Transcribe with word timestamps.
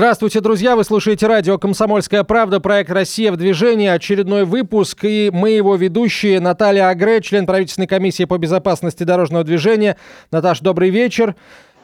Здравствуйте, 0.00 0.40
друзья! 0.40 0.76
Вы 0.76 0.84
слушаете 0.84 1.26
радио 1.26 1.58
«Комсомольская 1.58 2.24
правда», 2.24 2.58
проект 2.58 2.90
«Россия 2.90 3.30
в 3.30 3.36
движении», 3.36 3.86
очередной 3.86 4.46
выпуск. 4.46 5.04
И 5.04 5.30
мы 5.30 5.50
его 5.50 5.76
ведущие 5.76 6.40
Наталья 6.40 6.88
Агре, 6.88 7.20
член 7.20 7.44
правительственной 7.44 7.86
комиссии 7.86 8.24
по 8.24 8.38
безопасности 8.38 9.04
дорожного 9.04 9.44
движения. 9.44 9.98
Наташ, 10.30 10.60
добрый 10.60 10.88
вечер. 10.88 11.34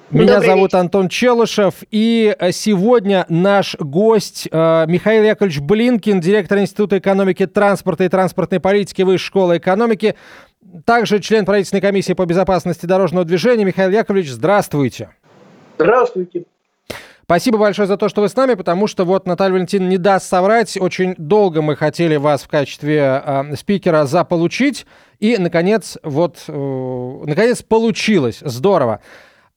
Меня 0.09 0.37
Добрый 0.37 0.47
зовут 0.47 0.73
вечер. 0.73 0.79
Антон 0.79 1.09
Челышев, 1.11 1.75
и 1.91 2.35
э, 2.39 2.53
сегодня 2.53 3.27
наш 3.29 3.77
гость 3.79 4.48
э, 4.51 4.87
Михаил 4.89 5.23
Яковлевич 5.23 5.61
Блинкин, 5.61 6.19
директор 6.19 6.59
Института 6.59 6.96
экономики 6.96 7.46
транспорта 7.46 8.05
и 8.05 8.09
транспортной 8.09 8.61
политики 8.61 9.03
Высшей 9.03 9.27
школы 9.27 9.59
экономики, 9.59 10.14
также 10.87 11.19
член 11.19 11.45
правительственной 11.45 11.83
комиссии 11.83 12.14
по 12.14 12.25
безопасности 12.25 12.87
дорожного 12.87 13.27
движения. 13.27 13.67
Михаил 13.67 13.91
Яковлевич, 13.91 14.30
здравствуйте. 14.30 15.11
Здравствуйте. 15.77 16.46
Спасибо 17.27 17.58
большое 17.58 17.88
за 17.88 17.96
то, 17.96 18.08
что 18.08 18.20
вы 18.20 18.29
с 18.29 18.36
нами, 18.36 18.54
потому 18.54 18.86
что 18.86 19.04
вот 19.04 19.26
Наталья 19.26 19.54
Валентиновна 19.54 19.90
не 19.90 19.98
даст 19.98 20.29
соврать. 20.29 20.76
Очень 20.80 21.17
долго 21.18 21.61
мы 21.61 21.75
хотели 21.75 22.14
вас 22.14 22.44
в 22.44 22.48
качестве 22.48 23.21
э, 23.25 23.57
спикера 23.57 24.04
заполучить. 24.04 24.86
И, 25.18 25.36
наконец, 25.36 25.98
вот, 26.04 26.44
э, 26.46 27.22
наконец 27.26 27.62
получилось. 27.62 28.39
Здорово. 28.43 29.00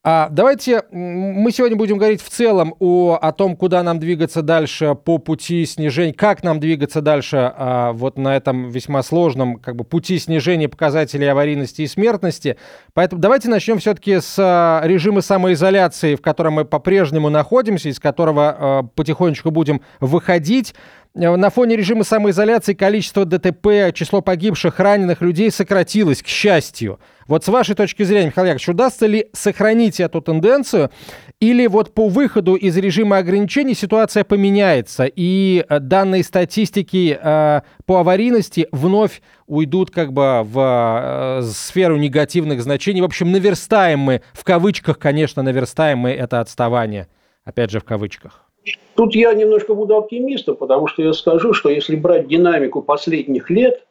А 0.02 0.30
давайте 0.30 0.84
мы 0.90 1.52
сегодня 1.52 1.76
будем 1.76 1.98
говорить 1.98 2.22
в 2.22 2.30
целом 2.30 2.74
о, 2.78 3.18
о 3.20 3.32
том, 3.32 3.54
куда 3.54 3.82
нам 3.82 3.98
двигаться 3.98 4.40
дальше 4.40 4.94
по 4.94 5.18
пути 5.18 5.66
снижения, 5.66 6.14
как 6.14 6.42
нам 6.42 6.58
двигаться 6.58 7.02
дальше 7.02 7.52
а, 7.54 7.92
вот 7.92 8.16
на 8.16 8.34
этом 8.34 8.70
весьма 8.70 9.02
сложном 9.02 9.56
как 9.56 9.76
бы, 9.76 9.84
пути 9.84 10.18
снижения 10.18 10.70
показателей 10.70 11.26
аварийности 11.26 11.82
и 11.82 11.86
смертности. 11.86 12.56
Поэтому 12.94 13.20
давайте 13.20 13.50
начнем 13.50 13.78
все-таки 13.78 14.20
с 14.20 14.36
а, 14.38 14.80
режима 14.84 15.20
самоизоляции, 15.20 16.14
в 16.14 16.22
котором 16.22 16.54
мы 16.54 16.64
по-прежнему 16.64 17.28
находимся, 17.28 17.90
из 17.90 18.00
которого 18.00 18.56
а, 18.58 18.82
потихонечку 18.84 19.50
будем 19.50 19.82
выходить. 20.00 20.74
Э, 21.20 21.36
на 21.36 21.50
фоне 21.50 21.76
режима 21.76 22.04
самоизоляции 22.04 22.74
количество 22.74 23.24
ДТП, 23.24 23.92
число 23.94 24.22
погибших, 24.22 24.80
раненых 24.80 25.20
людей 25.20 25.50
сократилось, 25.50 26.22
к 26.22 26.26
счастью. 26.26 26.98
Вот 27.26 27.44
с 27.44 27.48
вашей 27.48 27.74
точки 27.74 28.02
зрения, 28.02 28.26
Михаил 28.26 28.46
Яковлевич, 28.46 28.68
удастся 28.68 29.06
ли 29.06 29.28
сохранить 29.32 30.00
эту 30.00 30.20
тенденцию, 30.20 30.90
или 31.38 31.66
вот 31.66 31.94
по 31.94 32.08
выходу 32.08 32.54
из 32.54 32.76
режима 32.76 33.18
ограничений 33.18 33.74
ситуация 33.74 34.24
поменяется, 34.24 35.04
и 35.04 35.64
э, 35.68 35.78
данные 35.78 36.24
статистики 36.24 37.18
э, 37.20 37.60
по 37.84 38.00
аварийности 38.00 38.66
вновь 38.72 39.20
уйдут 39.46 39.90
как 39.90 40.12
бы 40.12 40.42
в 40.44 41.42
сферу 41.52 41.96
негативных 41.96 42.62
значений. 42.62 43.00
В 43.00 43.04
общем, 43.04 43.30
наверстаем 43.32 43.98
мы, 43.98 44.22
в 44.32 44.44
кавычках, 44.44 44.98
конечно, 44.98 45.42
наверстаем 45.42 45.98
мы 45.98 46.10
это 46.12 46.40
отставание. 46.40 47.08
Опять 47.44 47.70
же, 47.70 47.80
в 47.80 47.84
кавычках. 47.84 48.49
Тут 48.94 49.14
я 49.14 49.32
немножко 49.32 49.74
буду 49.74 49.96
оптимистом, 49.96 50.56
потому 50.56 50.86
что 50.86 51.02
я 51.02 51.12
скажу, 51.12 51.54
что 51.54 51.70
если 51.70 51.96
брать 51.96 52.28
динамику 52.28 52.82
последних 52.82 53.48
лет, 53.48 53.86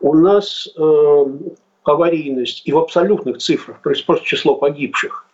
у 0.00 0.14
нас 0.14 0.68
э, 0.76 1.24
аварийность 1.84 2.62
и 2.64 2.72
в 2.72 2.78
абсолютных 2.78 3.38
цифрах, 3.38 3.80
то 3.82 3.90
есть 3.90 4.06
просто 4.06 4.26
число 4.26 4.56
погибших, 4.56 5.26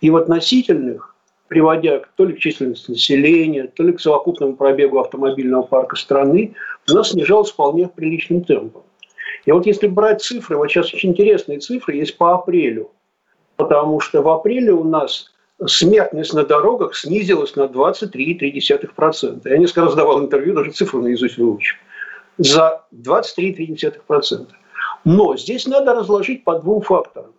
и 0.00 0.10
в 0.10 0.16
относительных, 0.16 1.14
приводя 1.48 2.02
то 2.16 2.24
ли 2.24 2.34
к 2.34 2.38
численности 2.38 2.90
населения, 2.90 3.66
то 3.66 3.82
ли 3.82 3.92
к 3.92 4.00
совокупному 4.00 4.56
пробегу 4.56 4.98
автомобильного 4.98 5.62
парка 5.62 5.96
страны, 5.96 6.54
у 6.90 6.94
нас 6.94 7.10
снижалось 7.10 7.50
вполне 7.50 7.88
приличным 7.88 8.42
темпом. 8.42 8.82
И 9.44 9.52
вот 9.52 9.66
если 9.66 9.86
брать 9.86 10.22
цифры, 10.22 10.56
вот 10.56 10.68
сейчас 10.68 10.92
очень 10.92 11.10
интересные 11.10 11.60
цифры 11.60 11.94
есть 11.94 12.16
по 12.16 12.34
апрелю, 12.34 12.90
потому 13.56 14.00
что 14.00 14.22
в 14.22 14.28
апреле 14.28 14.72
у 14.72 14.82
нас 14.82 15.32
смертность 15.64 16.34
на 16.34 16.44
дорогах 16.44 16.94
снизилась 16.94 17.56
на 17.56 17.62
23,3%. 17.62 19.40
Я 19.48 19.58
несколько 19.58 19.82
раз 19.82 19.94
давал 19.94 20.20
интервью, 20.20 20.54
даже 20.54 20.72
цифру 20.72 21.00
наизусть 21.02 21.38
выучил. 21.38 21.76
За 22.38 22.82
23,3%. 22.92 24.48
Но 25.04 25.36
здесь 25.36 25.66
надо 25.66 25.94
разложить 25.94 26.44
по 26.44 26.58
двум 26.58 26.82
факторам. 26.82 27.32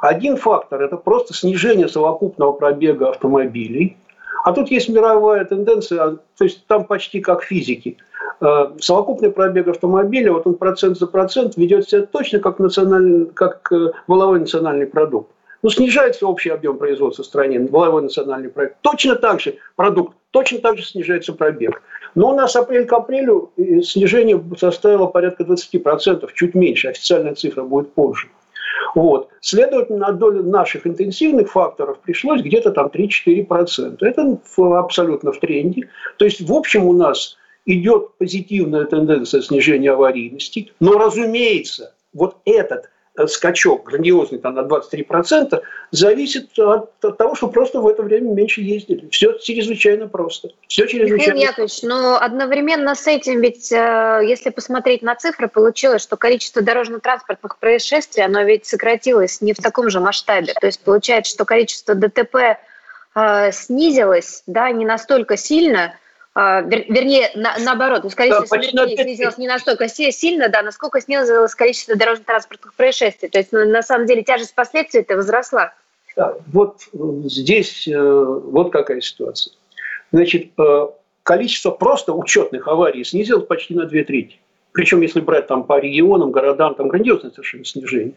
Один 0.00 0.36
фактор– 0.36 0.82
это 0.82 0.96
просто 0.96 1.34
снижение 1.34 1.88
совокупного 1.88 2.52
пробега 2.52 3.10
автомобилей. 3.10 3.96
А 4.44 4.52
тут 4.52 4.70
есть 4.70 4.88
мировая 4.88 5.44
тенденция, 5.44 6.16
то 6.36 6.44
есть 6.44 6.66
там 6.66 6.84
почти 6.84 7.20
как 7.20 7.44
физики. 7.44 7.98
Э, 8.40 8.72
совокупный 8.80 9.30
пробег 9.30 9.68
автомобиля, 9.68 10.32
вот 10.32 10.46
он 10.46 10.54
процент 10.54 10.98
за 10.98 11.06
процент 11.06 11.56
ведет 11.56 11.88
себя 11.88 12.06
точно 12.06 12.40
как, 12.40 12.58
национальный, 12.58 13.26
как 13.26 13.70
э, 13.70 13.92
воловой 14.08 14.40
национальный 14.40 14.86
продукт. 14.86 15.30
Ну, 15.62 15.70
снижается 15.70 16.26
общий 16.26 16.50
объем 16.50 16.76
производства 16.76 17.22
в 17.22 17.26
стране, 17.26 17.60
воловой 17.60 18.02
национальный 18.02 18.48
проект. 18.48 18.76
Точно 18.80 19.14
так 19.14 19.40
же 19.40 19.58
продукт, 19.76 20.16
точно 20.32 20.58
так 20.58 20.76
же 20.76 20.84
снижается 20.84 21.32
пробег. 21.32 21.82
Но 22.14 22.30
у 22.30 22.36
нас 22.36 22.56
апрель 22.56 22.84
к 22.86 22.92
апрелю 22.92 23.52
снижение 23.82 24.42
составило 24.58 25.06
порядка 25.06 25.44
20%, 25.44 26.28
чуть 26.34 26.54
меньше, 26.54 26.88
официальная 26.88 27.34
цифра 27.34 27.62
будет 27.62 27.92
позже. 27.94 28.28
Вот. 28.94 29.28
Следовательно, 29.40 30.08
на 30.08 30.12
долю 30.12 30.42
наших 30.42 30.86
интенсивных 30.86 31.50
факторов 31.50 32.00
пришлось 32.00 32.42
где-то 32.42 32.72
там 32.72 32.88
3-4%. 32.88 33.96
Это 34.00 34.38
абсолютно 34.78 35.32
в 35.32 35.38
тренде. 35.38 35.88
То 36.18 36.24
есть, 36.24 36.40
в 36.40 36.52
общем, 36.52 36.84
у 36.84 36.92
нас 36.92 37.38
идет 37.64 38.18
позитивная 38.18 38.84
тенденция 38.84 39.40
снижения 39.40 39.92
аварийности. 39.92 40.72
Но, 40.80 40.98
разумеется, 40.98 41.94
вот 42.12 42.36
этот 42.44 42.90
скачок 43.26 43.84
грандиозный 43.84 44.38
там 44.38 44.54
на 44.54 44.60
23% 44.60 45.60
зависит 45.90 46.58
от, 46.58 46.92
от 47.04 47.18
того, 47.18 47.34
что 47.34 47.48
просто 47.48 47.80
в 47.80 47.86
это 47.86 48.02
время 48.02 48.32
меньше 48.32 48.62
ездили. 48.62 49.08
Все 49.10 49.36
чрезвычайно 49.38 50.08
просто. 50.08 50.48
Все 50.66 50.86
чрезвычайно 50.86 51.34
Михаил 51.34 51.50
Яковлевич, 51.50 51.82
но 51.82 52.16
одновременно 52.16 52.94
с 52.94 53.06
этим 53.06 53.40
ведь, 53.40 53.70
э, 53.70 54.20
если 54.24 54.50
посмотреть 54.50 55.02
на 55.02 55.14
цифры, 55.14 55.48
получилось, 55.48 56.02
что 56.02 56.16
количество 56.16 56.62
дорожно-транспортных 56.62 57.58
происшествий, 57.58 58.24
оно 58.24 58.42
ведь 58.42 58.66
сократилось 58.66 59.40
не 59.42 59.52
в 59.52 59.58
таком 59.58 59.90
же 59.90 60.00
масштабе. 60.00 60.54
То 60.58 60.66
есть 60.66 60.80
получается, 60.80 61.34
что 61.34 61.44
количество 61.44 61.94
ДТП 61.94 62.58
э, 63.14 63.52
снизилось, 63.52 64.42
да, 64.46 64.70
не 64.70 64.86
настолько 64.86 65.36
сильно, 65.36 65.94
вер, 66.34 66.84
вернее, 66.88 67.30
на, 67.34 67.56
наоборот, 67.58 68.02
количество 68.14 68.56
да, 68.56 68.62
смертей 68.62 68.96
снизилось 68.96 69.38
не 69.38 69.48
настолько 69.48 69.88
сильно, 69.88 70.48
да, 70.48 70.62
насколько 70.62 71.00
снизилось 71.00 71.54
количество 71.54 71.94
дорожно-транспортных 71.94 72.74
происшествий. 72.74 73.28
То 73.28 73.38
есть, 73.38 73.52
ну, 73.52 73.68
на 73.68 73.82
самом 73.82 74.06
деле, 74.06 74.22
тяжесть 74.22 74.54
последствий 74.54 75.00
это 75.00 75.16
возросла. 75.16 75.74
Да, 76.16 76.34
вот 76.52 76.82
э, 76.92 76.98
здесь 77.24 77.86
э, 77.88 77.98
вот 77.98 78.70
какая 78.70 79.00
ситуация. 79.00 79.54
Значит, 80.10 80.50
э, 80.58 80.86
количество 81.22 81.70
просто 81.70 82.12
учетных 82.12 82.68
аварий 82.68 83.04
снизилось 83.04 83.46
почти 83.46 83.74
на 83.74 83.86
две 83.86 84.04
трети. 84.04 84.38
Причем, 84.72 85.02
если 85.02 85.20
брать 85.20 85.46
там 85.46 85.64
по 85.64 85.78
регионам, 85.78 86.32
городам, 86.32 86.74
там 86.74 86.88
грандиозное 86.88 87.30
совершенно 87.30 87.64
снижение. 87.64 88.14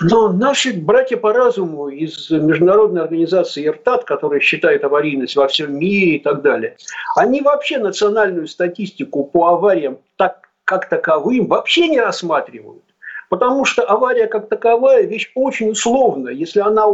Но 0.00 0.30
наши 0.30 0.74
братья 0.74 1.16
по 1.16 1.32
разуму 1.32 1.88
из 1.88 2.30
международной 2.30 3.02
организации 3.02 3.66
ИРТАТ, 3.66 4.04
которая 4.04 4.40
считает 4.40 4.84
аварийность 4.84 5.36
во 5.36 5.48
всем 5.48 5.78
мире 5.78 6.16
и 6.16 6.18
так 6.18 6.42
далее, 6.42 6.76
они 7.16 7.40
вообще 7.40 7.78
национальную 7.78 8.46
статистику 8.46 9.24
по 9.24 9.48
авариям 9.48 9.98
так, 10.16 10.50
как 10.64 10.88
таковым 10.88 11.46
вообще 11.46 11.88
не 11.88 12.00
рассматривают. 12.00 12.82
Потому 13.30 13.64
что 13.64 13.84
авария 13.84 14.26
как 14.26 14.48
таковая 14.48 15.02
вещь 15.02 15.32
очень 15.34 15.70
условная. 15.70 16.32
Если 16.32 16.60
она 16.60 16.86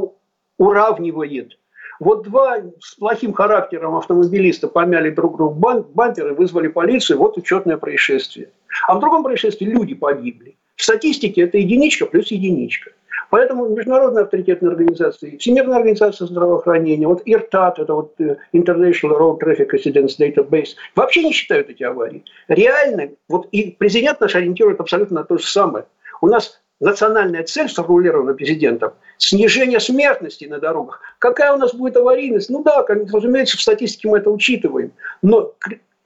уравнивает 0.59 1.59
вот 1.99 2.23
два 2.23 2.59
с 2.81 2.95
плохим 2.95 3.33
характером 3.33 3.97
автомобилиста 3.97 4.69
помяли 4.69 5.11
друг 5.11 5.37
другу 5.37 5.83
бамперы, 5.95 6.35
вызвали 6.35 6.69
полицию, 6.69 7.19
вот 7.19 7.37
учетное 7.37 7.77
происшествие. 7.77 8.51
А 8.89 8.97
в 8.97 9.01
другом 9.01 9.23
происшествии 9.23 9.67
люди 9.67 9.95
погибли. 9.95 10.57
В 10.83 10.85
статистике 10.85 11.43
это 11.43 11.59
единичка 11.59 12.07
плюс 12.07 12.33
единичка. 12.33 12.91
Поэтому 13.31 13.69
международные 13.69 14.25
авторитетные 14.25 14.73
организации, 14.73 15.37
Всемирная 15.37 15.77
организация 15.77 16.27
здравоохранения, 16.27 17.07
вот 17.07 17.23
ИРТАТ, 17.25 17.79
это 17.79 17.95
вот 17.95 18.15
э, 18.19 18.37
International 18.53 19.17
Road 19.17 19.39
Traffic 19.39 19.69
Accidents 19.73 20.19
Database, 20.19 20.71
вообще 20.97 21.23
не 21.23 21.33
считают 21.33 21.71
эти 21.71 21.85
аварии. 21.85 22.25
Реально, 22.49 23.11
вот 23.29 23.47
и 23.53 23.71
президент 23.71 24.21
наш 24.21 24.35
ориентирует 24.35 24.81
абсолютно 24.81 25.21
на 25.21 25.25
то 25.25 25.39
же 25.39 25.47
самое. 25.47 25.85
У 26.21 26.27
нас 26.27 26.61
национальная 26.81 27.45
цель, 27.45 27.69
сформулирована 27.69 28.35
президентом, 28.35 28.95
снижение 29.19 29.79
смертности 29.79 30.47
на 30.47 30.59
дорогах. 30.59 31.01
Какая 31.21 31.53
у 31.53 31.59
нас 31.59 31.73
будет 31.73 31.97
аварийность? 31.97 32.51
Ну 32.51 32.65
да, 32.65 32.85
разумеется, 32.89 33.57
в 33.57 33.63
статистике 33.63 34.09
мы 34.09 34.19
это 34.19 34.31
учитываем. 34.31 34.91
Но 35.23 35.53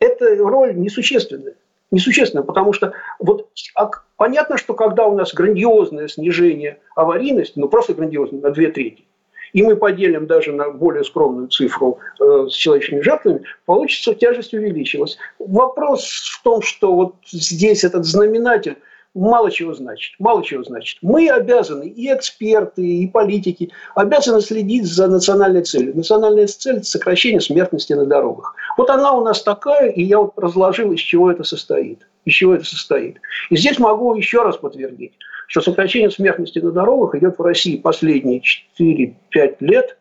эта 0.00 0.36
роль 0.36 0.76
несущественная 0.76 1.54
несущественно, 1.90 2.42
потому 2.42 2.72
что 2.72 2.92
вот 3.18 3.48
а, 3.74 3.90
понятно, 4.16 4.56
что 4.56 4.74
когда 4.74 5.06
у 5.06 5.16
нас 5.16 5.32
грандиозное 5.32 6.08
снижение 6.08 6.78
аварийности, 6.94 7.58
ну 7.58 7.68
просто 7.68 7.94
грандиозное, 7.94 8.40
на 8.40 8.50
две 8.50 8.70
трети, 8.70 9.04
и 9.52 9.62
мы 9.62 9.76
поделим 9.76 10.26
даже 10.26 10.52
на 10.52 10.70
более 10.70 11.04
скромную 11.04 11.48
цифру 11.48 11.98
э, 12.20 12.48
с 12.50 12.54
человеческими 12.54 13.00
жертвами, 13.00 13.42
получится 13.64 14.14
тяжесть 14.14 14.52
увеличилась. 14.52 15.16
Вопрос 15.38 16.04
в 16.04 16.42
том, 16.42 16.62
что 16.62 16.94
вот 16.94 17.14
здесь 17.30 17.84
этот 17.84 18.04
знаменатель, 18.04 18.76
мало 19.16 19.50
чего 19.50 19.74
значит. 19.74 20.14
Мало 20.18 20.44
чего 20.44 20.62
значит. 20.62 20.98
Мы 21.02 21.28
обязаны, 21.28 21.88
и 21.88 22.12
эксперты, 22.12 22.86
и 22.86 23.08
политики, 23.08 23.72
обязаны 23.94 24.40
следить 24.40 24.84
за 24.86 25.08
национальной 25.08 25.62
целью. 25.62 25.96
Национальная 25.96 26.46
цель– 26.46 26.82
сокращение 26.84 27.40
смертности 27.40 27.94
на 27.94 28.04
дорогах. 28.04 28.54
Вот 28.76 28.90
она 28.90 29.12
у 29.12 29.24
нас 29.24 29.42
такая, 29.42 29.90
и 29.90 30.02
я 30.02 30.20
вот 30.20 30.32
разложил, 30.36 30.92
из 30.92 31.00
чего 31.00 31.30
это 31.30 31.44
состоит. 31.44 32.06
Из 32.24 32.34
чего 32.34 32.54
это 32.54 32.64
состоит. 32.64 33.18
И 33.50 33.56
здесь 33.56 33.78
могу 33.78 34.14
еще 34.14 34.42
раз 34.42 34.56
подтвердить, 34.56 35.12
что 35.48 35.60
сокращение 35.60 36.10
смертности 36.10 36.58
на 36.58 36.72
дорогах 36.72 37.14
идет 37.14 37.38
в 37.38 37.42
России 37.42 37.76
последние 37.76 38.42
4-5 38.78 39.56
лет, 39.60 39.96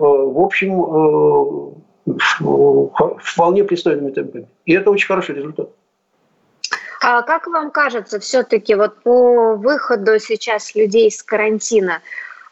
э, 0.00 0.04
в 0.04 0.40
общем, 0.40 0.82
э, 0.82 2.16
вполне 3.20 3.64
пристойными 3.64 4.10
темпами. 4.10 4.48
И 4.64 4.72
это 4.72 4.90
очень 4.90 5.06
хороший 5.06 5.34
результат. 5.34 5.70
А 7.00 7.22
как 7.22 7.46
вам 7.46 7.70
кажется, 7.70 8.20
все-таки 8.20 8.74
вот 8.74 9.02
по 9.02 9.54
выходу 9.54 10.18
сейчас 10.18 10.74
людей 10.74 11.08
из 11.08 11.22
карантина, 11.22 12.00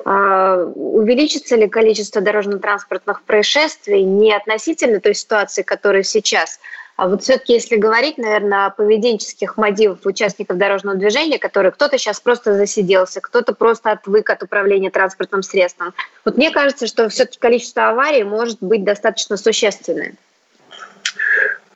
а, 0.05 0.65
увеличится 0.75 1.57
ли 1.57 1.69
количество 1.69 2.21
дорожно-транспортных 2.21 3.23
происшествий 3.23 4.03
не 4.03 4.35
относительно 4.35 5.01
той 5.01 5.15
ситуации, 5.15 5.63
которая 5.63 6.03
сейчас, 6.03 6.61
а 6.97 7.09
вот 7.09 7.23
все-таки, 7.23 7.55
если 7.55 7.77
говорить, 7.77 8.19
наверное, 8.19 8.67
о 8.67 8.71
поведенческих 8.71 9.57
мотивах 9.57 9.99
участников 10.05 10.59
дорожного 10.59 10.97
движения, 10.97 11.39
которые 11.39 11.73
кто-то 11.73 11.99
сейчас 11.99 12.21
просто 12.21 12.55
засиделся, 12.55 13.21
кто-то 13.21 13.53
просто 13.53 13.91
отвык 13.91 14.31
от 14.31 14.45
управления 14.45 14.91
транспортным 14.91 15.43
средством. 15.43 15.93
Вот 16.25 16.37
мне 16.37 16.53
кажется, 16.53 16.87
что 16.87 17.09
все-таки 17.09 17.39
количество 17.41 17.89
аварий 17.89 18.23
может 18.23 18.59
быть 18.61 18.85
достаточно 18.85 19.37
существенное. 19.37 20.15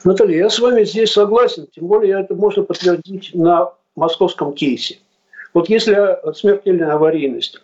Наталья, 0.05 0.39
я 0.39 0.51
с 0.51 0.59
вами 0.59 0.85
здесь 0.85 1.13
согласен, 1.13 1.67
тем 1.75 1.87
более 1.87 2.21
это 2.21 2.35
можно 2.35 2.63
подтвердить 2.63 3.31
на 3.35 3.73
московском 3.97 4.53
кейсе. 4.53 4.99
Вот 5.55 5.69
если 5.69 6.19
смертельная 6.35 6.93
аварийность, 6.93 7.61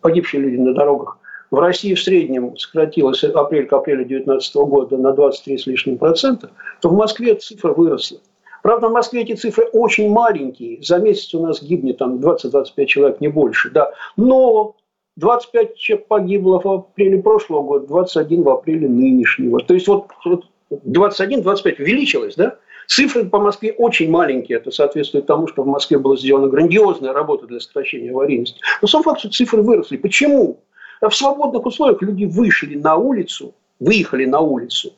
погибшие 0.00 0.42
люди 0.42 0.56
на 0.56 0.74
дорогах, 0.74 1.18
в 1.50 1.58
России 1.58 1.94
в 1.94 2.02
среднем 2.02 2.56
сократилась 2.56 3.24
апрель 3.24 3.66
к 3.66 3.72
апрелю 3.72 4.04
2019 4.04 4.54
года 4.56 4.96
на 4.96 5.12
23 5.12 5.58
с 5.58 5.66
лишним 5.66 5.98
процента, 5.98 6.50
то 6.80 6.88
в 6.88 6.94
Москве 6.94 7.34
цифра 7.34 7.72
выросла. 7.72 8.18
Правда, 8.62 8.88
в 8.88 8.92
Москве 8.92 9.22
эти 9.22 9.34
цифры 9.34 9.66
очень 9.72 10.10
маленькие. 10.10 10.82
За 10.82 10.98
месяц 10.98 11.32
у 11.34 11.40
нас 11.40 11.62
гибнет 11.62 11.98
там 11.98 12.16
20-25 12.16 12.84
человек, 12.86 13.20
не 13.20 13.28
больше. 13.28 13.70
Да. 13.70 13.92
Но 14.16 14.74
25 15.16 15.76
человек 15.76 16.06
погибло 16.08 16.60
в 16.60 16.66
апреле 16.66 17.22
прошлого 17.22 17.62
года, 17.62 17.86
21 17.86 18.42
в 18.42 18.50
апреле 18.50 18.88
нынешнего. 18.88 19.60
То 19.60 19.74
есть 19.74 19.88
вот, 19.88 20.08
вот 20.24 20.44
21-25 20.70 21.80
увеличилось, 21.80 22.34
да? 22.36 22.56
Цифры 22.86 23.26
по 23.26 23.38
Москве 23.38 23.72
очень 23.72 24.10
маленькие. 24.10 24.58
Это 24.58 24.70
соответствует 24.70 25.26
тому, 25.26 25.46
что 25.46 25.62
в 25.62 25.66
Москве 25.66 25.98
была 25.98 26.16
сделана 26.16 26.48
грандиозная 26.48 27.12
работа 27.12 27.46
для 27.46 27.60
сокращения 27.60 28.10
аварийности. 28.10 28.60
Но 28.80 28.88
сам 28.88 29.02
факт, 29.02 29.20
что 29.20 29.28
цифры 29.28 29.62
выросли. 29.62 29.98
Почему? 29.98 30.60
В 31.00 31.10
свободных 31.10 31.66
условиях 31.66 32.00
люди 32.02 32.24
вышли 32.24 32.76
на 32.76 32.96
улицу, 32.96 33.54
выехали 33.78 34.24
на 34.24 34.40
улицу. 34.40 34.94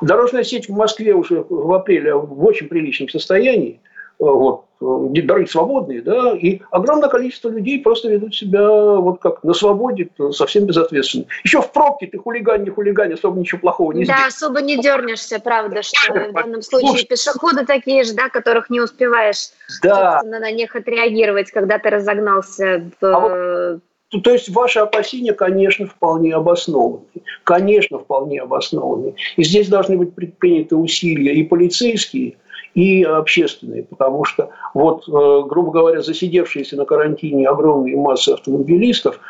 Дорожная 0.00 0.44
сеть 0.44 0.68
в 0.68 0.72
Москве 0.72 1.14
уже 1.14 1.44
в 1.48 1.72
апреле 1.72 2.14
в 2.14 2.44
очень 2.44 2.68
приличном 2.68 3.08
состоянии. 3.08 3.80
Вот, 4.22 4.66
дороги 4.78 5.46
свободные, 5.46 6.00
да, 6.00 6.36
и 6.38 6.60
огромное 6.70 7.08
количество 7.08 7.48
людей 7.48 7.80
просто 7.80 8.08
ведут 8.08 8.36
себя 8.36 8.70
вот 8.70 9.20
как 9.20 9.42
на 9.42 9.52
свободе, 9.52 10.10
совсем 10.30 10.64
безответственно. 10.64 11.24
Еще 11.42 11.60
в 11.60 11.72
пробке 11.72 12.06
ты 12.06 12.18
хулиган, 12.18 12.62
не 12.62 12.70
хулиган, 12.70 13.12
особо 13.12 13.40
ничего 13.40 13.60
плохого 13.60 13.90
не 13.90 14.04
да, 14.04 14.14
сделаешь. 14.14 14.22
Да, 14.22 14.28
особо 14.28 14.60
не 14.60 14.80
дернешься, 14.80 15.40
правда, 15.40 15.82
что 15.82 16.12
в 16.12 16.32
данном 16.34 16.62
случае 16.62 17.04
пешеходы 17.04 17.66
такие 17.66 18.04
же, 18.04 18.14
да, 18.14 18.28
которых 18.28 18.70
не 18.70 18.80
успеваешь, 18.80 19.48
да. 19.82 20.22
на 20.22 20.52
них 20.52 20.76
отреагировать, 20.76 21.50
когда 21.50 21.80
ты 21.80 21.90
разогнался 21.90 22.92
в... 23.00 23.04
А 23.04 23.18
вот, 23.18 23.82
то 24.22 24.30
есть 24.30 24.50
ваши 24.50 24.78
опасения, 24.78 25.32
конечно, 25.32 25.86
вполне 25.86 26.34
обоснованы. 26.34 27.06
Конечно, 27.44 27.98
вполне 27.98 28.42
обоснованы. 28.42 29.14
И 29.36 29.42
здесь 29.42 29.68
должны 29.68 29.96
быть 29.96 30.14
предприняты 30.14 30.76
усилия 30.76 31.34
и 31.34 31.42
полицейские, 31.42 32.36
и 32.74 33.02
общественные, 33.02 33.84
потому 33.84 34.24
что 34.24 34.50
вот, 34.74 35.08
э, 35.08 35.42
грубо 35.46 35.70
говоря, 35.72 36.02
засидевшиеся 36.02 36.76
на 36.76 36.84
карантине 36.84 37.48
огромные 37.48 37.96
массы 37.96 38.30
автомобилистов, 38.30 39.20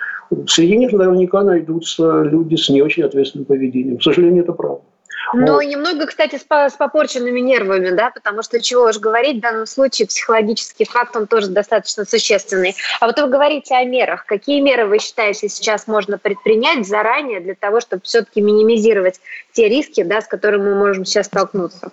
среди 0.46 0.76
них 0.76 0.92
наверняка 0.92 1.42
найдутся 1.42 2.22
люди 2.22 2.56
с 2.56 2.68
не 2.68 2.82
очень 2.82 3.02
ответственным 3.02 3.46
поведением. 3.46 3.98
К 3.98 4.02
сожалению, 4.02 4.44
это 4.44 4.52
правда. 4.52 4.82
Но 5.34 5.54
вот. 5.54 5.62
немного, 5.62 6.06
кстати, 6.06 6.36
с, 6.36 6.42
с 6.42 6.72
попорченными 6.74 7.40
нервами, 7.40 7.90
да, 7.90 8.10
потому 8.10 8.42
что 8.42 8.60
чего 8.60 8.84
уж 8.84 8.98
говорить, 8.98 9.38
в 9.38 9.40
данном 9.40 9.66
случае 9.66 10.08
психологический 10.08 10.84
факт, 10.84 11.16
он 11.16 11.26
тоже 11.26 11.48
достаточно 11.48 12.04
существенный. 12.04 12.74
А 13.00 13.06
вот 13.06 13.18
вы 13.18 13.28
говорите 13.28 13.74
о 13.74 13.84
мерах. 13.84 14.26
Какие 14.26 14.60
меры 14.60 14.86
вы 14.86 14.98
считаете 14.98 15.48
сейчас 15.48 15.86
можно 15.86 16.18
предпринять 16.18 16.86
заранее 16.86 17.40
для 17.40 17.54
того, 17.54 17.80
чтобы 17.80 18.02
все-таки 18.04 18.40
минимизировать 18.40 19.20
те 19.52 19.68
риски, 19.68 20.02
да, 20.02 20.20
с 20.20 20.26
которыми 20.26 20.70
мы 20.70 20.74
можем 20.74 21.04
сейчас 21.04 21.26
столкнуться? 21.26 21.92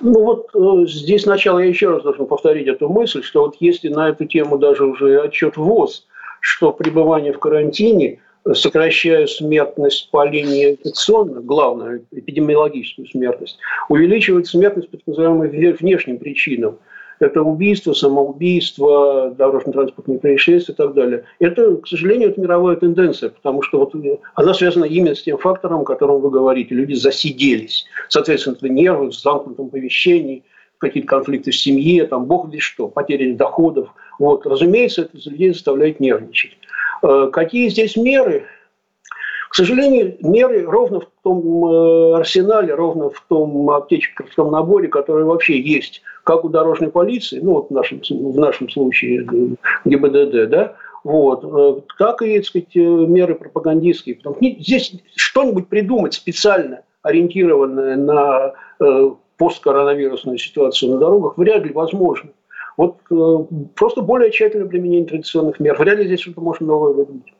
Ну 0.00 0.22
вот 0.22 0.48
э, 0.54 0.86
здесь 0.86 1.22
сначала 1.22 1.60
я 1.60 1.66
еще 1.66 1.90
раз 1.90 2.02
должен 2.02 2.26
повторить 2.26 2.66
эту 2.66 2.88
мысль, 2.88 3.22
что 3.22 3.42
вот 3.42 3.56
если 3.60 3.88
на 3.88 4.08
эту 4.08 4.26
тему 4.26 4.58
даже 4.58 4.84
уже 4.84 5.20
отчет 5.20 5.56
ВОЗ, 5.56 6.06
что 6.40 6.72
пребывание 6.72 7.32
в 7.32 7.38
карантине 7.38 8.20
сокращая 8.52 9.26
смертность 9.26 10.10
по 10.10 10.26
линии 10.26 10.72
инфекционной, 10.72 11.42
главную 11.42 12.04
эпидемиологическую 12.10 13.08
смертность, 13.08 13.58
увеличивает 13.88 14.46
смертность 14.46 14.90
по 14.90 14.98
так 14.98 15.06
называемым 15.06 15.48
внешним 15.48 16.18
причинам– 16.18 16.78
это 17.24 17.42
убийство, 17.42 17.92
самоубийство, 17.92 19.34
дорожно-транспортные 19.36 20.18
происшествия 20.18 20.74
и 20.74 20.76
так 20.76 20.94
далее. 20.94 21.24
Это, 21.38 21.76
к 21.76 21.86
сожалению, 21.86 22.30
это 22.30 22.40
мировая 22.40 22.76
тенденция, 22.76 23.30
потому 23.30 23.62
что 23.62 23.78
вот 23.78 23.94
она 24.34 24.54
связана 24.54 24.84
именно 24.84 25.14
с 25.14 25.22
тем 25.22 25.38
фактором, 25.38 25.80
о 25.80 25.84
котором 25.84 26.20
вы 26.20 26.30
говорите. 26.30 26.74
Люди 26.74 26.94
засиделись. 26.94 27.86
Соответственно, 28.08 28.54
это 28.54 28.68
нервы 28.68 29.10
в 29.10 29.14
замкнутом 29.14 29.70
помещении, 29.70 30.44
какие-то 30.78 31.08
конфликты 31.08 31.50
в 31.50 31.56
семье, 31.56 32.06
там, 32.06 32.26
бог 32.26 32.52
весь 32.52 32.62
что, 32.62 32.88
потери 32.88 33.32
доходов. 33.32 33.88
Вот. 34.18 34.46
Разумеется, 34.46 35.02
это 35.02 35.18
людей 35.28 35.52
заставляет 35.52 36.00
нервничать. 36.00 36.56
Э, 37.02 37.28
какие 37.32 37.68
здесь 37.68 37.96
меры? 37.96 38.44
К 39.50 39.54
сожалению, 39.54 40.16
меры 40.20 40.64
ровно 40.64 41.00
в 41.00 41.08
том 41.22 41.64
э, 41.64 42.16
арсенале, 42.16 42.74
ровно 42.74 43.10
в 43.10 43.24
том 43.28 43.70
аптечном 43.70 44.50
наборе, 44.50 44.88
который 44.88 45.24
вообще 45.24 45.60
есть, 45.60 46.02
как 46.24 46.44
у 46.44 46.48
дорожной 46.48 46.90
полиции, 46.90 47.40
ну 47.40 47.52
вот 47.52 47.68
в 47.68 47.72
нашем, 47.72 48.00
в 48.00 48.38
нашем 48.38 48.68
случае 48.68 49.24
э, 49.24 49.54
ГИБДД, 49.84 50.50
да, 50.50 50.76
вот, 51.04 51.44
э, 51.44 51.80
так 51.98 52.22
и, 52.22 52.38
так 52.38 52.46
сказать, 52.46 52.74
меры 52.74 53.34
пропагандистские. 53.34 54.16
Потому 54.16 54.36
что 54.36 54.62
здесь 54.62 54.94
что-нибудь 55.14 55.68
придумать 55.68 56.14
специально 56.14 56.80
ориентированное 57.02 57.96
на 57.96 58.54
посткоронавирусную 59.36 60.38
ситуацию 60.38 60.92
на 60.92 60.98
дорогах 60.98 61.36
вряд 61.36 61.64
ли 61.64 61.72
возможно. 61.72 62.30
Вот 62.76 62.96
просто 63.74 64.00
более 64.00 64.30
тщательное 64.30 64.66
применение 64.66 65.06
традиционных 65.06 65.60
мер. 65.60 65.76
Вряд 65.78 65.98
ли 65.98 66.06
здесь 66.06 66.20
что-то 66.20 66.40
можно 66.40 66.66
новое 66.66 66.92
выдумать. 66.94 67.32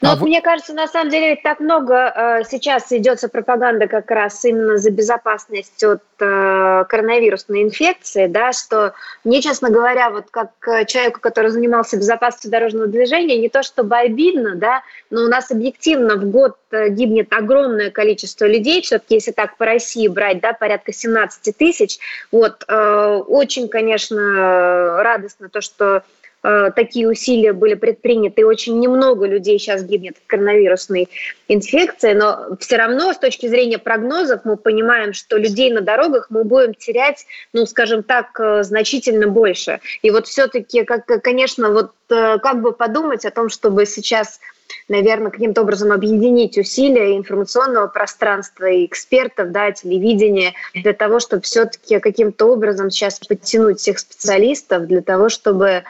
Ну, 0.00 0.08
а 0.08 0.12
вот, 0.12 0.20
вы... 0.20 0.28
мне 0.28 0.40
кажется, 0.40 0.74
на 0.74 0.86
самом 0.86 1.10
деле 1.10 1.36
так 1.42 1.60
много 1.60 1.94
э, 1.94 2.42
сейчас 2.48 2.92
идется 2.92 3.28
пропаганда 3.28 3.86
как 3.86 4.10
раз 4.10 4.44
именно 4.44 4.76
за 4.76 4.90
безопасность 4.90 5.82
от 5.84 6.02
э, 6.20 6.84
коронавирусной 6.88 7.62
инфекции, 7.62 8.26
да, 8.26 8.52
что 8.52 8.94
мне, 9.24 9.40
честно 9.40 9.70
говоря, 9.70 10.10
вот 10.10 10.26
как 10.30 10.50
человеку, 10.86 11.20
который 11.20 11.50
занимался 11.50 11.96
безопасностью 11.96 12.50
дорожного 12.50 12.86
движения, 12.86 13.38
не 13.38 13.48
то 13.48 13.62
чтобы 13.62 13.96
обидно, 13.96 14.54
да, 14.56 14.82
но 15.10 15.22
у 15.22 15.28
нас 15.28 15.50
объективно 15.50 16.16
в 16.16 16.30
год 16.30 16.56
э, 16.70 16.88
гибнет 16.90 17.32
огромное 17.32 17.90
количество 17.90 18.46
людей, 18.46 18.82
все-таки 18.82 19.14
если 19.14 19.32
так 19.32 19.56
по 19.56 19.64
России 19.64 20.08
брать, 20.08 20.40
да, 20.40 20.52
порядка 20.52 20.92
17 20.92 21.56
тысяч, 21.56 21.98
вот, 22.32 22.64
э, 22.68 23.22
очень, 23.26 23.68
конечно, 23.68 25.02
радостно 25.02 25.48
то, 25.48 25.60
что 25.60 25.88
Э, 25.98 26.00
такие 26.42 27.08
усилия 27.08 27.52
были 27.52 27.74
предприняты, 27.74 28.42
и 28.42 28.44
очень 28.44 28.78
немного 28.78 29.26
людей 29.26 29.58
сейчас 29.58 29.82
гибнет 29.82 30.16
от 30.16 30.22
коронавирусной 30.26 31.08
инфекции, 31.48 32.12
но 32.12 32.56
все 32.60 32.76
равно 32.76 33.12
с 33.12 33.18
точки 33.18 33.48
зрения 33.48 33.78
прогнозов 33.78 34.42
мы 34.44 34.56
понимаем, 34.56 35.12
что 35.12 35.36
людей 35.36 35.72
на 35.72 35.80
дорогах 35.80 36.26
мы 36.30 36.44
будем 36.44 36.74
терять, 36.74 37.26
ну, 37.52 37.66
скажем 37.66 38.02
так, 38.02 38.38
э, 38.38 38.62
значительно 38.62 39.28
больше. 39.28 39.80
И 40.02 40.10
вот 40.10 40.26
все-таки, 40.26 40.84
как, 40.84 41.06
конечно, 41.22 41.70
вот 41.70 41.92
э, 42.10 42.38
как 42.38 42.60
бы 42.60 42.72
подумать 42.72 43.24
о 43.24 43.30
том, 43.30 43.48
чтобы 43.48 43.86
сейчас 43.86 44.40
наверное, 44.88 45.30
каким-то 45.30 45.62
образом 45.62 45.92
объединить 45.92 46.58
усилия 46.58 47.16
информационного 47.16 47.86
пространства 47.86 48.66
и 48.66 48.86
экспертов, 48.86 49.52
да, 49.52 49.72
телевидения, 49.72 50.54
для 50.74 50.92
того, 50.92 51.20
чтобы 51.20 51.42
все-таки 51.42 51.98
каким-то 51.98 52.46
образом 52.46 52.90
сейчас 52.90 53.18
подтянуть 53.20 53.80
всех 53.80 53.98
специалистов 53.98 54.86
для 54.86 55.02
того, 55.02 55.28
чтобы 55.28 55.66
э, 55.68 55.82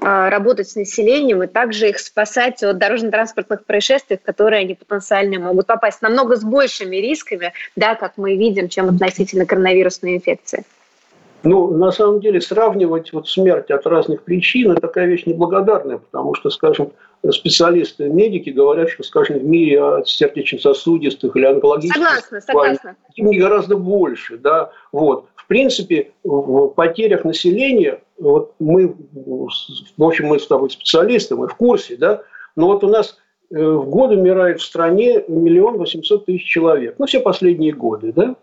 работать 0.00 0.70
с 0.70 0.76
населением 0.76 1.42
и 1.42 1.46
также 1.46 1.90
их 1.90 1.98
спасать 1.98 2.62
от 2.62 2.78
дорожно-транспортных 2.78 3.64
происшествий, 3.64 4.18
в 4.18 4.22
которые 4.22 4.60
они 4.60 4.74
потенциально 4.74 5.38
могут 5.38 5.66
попасть 5.66 6.02
намного 6.02 6.36
с 6.36 6.44
большими 6.44 6.96
рисками, 6.96 7.52
да, 7.74 7.94
как 7.94 8.12
мы 8.16 8.36
видим, 8.36 8.68
чем 8.68 8.88
относительно 8.88 9.46
коронавирусной 9.46 10.16
инфекции. 10.16 10.64
Ну, 11.42 11.70
на 11.70 11.92
самом 11.92 12.20
деле, 12.20 12.40
сравнивать 12.40 13.12
вот 13.12 13.28
смерть 13.28 13.70
от 13.70 13.86
разных 13.86 14.22
причин– 14.22 14.70
это 14.72 14.80
такая 14.80 15.06
вещь 15.06 15.26
неблагодарная, 15.26 15.98
потому 15.98 16.34
что, 16.34 16.50
скажем, 16.50 16.90
специалисты, 17.30 18.08
медики 18.08 18.50
говорят, 18.50 18.90
что, 18.90 19.02
скажем, 19.02 19.38
в 19.38 19.44
мире 19.44 19.80
от 19.80 20.08
сердечно-сосудистых 20.08 21.36
или 21.36 21.44
онкологических 21.44 22.02
согласна, 22.02 22.40
согласна. 22.40 22.96
не 23.16 23.38
гораздо 23.38 23.76
больше. 23.76 24.38
Да? 24.38 24.70
Вот. 24.92 25.26
В 25.36 25.46
принципе, 25.46 26.10
в 26.24 26.68
потерях 26.68 27.24
населения, 27.24 28.00
вот 28.18 28.54
мы, 28.58 28.96
в 29.12 30.02
общем, 30.02 30.26
мы 30.26 30.40
с 30.40 30.46
тобой 30.46 30.70
специалисты, 30.70 31.36
мы 31.36 31.46
в 31.46 31.54
курсе, 31.54 31.96
да, 31.96 32.22
но 32.56 32.66
вот 32.66 32.82
у 32.82 32.88
нас 32.88 33.18
э, 33.50 33.62
в 33.62 33.88
год 33.88 34.10
умирает 34.10 34.60
в 34.60 34.64
стране 34.64 35.22
миллион 35.28 35.78
восемьсот 35.78 36.26
тысяч 36.26 36.44
человек. 36.44 36.96
Ну, 36.98 37.06
все 37.06 37.20
последние 37.20 37.72
годы, 37.72 38.12
да? 38.12 38.34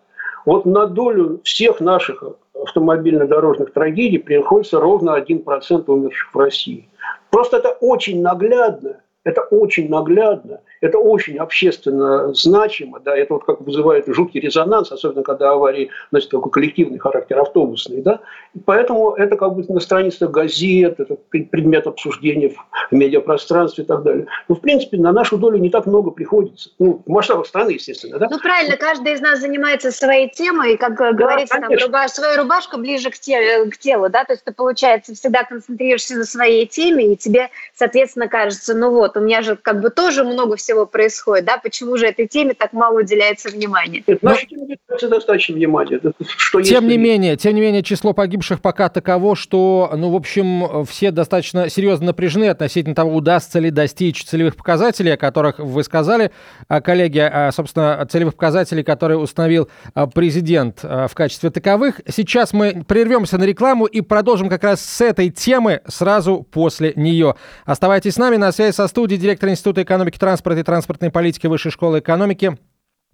Вот 0.45 0.65
на 0.65 0.85
долю 0.85 1.41
всех 1.43 1.81
наших 1.81 2.23
автомобильно-дорожных 2.53 3.73
трагедий 3.73 4.19
приходится 4.19 4.79
ровно 4.79 5.17
1% 5.17 5.83
умерших 5.87 6.33
в 6.33 6.37
России. 6.37 6.89
Просто 7.29 7.57
это 7.57 7.69
очень 7.69 8.21
наглядно, 8.21 9.01
это 9.23 9.41
очень 9.41 9.89
наглядно– 9.89 10.61
это 10.83 10.97
очень 10.97 11.37
общественно 11.37 12.33
значимо, 12.33 12.99
да, 12.99 13.15
это 13.15 13.35
вот 13.35 13.45
как 13.45 13.61
вызывает 13.61 14.05
жуткий 14.07 14.41
резонанс, 14.41 14.91
особенно 14.91 15.23
когда 15.23 15.51
аварии 15.51 15.89
носят 16.11 16.31
такой 16.31 16.51
коллективный 16.51 16.99
характер, 16.99 17.39
автобусный, 17.39 18.01
да, 18.01 18.19
и 18.53 18.59
поэтому 18.59 19.13
это 19.13 19.37
как 19.37 19.55
бы 19.55 19.63
на 19.69 19.79
страницах 19.79 20.29
газет, 20.31 20.99
это 20.99 21.15
предмет 21.29 21.87
обсуждения 21.87 22.49
в 22.49 22.93
медиапространстве 22.93 23.85
и 23.85 23.87
так 23.87 24.03
далее. 24.03 24.27
Но, 24.49 24.55
в 24.55 24.59
принципе, 24.59 24.97
на 24.97 25.13
нашу 25.13 25.37
долю 25.37 25.57
не 25.57 25.69
так 25.69 25.85
много 25.85 26.11
приходится. 26.11 26.69
Ну, 26.79 27.01
в 27.05 27.09
масштабах 27.09 27.47
страны, 27.47 27.71
естественно, 27.71 28.19
да. 28.19 28.27
Ну, 28.29 28.37
правильно, 28.39 28.75
каждый 28.75 29.13
из 29.13 29.21
нас 29.21 29.39
занимается 29.39 29.89
своей 29.91 30.29
темой, 30.29 30.73
и, 30.73 30.77
как 30.77 30.97
да, 30.97 31.13
говорится, 31.13 31.61
там, 31.61 31.71
рубаш, 31.71 32.11
своя 32.11 32.35
рубашка 32.35 32.77
ближе 32.77 33.09
к, 33.09 33.17
те, 33.17 33.65
к 33.67 33.77
телу, 33.77 34.09
да, 34.09 34.25
то 34.25 34.33
есть 34.33 34.43
ты, 34.43 34.51
получается, 34.51 35.15
всегда 35.15 35.45
концентрируешься 35.45 36.17
на 36.17 36.25
своей 36.25 36.65
теме, 36.67 37.13
и 37.13 37.15
тебе, 37.15 37.51
соответственно, 37.73 38.27
кажется, 38.27 38.75
ну 38.75 38.91
вот, 38.91 39.12
у 39.17 39.21
меня 39.21 39.41
же 39.41 39.55
как 39.55 39.81
бы 39.81 39.89
тоже 39.89 40.23
много 40.23 40.55
всего 40.55 40.85
происходит, 40.85 41.45
да, 41.45 41.57
почему 41.57 41.97
же 41.97 42.05
этой 42.07 42.27
теме 42.27 42.53
так 42.53 42.73
мало 42.73 42.99
уделяется 42.99 43.49
внимания? 43.49 44.03
Нет, 44.05 44.23
нашей 44.23 44.47
теме 44.47 44.63
уделяется 44.63 45.09
достаточно 45.09 45.55
внимания. 45.55 45.99
Что 46.37 46.61
тем 46.61 46.87
не 46.87 46.97
менее, 46.97 47.37
тем 47.37 47.55
не 47.55 47.61
менее, 47.61 47.83
число 47.83 48.13
погибших 48.13 48.61
пока 48.61 48.89
таково, 48.89 49.35
что, 49.35 49.91
ну, 49.95 50.11
в 50.11 50.15
общем, 50.15 50.85
все 50.85 51.11
достаточно 51.11 51.69
серьезно 51.69 52.07
напряжены 52.07 52.49
относительно 52.49 52.95
того, 52.95 53.15
удастся 53.15 53.59
ли 53.59 53.71
достичь 53.71 54.23
целевых 54.23 54.55
показателей, 54.55 55.11
о 55.11 55.17
которых 55.17 55.59
вы 55.59 55.83
сказали, 55.83 56.31
а, 56.67 56.81
коллеги, 56.81 57.19
а, 57.19 57.51
собственно, 57.51 58.05
целевых 58.09 58.35
показателей, 58.35 58.83
которые 58.83 59.17
установил 59.17 59.69
а, 59.93 60.07
президент 60.07 60.83
в 60.83 61.11
качестве 61.13 61.49
таковых. 61.49 62.01
Сейчас 62.07 62.53
мы 62.53 62.83
прервемся 62.87 63.37
на 63.37 63.43
рекламу 63.43 63.85
и 63.85 64.01
продолжим 64.01 64.49
как 64.49 64.63
раз 64.63 64.81
с 64.81 65.01
этой 65.01 65.29
темы 65.29 65.81
сразу 65.87 66.45
после 66.51 66.93
нее. 66.95 67.35
Оставайтесь 67.65 68.13
с 68.13 68.17
нами 68.17 68.37
на 68.37 68.51
связи 68.51 68.73
со 68.73 68.87
студией 68.87 69.02
директор 69.07 69.49
Института 69.49 69.83
экономики, 69.83 70.17
транспорта 70.17 70.59
и 70.59 70.63
транспортной 70.63 71.11
политики 71.11 71.47
Высшей 71.47 71.71
школы 71.71 71.99
экономики 71.99 72.57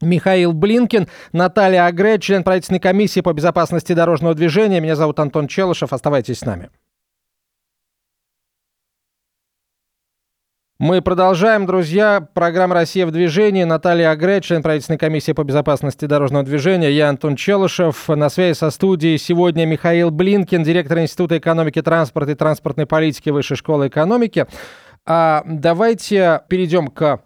Михаил 0.01 0.53
Блинкин, 0.53 1.07
Наталья 1.33 1.85
Агре, 1.85 2.19
член 2.19 2.43
правительственной 2.43 2.79
комиссии 2.79 3.21
по 3.21 3.33
безопасности 3.33 3.93
дорожного 3.93 4.33
движения. 4.33 4.79
Меня 4.79 4.95
зовут 4.95 5.19
Антон 5.19 5.47
Челышев. 5.47 5.91
Оставайтесь 5.93 6.39
с 6.39 6.45
нами. 6.45 6.69
Мы 10.81 11.01
продолжаем, 11.01 11.65
друзья. 11.65 12.25
Программа 12.33 12.73
«Россия 12.73 13.05
в 13.05 13.11
движении». 13.11 13.65
Наталья 13.65 14.11
Агре, 14.11 14.39
член 14.39 14.63
правительственной 14.63 14.97
комиссии 14.97 15.33
по 15.33 15.43
безопасности 15.43 16.05
дорожного 16.05 16.45
движения. 16.45 16.89
Я 16.89 17.09
Антон 17.09 17.35
Челышев. 17.35 18.07
На 18.07 18.29
связи 18.29 18.55
со 18.57 18.69
студией 18.69 19.17
сегодня 19.17 19.65
Михаил 19.65 20.09
Блинкин, 20.09 20.63
директор 20.63 20.99
Института 20.99 21.37
экономики, 21.37 21.81
транспорта 21.81 22.31
и 22.31 22.35
транспортной 22.35 22.85
политики 22.85 23.29
Высшей 23.29 23.57
школы 23.57 23.89
экономики. 23.89 24.47
А 25.11 25.41
давайте 25.47 26.41
перейдем 26.49 26.87
к 26.87 27.19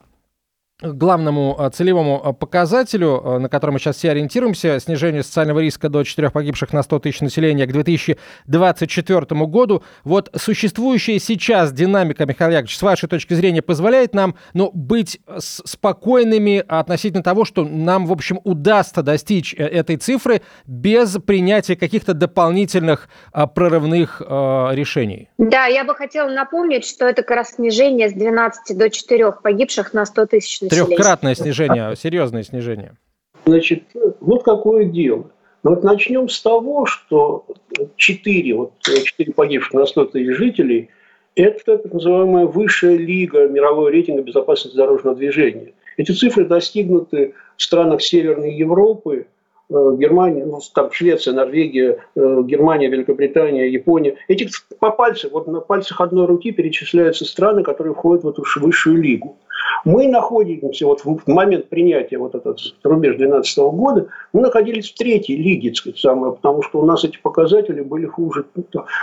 главному 0.83 1.55
а, 1.57 1.69
целевому 1.69 2.21
а, 2.23 2.33
показателю, 2.33 3.21
а, 3.23 3.39
на 3.39 3.49
который 3.49 3.71
мы 3.71 3.79
сейчас 3.79 3.97
все 3.97 4.11
ориентируемся, 4.11 4.79
снижению 4.79 5.23
социального 5.23 5.59
риска 5.59 5.89
до 5.89 6.03
4 6.03 6.29
погибших 6.29 6.73
на 6.73 6.83
100 6.83 6.99
тысяч 6.99 7.21
населения 7.21 7.65
к 7.65 7.71
2024 7.71 9.45
году. 9.45 9.83
Вот 10.03 10.29
существующая 10.35 11.19
сейчас 11.19 11.71
динамика, 11.71 12.25
Михаил 12.25 12.51
Яковлевич, 12.51 12.77
с 12.77 12.81
вашей 12.81 13.07
точки 13.07 13.33
зрения, 13.33 13.61
позволяет 13.61 14.13
нам 14.13 14.35
ну, 14.53 14.71
быть 14.73 15.19
спокойными 15.37 16.63
относительно 16.67 17.23
того, 17.23 17.45
что 17.45 17.63
нам, 17.63 18.05
в 18.05 18.11
общем, 18.11 18.39
удастся 18.43 19.01
достичь 19.01 19.53
э, 19.53 19.63
этой 19.63 19.97
цифры 19.97 20.41
без 20.65 21.17
принятия 21.25 21.75
каких-то 21.75 22.13
дополнительных 22.13 23.07
прорывных 23.55 24.21
решений? 24.21 25.29
Да, 25.37 25.65
я 25.65 25.83
бы 25.83 25.95
хотела 25.95 26.29
напомнить, 26.29 26.85
что 26.85 27.05
это 27.05 27.23
как 27.23 27.37
раз 27.37 27.55
снижение 27.55 28.09
с 28.09 28.13
12 28.13 28.77
до 28.77 28.89
4 28.89 29.31
погибших 29.43 29.93
на 29.93 30.05
100 30.05 30.25
тысяч 30.27 30.61
населения 30.61 30.72
Трехкратное 30.73 31.35
снижение, 31.35 31.95
серьезное 31.95 32.43
снижение. 32.43 32.97
Значит, 33.45 33.83
вот 34.19 34.43
какое 34.43 34.85
дело. 34.85 35.29
Но 35.63 35.69
ну 35.69 35.75
вот 35.75 35.83
начнем 35.83 36.27
с 36.27 36.41
того, 36.41 36.85
что 36.85 37.45
4, 37.95 38.55
вот 38.55 38.73
4 38.81 39.33
погибших 39.33 39.73
на 39.73 39.85
100 39.85 40.05
тысяч 40.05 40.35
жителей– 40.35 40.89
это 41.35 41.77
так 41.77 41.93
называемая 41.93 42.45
высшая 42.45 42.97
лига 42.97 43.47
мирового 43.47 43.89
рейтинга 43.89 44.21
безопасности 44.21 44.75
дорожного 44.75 45.15
движения. 45.15 45.73
Эти 45.97 46.11
цифры 46.11 46.45
достигнуты 46.45 47.33
в 47.55 47.63
странах 47.63 48.01
Северной 48.01 48.53
Европы, 48.53 49.25
Э, 49.25 49.32
Германия, 49.97 50.45
ну, 50.45 50.59
там 50.73 50.91
Швеция, 50.91 51.33
Норвегия, 51.33 51.99
э, 52.15 52.41
Германия, 52.43 52.87
Великобритания, 52.87 53.69
Япония. 53.69 54.15
Эти 54.27 54.47
по 54.79 54.91
пальцам, 54.91 55.31
вот 55.33 55.47
на 55.47 55.61
пальцах 55.61 56.01
одной 56.01 56.25
руки 56.25 56.51
перечисляются 56.51 57.25
страны, 57.25 57.63
которые 57.63 57.93
входят 57.93 58.23
в 58.23 58.29
эту 58.29 58.43
высшую 58.57 59.01
лигу. 59.01 59.37
Мы 59.85 60.07
находимся 60.07 60.85
вот 60.85 61.01
в 61.01 61.27
момент 61.27 61.69
принятия 61.69 62.17
вот 62.17 62.35
этот 62.35 62.59
рубеж 62.83 63.17
2012 63.17 63.57
года, 63.57 64.07
мы 64.31 64.41
находились 64.41 64.91
в 64.91 64.95
третьей 64.95 65.37
лиге, 65.37 65.69
так 65.69 65.77
сказать, 65.77 65.99
самое, 65.99 66.33
потому 66.33 66.61
что 66.61 66.79
у 66.79 66.85
нас 66.85 67.03
эти 67.03 67.17
показатели 67.21 67.81
были 67.81 68.05
хуже. 68.05 68.45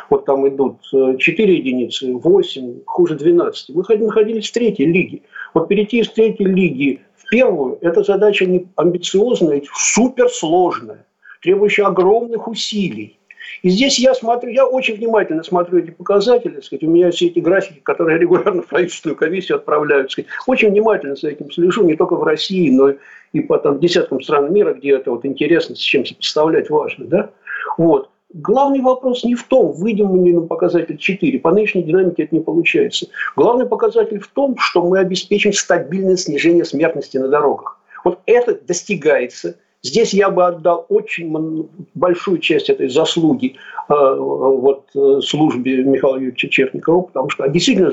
Вот 0.08 0.24
там 0.24 0.48
идут 0.48 0.78
4 0.90 1.18
э, 1.18 1.56
единицы, 1.56 2.14
8, 2.14 2.80
хуже 2.86 3.16
12. 3.16 3.74
Мы 3.74 3.84
находились 3.98 4.48
в 4.48 4.52
третьей 4.52 4.86
лиге. 4.86 5.22
Вот 5.52 5.68
перейти 5.68 5.98
из 5.98 6.08
третьей 6.10 6.46
лиги 6.46 7.00
первую, 7.30 7.78
эта 7.80 8.02
задача 8.02 8.44
не 8.44 8.66
амбициозная, 8.76 9.62
суперсложная, 9.74 11.06
требующая 11.40 11.86
огромных 11.86 12.48
усилий. 12.48 13.16
И 13.62 13.70
здесь 13.70 13.98
я 13.98 14.14
смотрю, 14.14 14.50
я 14.50 14.66
очень 14.66 14.96
внимательно 14.96 15.42
смотрю 15.42 15.78
эти 15.78 15.90
показатели, 15.90 16.60
сказать, 16.60 16.82
у 16.84 16.90
меня 16.90 17.10
все 17.10 17.26
эти 17.26 17.40
графики, 17.40 17.80
которые 17.82 18.18
регулярно 18.18 18.62
в 18.62 18.66
правительственную 18.66 19.16
комиссию 19.16 19.56
отправляют, 19.58 20.12
сказать, 20.12 20.30
очень 20.46 20.70
внимательно 20.70 21.16
за 21.16 21.30
этим 21.30 21.50
слежу, 21.50 21.84
не 21.84 21.96
только 21.96 22.16
в 22.16 22.22
России, 22.22 22.70
но 22.70 22.94
и 23.32 23.40
по 23.40 23.58
там, 23.58 23.78
десяткам 23.78 24.22
стран 24.22 24.52
мира, 24.52 24.74
где 24.74 24.92
это 24.92 25.10
вот 25.10 25.24
интересно, 25.24 25.74
с 25.74 25.78
чем 25.78 26.06
сопоставлять 26.06 26.70
важно. 26.70 27.06
Да? 27.06 27.30
Вот. 27.76 28.10
Главный 28.32 28.80
вопрос 28.80 29.24
не 29.24 29.34
в 29.34 29.42
том, 29.44 29.72
выйдем 29.72 30.06
мы 30.06 30.32
на 30.32 30.42
показатель 30.42 30.96
4. 30.96 31.38
По 31.40 31.50
нынешней 31.50 31.82
динамике 31.82 32.24
это 32.24 32.34
не 32.34 32.40
получается. 32.40 33.08
Главный 33.34 33.66
показатель 33.66 34.20
в 34.20 34.28
том, 34.28 34.56
что 34.56 34.86
мы 34.86 35.00
обеспечим 35.00 35.52
стабильное 35.52 36.16
снижение 36.16 36.64
смертности 36.64 37.18
на 37.18 37.26
дорогах. 37.26 37.80
Вот 38.04 38.20
это 38.26 38.54
достигается. 38.54 39.56
Здесь 39.82 40.12
я 40.12 40.30
бы 40.30 40.46
отдал 40.46 40.86
очень 40.90 41.68
большую 41.94 42.38
часть 42.38 42.68
этой 42.68 42.88
заслуги 42.88 43.56
э, 43.88 43.94
вот, 43.94 44.84
э, 44.94 45.20
службе 45.24 45.82
Михаила 45.82 46.16
Юрьевича 46.16 46.48
Черникова, 46.48 47.02
потому 47.02 47.30
что 47.30 47.48
действительно 47.48 47.92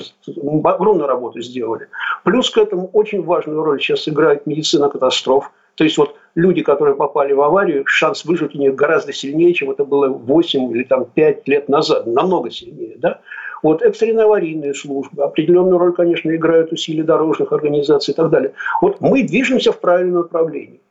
огромную 0.66 1.08
работу 1.08 1.42
сделали. 1.42 1.88
Плюс 2.26 2.50
к 2.50 2.58
этому 2.58 2.90
очень 2.92 3.24
важную 3.24 3.64
роль 3.64 3.80
сейчас 3.80 4.08
играет 4.08 4.46
медицина 4.46 4.90
катастроф. 4.90 5.50
То 5.78 5.84
есть 5.84 5.98
вот 5.98 6.16
люди, 6.34 6.64
которые 6.64 6.96
попали 6.96 7.34
в 7.34 7.42
аварию, 7.42 7.86
шанс 7.86 8.26
выжить 8.26 8.56
у 8.56 8.58
них 8.58 8.74
гораздо 8.74 9.14
сильнее, 9.14 9.54
чем 9.54 9.70
это 9.70 9.86
было 9.86 10.08
8 10.08 10.72
или 10.72 10.84
там, 10.84 11.06
5 11.06 11.48
лет 11.48 11.70
назад, 11.70 12.08
намного 12.08 12.50
сильнее. 12.50 12.96
Да? 12.98 13.22
Вот 13.62 13.84
экстренные 13.84 14.26
аварийные 14.26 14.74
службы, 14.74 15.24
определенную 15.24 15.78
роль, 15.78 15.94
конечно, 15.94 16.36
играют 16.36 16.72
усилия 16.72 17.04
дорожных 17.04 17.54
организаций 17.54 18.12
и 18.12 18.18
так 18.18 18.32
далее. 18.32 18.54
Вот 18.82 19.02
мы 19.02 19.22
движемся 19.22 19.72
в 19.72 19.80
правильном 19.80 20.24
направлении. 20.24 20.82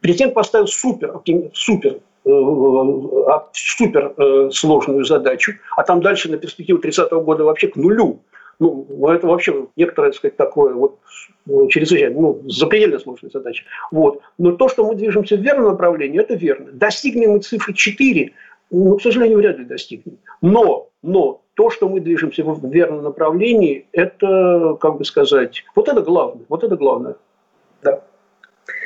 Президент 0.00 0.32
поставил 0.32 0.66
супер, 0.66 1.12
супер 1.52 1.98
э, 2.24 2.30
э, 2.30 3.40
супер 3.52 4.14
э, 4.16 4.50
сложную 4.50 5.04
задачу, 5.04 5.52
а 5.76 5.82
там 5.82 6.00
дальше 6.00 6.30
на 6.30 6.38
перспективу 6.38 6.78
30 6.78 7.10
года 7.12 7.44
вообще 7.44 7.68
к 7.68 7.76
нулю 7.76 8.20
ну, 8.58 9.08
это 9.08 9.26
вообще 9.26 9.66
некоторое, 9.76 10.08
так 10.08 10.16
сказать, 10.16 10.36
такое 10.36 10.74
вот 10.74 10.98
ну, 11.46 11.68
чрезвычайно, 11.68 12.20
ну, 12.20 12.42
запредельно 12.46 12.98
сложная 12.98 13.30
задача. 13.30 13.64
Вот. 13.90 14.22
Но 14.38 14.52
то, 14.52 14.68
что 14.68 14.86
мы 14.86 14.94
движемся 14.94 15.36
в 15.36 15.40
верном 15.40 15.70
направлении, 15.70 16.20
это 16.20 16.34
верно. 16.34 16.70
Достигнем 16.72 17.32
мы 17.32 17.40
цифры 17.40 17.74
4, 17.74 18.32
ну, 18.70 18.96
к 18.96 19.02
сожалению, 19.02 19.38
вряд 19.38 19.58
ли 19.58 19.64
достигнем. 19.64 20.18
Но, 20.40 20.88
но 21.02 21.42
то, 21.54 21.70
что 21.70 21.88
мы 21.88 22.00
движемся 22.00 22.44
в 22.44 22.70
верном 22.70 23.02
направлении, 23.02 23.86
это, 23.92 24.76
как 24.80 24.98
бы 24.98 25.04
сказать, 25.04 25.64
вот 25.74 25.88
это 25.88 26.00
главное, 26.00 26.44
вот 26.48 26.64
это 26.64 26.76
главное. 26.76 27.16
Да. 27.82 28.02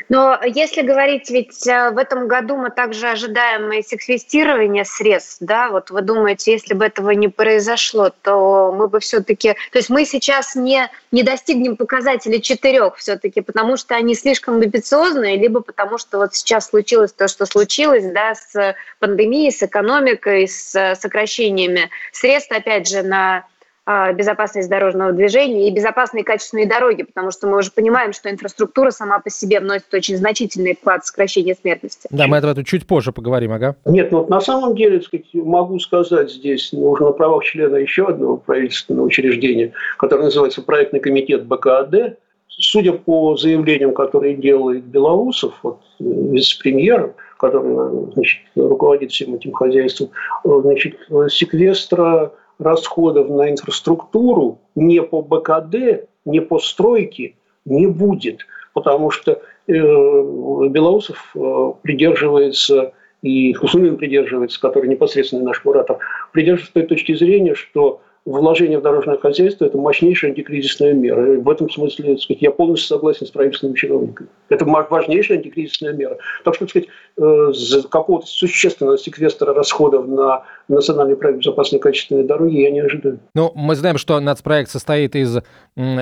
Но 0.09 0.39
если 0.45 0.83
говорить, 0.83 1.31
ведь 1.31 1.67
э, 1.67 1.91
в 1.91 1.99
этом 1.99 2.29
году 2.29 2.57
мы 2.57 2.71
также 2.71 3.09
ожидаем 3.09 3.73
и 3.73 3.83
секвестирование 3.83 4.85
средств, 4.85 5.39
да, 5.41 5.71
вот 5.71 5.91
вы 5.91 6.03
думаете, 6.03 6.53
если 6.53 6.75
бы 6.75 6.85
этого 6.85 7.11
не 7.11 7.29
произошло, 7.29 8.11
то 8.23 8.73
мы 8.73 8.89
бы 8.89 9.01
все-таки, 9.01 9.55
то 9.73 9.79
есть 9.79 9.91
мы 9.91 10.05
сейчас 10.05 10.55
не, 10.55 10.89
не 11.11 11.23
достигнем 11.23 11.77
показателей 11.77 12.41
четырех 12.41 12.97
все-таки, 12.97 13.41
потому 13.41 13.77
что 13.77 13.97
они 13.97 14.15
слишком 14.15 14.57
амбициозные, 14.57 15.37
либо 15.37 15.61
потому 15.61 15.99
что 15.99 16.19
вот 16.19 16.35
сейчас 16.35 16.69
случилось 16.69 17.13
то, 17.13 17.27
что 17.27 17.45
случилось, 17.47 18.05
да, 18.05 18.35
с 18.35 18.77
пандемией, 19.01 19.51
с 19.51 19.63
экономикой, 19.63 20.47
с 20.47 20.95
сокращениями 21.01 21.91
средств, 22.13 22.53
опять 22.53 22.89
же, 22.89 23.03
на 23.03 23.45
безопасность 23.87 24.69
дорожного 24.69 25.13
движения 25.13 25.69
и 25.69 25.71
безопасные 25.71 26.25
качественные 26.25 26.67
дороги, 26.67 27.05
потому 27.05 27.31
что 27.31 27.47
мы 27.47 27.59
уже 27.59 27.71
понимаем, 27.71 28.13
что 28.13 28.29
инфраструктура 28.31 28.91
сама 28.91 29.21
по 29.21 29.31
себе 29.31 29.61
вносит 29.61 29.93
очень 29.95 30.17
значительный 30.17 30.75
вклад 30.75 31.05
в 31.05 31.07
сокращение 31.07 31.55
смертности. 31.55 32.09
Да, 32.11 32.27
мы 32.27 32.39
об 32.39 32.45
этом 32.45 32.65
чуть 32.65 32.87
позже 32.87 33.13
поговорим, 33.13 33.53
ага. 33.53 33.77
Нет, 33.85 34.11
ну 34.11 34.19
вот 34.19 34.29
на 34.29 34.41
самом 34.41 34.75
деле, 34.75 35.01
сказать, 35.01 35.27
могу 35.35 35.79
сказать 35.79 36.33
здесь, 36.33 36.73
нужно 36.73 37.07
на 37.07 37.13
правах 37.13 37.45
члена 37.45 37.77
еще 37.77 38.09
одного 38.09 38.39
правительственного 38.39 39.07
учреждения, 39.07 39.73
которое 39.99 40.25
называется 40.25 40.63
проектный 40.63 40.99
комитет 40.99 41.47
БКАД, 41.47 42.19
судя 42.49 42.93
по 42.93 43.37
заявлениям, 43.37 43.95
которые 43.95 44.35
делает 44.35 44.85
Белоусов, 44.85 45.55
вот, 45.63 45.81
э, 46.01 46.05
вице-премьер, 46.05 47.15
который 47.39 48.13
значит, 48.15 48.41
руководит 48.57 49.13
всем 49.13 49.35
этим 49.35 49.53
хозяйством, 49.53 50.11
э, 50.45 50.49
значит, 50.63 50.97
секвестра 51.29 52.33
расходов 52.59 53.29
на 53.29 53.51
инфраструктуру 53.51 54.59
не 54.75 55.03
по 55.03 55.23
БКД, 55.23 56.09
не 56.25 56.41
по 56.41 56.59
стройке 56.59 57.35
не 57.65 57.87
будет, 57.87 58.47
потому 58.73 59.11
что 59.11 59.33
э, 59.33 59.73
Белоусов 59.73 61.33
э, 61.35 61.73
придерживается 61.83 62.93
и 63.23 63.53
Хуснулин 63.55 63.97
придерживается, 63.97 64.61
который 64.61 64.89
непосредственно 64.89 65.43
наш 65.43 65.61
куратор, 65.61 65.99
придерживается 66.33 66.75
той 66.75 66.85
точки 66.85 67.15
зрения, 67.15 67.55
что 67.55 68.01
вложение 68.27 68.79
в 68.79 68.83
дорожное 68.83 69.17
хозяйство– 69.17 69.65
это 69.67 69.79
мощнейшая 69.79 70.33
антикризисная 70.33 70.93
мера. 70.93 71.35
И 71.35 71.37
в 71.37 71.49
этом 71.49 71.71
смысле 71.71 72.15
так 72.15 72.21
сказать, 72.23 72.43
я 72.43 72.51
полностью 72.51 72.89
согласен 72.89 73.27
с 73.27 73.31
правительственными 73.31 73.77
чиновниками. 73.77 74.29
Это 74.49 74.65
важнейшая 74.65 75.39
антикризисная 75.39 75.93
мера. 75.93 76.19
Так 76.45 76.55
что, 76.57 76.67
так 76.67 76.71
сказать, 76.71 76.89
э, 77.19 77.89
какого-то 77.89 78.27
существенного 78.27 78.99
секвестра 78.99 79.55
расходов 79.55 80.09
на 80.09 80.43
национальный 80.69 81.17
проект 81.17 81.39
безопасной 81.39 81.79
качественной 81.79 82.25
дороги 82.25 82.57
я 82.57 82.71
не 82.71 82.81
ожидаю. 82.81 83.21
Ну, 83.35 83.53
мы 83.55 83.77
знаем, 83.77 83.97
что 83.97 84.19
нацпроект 84.19 84.71
состоит 84.71 85.15
из 85.15 85.39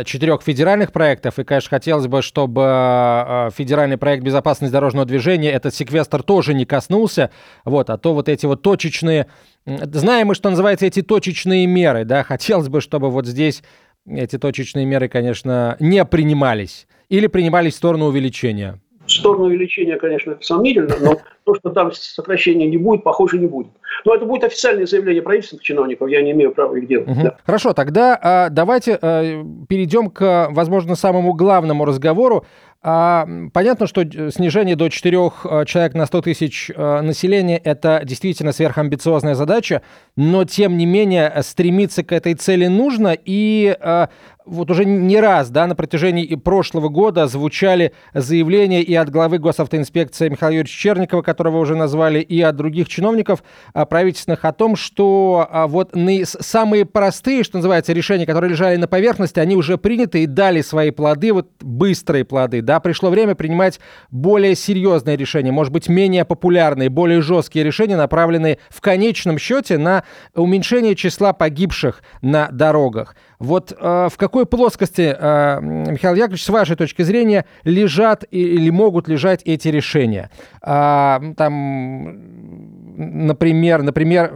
четырех 0.04 0.42
федеральных 0.42 0.92
проектов, 0.92 1.38
и, 1.38 1.44
конечно, 1.44 1.70
хотелось 1.70 2.06
бы, 2.06 2.22
чтобы 2.22 2.62
э, 2.62 3.50
федеральный 3.54 3.98
проект 3.98 4.24
безопасности 4.24 4.72
дорожного 4.72 5.04
движения 5.04 5.52
этот 5.52 5.74
секвестр 5.74 6.22
тоже 6.22 6.54
не 6.54 6.64
коснулся, 6.64 7.30
вот, 7.64 7.90
а 7.90 7.98
то 7.98 8.14
вот 8.14 8.28
эти 8.28 8.46
вот 8.46 8.62
точечные 8.62 9.26
Знаем 9.66 10.28
мы, 10.28 10.34
что 10.34 10.50
называется, 10.50 10.86
эти 10.86 11.02
точечные 11.02 11.66
меры, 11.66 12.04
да, 12.04 12.22
хотелось 12.22 12.68
бы, 12.68 12.80
чтобы 12.80 13.10
вот 13.10 13.26
здесь 13.26 13.62
эти 14.06 14.38
точечные 14.38 14.84
меры, 14.84 15.08
конечно, 15.08 15.76
не 15.80 16.04
принимались 16.04 16.86
или 17.08 17.26
принимались 17.26 17.74
в 17.74 17.76
сторону 17.76 18.06
увеличения. 18.06 18.78
В 19.06 19.10
сторону 19.10 19.44
увеличения, 19.44 19.96
конечно, 19.96 20.36
сомнительно, 20.40 20.94
но 21.00 21.20
то, 21.44 21.54
что 21.54 21.70
там 21.70 21.92
сокращения 21.92 22.66
не 22.66 22.78
будет, 22.78 23.04
похоже, 23.04 23.38
не 23.38 23.46
будет. 23.46 23.72
Но 24.04 24.14
это 24.14 24.24
будет 24.24 24.44
официальное 24.44 24.86
заявление 24.86 25.22
правительственных 25.22 25.62
чиновников, 25.62 26.08
я 26.08 26.22
не 26.22 26.32
имею 26.32 26.52
права 26.52 26.74
их 26.76 26.88
делать. 26.88 27.08
Угу. 27.08 27.22
Да. 27.22 27.36
Хорошо, 27.44 27.74
тогда 27.74 28.18
а, 28.20 28.48
давайте 28.48 28.98
а, 29.00 29.44
перейдем 29.68 30.10
к, 30.10 30.48
возможно, 30.50 30.94
самому 30.94 31.34
главному 31.34 31.84
разговору. 31.84 32.46
А, 32.86 33.26
понятно, 33.54 33.86
что 33.86 34.04
снижение 34.30 34.76
до 34.76 34.90
4 34.90 35.16
а, 35.16 35.64
человек 35.64 35.94
на 35.94 36.04
100 36.04 36.20
тысяч 36.20 36.70
а, 36.76 37.00
населения– 37.00 37.56
это 37.64 38.02
действительно 38.04 38.52
сверхамбициозная 38.52 39.34
задача, 39.34 39.80
но, 40.16 40.44
тем 40.44 40.76
не 40.76 40.84
менее, 40.84 41.32
стремиться 41.42 42.04
к 42.04 42.12
этой 42.12 42.34
цели 42.34 42.66
нужно, 42.66 43.16
и 43.24 43.74
а, 43.80 44.10
вот 44.46 44.70
уже 44.70 44.84
не 44.84 45.20
раз 45.20 45.50
да, 45.50 45.66
на 45.66 45.74
протяжении 45.74 46.34
прошлого 46.34 46.88
года 46.88 47.26
звучали 47.26 47.92
заявления 48.12 48.82
и 48.82 48.94
от 48.94 49.10
главы 49.10 49.38
госавтоинспекции 49.38 50.28
Михаила 50.28 50.54
Юрьевича 50.54 50.78
Черникова, 50.78 51.22
которого 51.22 51.58
уже 51.58 51.74
назвали, 51.74 52.20
и 52.20 52.40
от 52.40 52.56
других 52.56 52.88
чиновников 52.88 53.42
правительственных 53.72 54.44
о 54.44 54.52
том, 54.52 54.76
что 54.76 55.48
вот 55.68 55.94
самые 56.24 56.84
простые, 56.84 57.44
что 57.44 57.58
называется, 57.58 57.92
решения, 57.92 58.26
которые 58.26 58.50
лежали 58.50 58.76
на 58.76 58.86
поверхности, 58.86 59.40
они 59.40 59.56
уже 59.56 59.78
приняты 59.78 60.22
и 60.22 60.26
дали 60.26 60.60
свои 60.60 60.90
плоды, 60.90 61.32
вот 61.32 61.48
быстрые 61.60 62.24
плоды. 62.24 62.62
Да? 62.62 62.80
Пришло 62.80 63.10
время 63.10 63.34
принимать 63.34 63.80
более 64.10 64.54
серьезные 64.54 65.16
решения, 65.16 65.52
может 65.52 65.72
быть, 65.72 65.88
менее 65.88 66.24
популярные, 66.24 66.88
более 66.88 67.22
жесткие 67.22 67.64
решения, 67.64 67.96
направленные 67.96 68.58
в 68.68 68.80
конечном 68.80 69.38
счете 69.38 69.78
на 69.78 70.04
уменьшение 70.34 70.94
числа 70.94 71.32
погибших 71.32 72.02
на 72.22 72.48
дорогах. 72.50 73.16
Вот 73.44 73.72
э, 73.72 74.08
в 74.10 74.16
какой 74.16 74.46
плоскости, 74.46 75.14
э, 75.16 75.60
Михаил 75.60 76.14
Яковлевич, 76.14 76.44
с 76.44 76.48
вашей 76.48 76.76
точки 76.76 77.02
зрения, 77.02 77.44
лежат 77.64 78.24
или 78.30 78.70
могут 78.70 79.08
лежать 79.08 79.42
эти 79.44 79.68
решения? 79.68 80.30
Э, 80.62 81.18
там, 81.36 83.26
например, 83.26 83.82
например, 83.82 84.32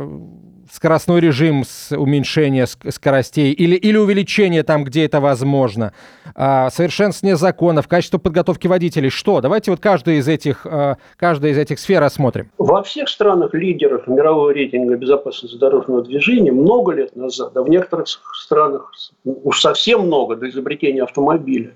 скоростной 0.71 1.21
режим 1.21 1.65
с 1.65 1.97
уменьшения 1.97 2.67
скоростей 2.67 3.53
или, 3.53 3.77
или 3.77 3.97
увеличение 3.97 4.63
там, 4.63 4.85
где 4.85 5.05
это 5.05 5.21
возможно, 5.21 5.93
а, 6.35 6.71
совершенствование 6.71 7.37
законов, 7.37 7.89
качество 7.89 8.19
подготовки 8.19 8.67
водителей. 8.67 9.11
Что? 9.11 9.41
Давайте 9.41 9.71
вот 9.71 9.81
каждую 9.81 10.19
из 10.19 10.29
этих, 10.29 10.67
а, 10.67 10.97
каждую 11.17 11.53
из 11.53 11.59
этих 11.59 11.79
сфер 11.79 12.03
осмотрим. 12.03 12.51
Во 12.59 12.83
всех 12.83 13.09
странах 13.09 13.55
лидеров 13.55 14.07
мирового 14.07 14.51
рейтинга 14.51 14.97
безопасности 14.97 15.57
дорожного 15.57 16.03
движения 16.03 16.53
много 16.53 16.93
лет 16.93 17.17
назад, 17.17 17.57
а 17.57 17.63
в 17.63 17.69
некоторых 17.69 18.07
странах 18.35 18.93
уж 19.25 19.61
совсем 19.61 20.03
много 20.03 20.37
до 20.37 20.49
изобретения 20.49 21.03
автомобиля, 21.03 21.75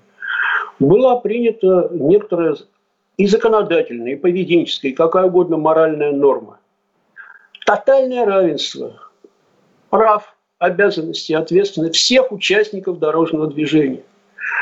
была 0.79 1.17
принята 1.17 1.89
некоторая 1.91 2.55
и 3.17 3.27
законодательная, 3.27 4.13
и 4.13 4.15
поведенческая, 4.15 4.91
и 4.91 4.95
какая 4.95 5.25
угодно 5.25 5.57
моральная 5.57 6.11
норма 6.11 6.59
тотальное 7.65 8.25
равенство 8.25 8.99
прав, 9.89 10.35
обязанностей, 10.57 11.33
ответственности 11.33 11.97
всех 11.97 12.31
участников 12.31 12.99
дорожного 12.99 13.47
движения. 13.47 14.03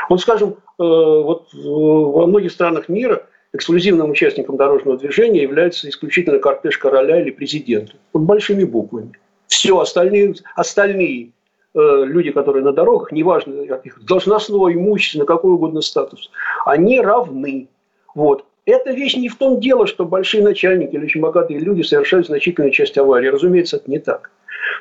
Вот, 0.08 0.20
скажем, 0.20 0.50
э, 0.50 0.54
вот 0.78 1.48
во 1.52 2.26
многих 2.26 2.52
странах 2.52 2.88
мира 2.88 3.26
эксклюзивным 3.52 4.10
участником 4.10 4.56
дорожного 4.56 4.98
движения 4.98 5.42
является 5.42 5.88
исключительно 5.88 6.38
кортеж 6.38 6.78
короля 6.78 7.20
или 7.20 7.30
президента. 7.30 7.92
Вот 8.12 8.22
большими 8.22 8.64
буквами. 8.64 9.12
Все 9.46 9.78
остальные, 9.78 10.34
остальные 10.56 11.30
э, 11.74 11.78
люди, 11.78 12.30
которые 12.30 12.64
на 12.64 12.72
дорогах, 12.72 13.12
неважно 13.12 13.62
их 13.62 14.04
должностного, 14.04 14.72
имущества, 14.72 15.20
на 15.20 15.26
какой 15.26 15.52
угодно 15.52 15.82
статус, 15.82 16.30
они 16.64 17.00
равны. 17.00 17.68
Вот. 18.14 18.44
Это 18.64 18.92
вещь 18.92 19.16
не 19.16 19.28
в 19.28 19.36
том 19.36 19.60
дело, 19.60 19.86
что 19.86 20.04
большие 20.04 20.42
начальники 20.42 20.94
или 20.94 21.04
очень 21.04 21.20
богатые 21.20 21.58
люди 21.58 21.82
совершают 21.82 22.26
значительную 22.26 22.70
часть 22.70 22.96
аварий. 22.96 23.30
Разумеется, 23.30 23.76
это 23.76 23.90
не 23.90 23.98
так. 23.98 24.30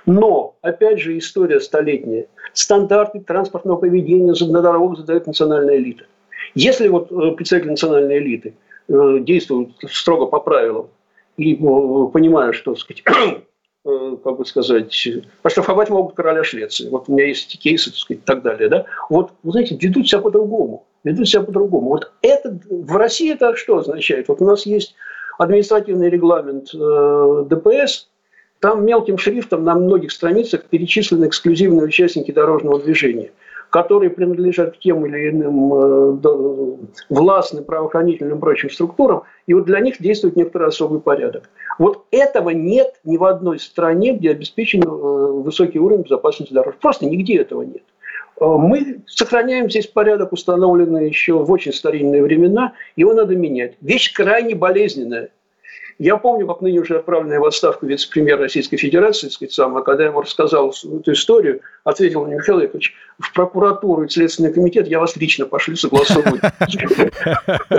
Но, 0.06 0.56
опять 0.62 1.00
же, 1.00 1.18
история 1.18 1.60
столетняя. 1.60 2.28
Стандарты 2.54 3.20
транспортного 3.22 3.78
поведения 3.78 4.34
на 4.34 4.62
дорогах 4.62 5.00
задает 5.00 5.26
национальная 5.26 5.78
элита. 5.78 6.06
Если 6.54 6.88
вот 6.90 7.12
э, 7.12 7.32
представители 7.32 7.72
национальной 7.72 8.20
элиты 8.20 8.54
э, 8.88 9.20
действуют 9.22 9.72
строго 9.90 10.26
по 10.26 10.40
правилам 10.40 10.90
и 11.38 11.56
э, 11.56 11.58
понимают, 12.12 12.56
что, 12.56 12.76
сказать, 12.76 13.04
как 13.84 14.38
бы 14.38 14.46
сказать, 14.46 15.08
оштрафовать 15.44 15.90
могут 15.90 16.14
короля 16.14 16.44
Швеции. 16.44 16.90
Вот 16.90 17.06
у 17.08 17.14
меня 17.14 17.26
есть 17.26 17.58
кейсы, 17.60 17.90
так 17.90 18.00
сказать, 18.00 18.22
и 18.22 18.26
так 18.26 18.42
далее. 18.44 18.70
Да? 18.70 18.86
Вот, 19.10 19.32
вы 19.44 19.52
знаете, 19.52 19.78
ведут 19.80 20.08
себя 20.08 20.22
по-другому 20.22 20.86
ведут 21.04 21.28
себя 21.28 21.44
по-другому. 21.44 21.90
Вот 21.90 22.12
это, 22.22 22.58
в 22.70 22.96
России 22.96 23.34
это 23.34 23.56
что 23.56 23.78
означает? 23.78 24.28
Вот 24.28 24.42
у 24.42 24.46
нас 24.46 24.66
есть 24.66 24.96
административный 25.38 26.10
регламент 26.10 26.74
э, 26.74 27.46
ДПС, 27.50 28.08
там 28.60 28.86
мелким 28.86 29.18
шрифтом 29.18 29.64
на 29.64 29.74
многих 29.74 30.12
страницах 30.12 30.66
перечислены 30.66 31.26
эксклюзивные 31.26 31.84
участники 31.84 32.32
дорожного 32.32 32.80
движения, 32.80 33.32
которые 33.72 34.12
принадлежат 34.12 34.78
тем 34.80 35.04
или 35.08 35.30
иным 35.30 35.74
э, 35.74 36.78
властным, 37.10 37.64
правоохранительным 37.64 38.38
и 38.38 38.40
прочим 38.40 38.70
структурам, 38.70 39.24
и 39.48 39.56
вот 39.56 39.66
для 39.66 39.80
них 39.80 40.00
действует 40.00 40.36
некоторый 40.36 40.68
особый 40.68 41.02
порядок. 41.02 41.50
Вот 41.80 42.06
этого 42.12 42.52
нет 42.52 43.00
ни 43.04 43.18
в 43.18 43.24
одной 43.24 43.60
стране, 43.60 44.14
где 44.14 44.30
обеспечен 44.30 44.84
э, 44.84 44.88
высокий 44.88 45.80
уровень 45.80 46.04
безопасности 46.04 46.54
дорог. 46.54 46.76
Просто 46.76 47.08
нигде 47.08 47.38
этого 47.38 47.64
нет. 47.64 47.84
Э, 48.42 48.46
мы 48.58 49.04
сохраняем 49.06 49.70
здесь 49.70 49.88
порядок, 49.88 50.34
установленный 50.34 51.08
еще 51.08 51.34
в 51.34 51.52
очень 51.52 51.72
старинные 51.72 52.24
времена, 52.24 52.74
его 52.96 53.14
надо 53.14 53.36
менять. 53.36 53.76
Вещь 53.82 54.12
крайне 54.12 54.56
болезненная. 54.56 55.30
Я 56.00 56.18
помню, 56.18 56.48
как 56.48 56.62
ныне 56.62 56.80
уже 56.80 56.98
отправленный 56.98 57.38
в 57.38 57.46
отставку 57.46 57.86
вице-премьер 57.86 58.40
Российской 58.40 58.78
Федерации, 58.78 59.30
сказать, 59.30 59.54
сам, 59.54 59.84
когда 59.84 60.06
я 60.06 60.10
ему 60.10 60.22
рассказал 60.22 60.72
эту 60.72 61.12
историю, 61.12 61.62
ответил 61.84 62.26
мне, 62.26 62.38
Михаил 62.38 62.60
Яковлевич, 62.60 62.96
в 63.20 63.32
прокуратуру 63.34 64.06
и 64.06 64.10
Следственный 64.10 64.52
комитет 64.52 64.88
я 64.88 65.00
вас 65.00 65.16
лично 65.16 65.46
пошлю 65.46 65.76
согласовывать. 65.76 66.42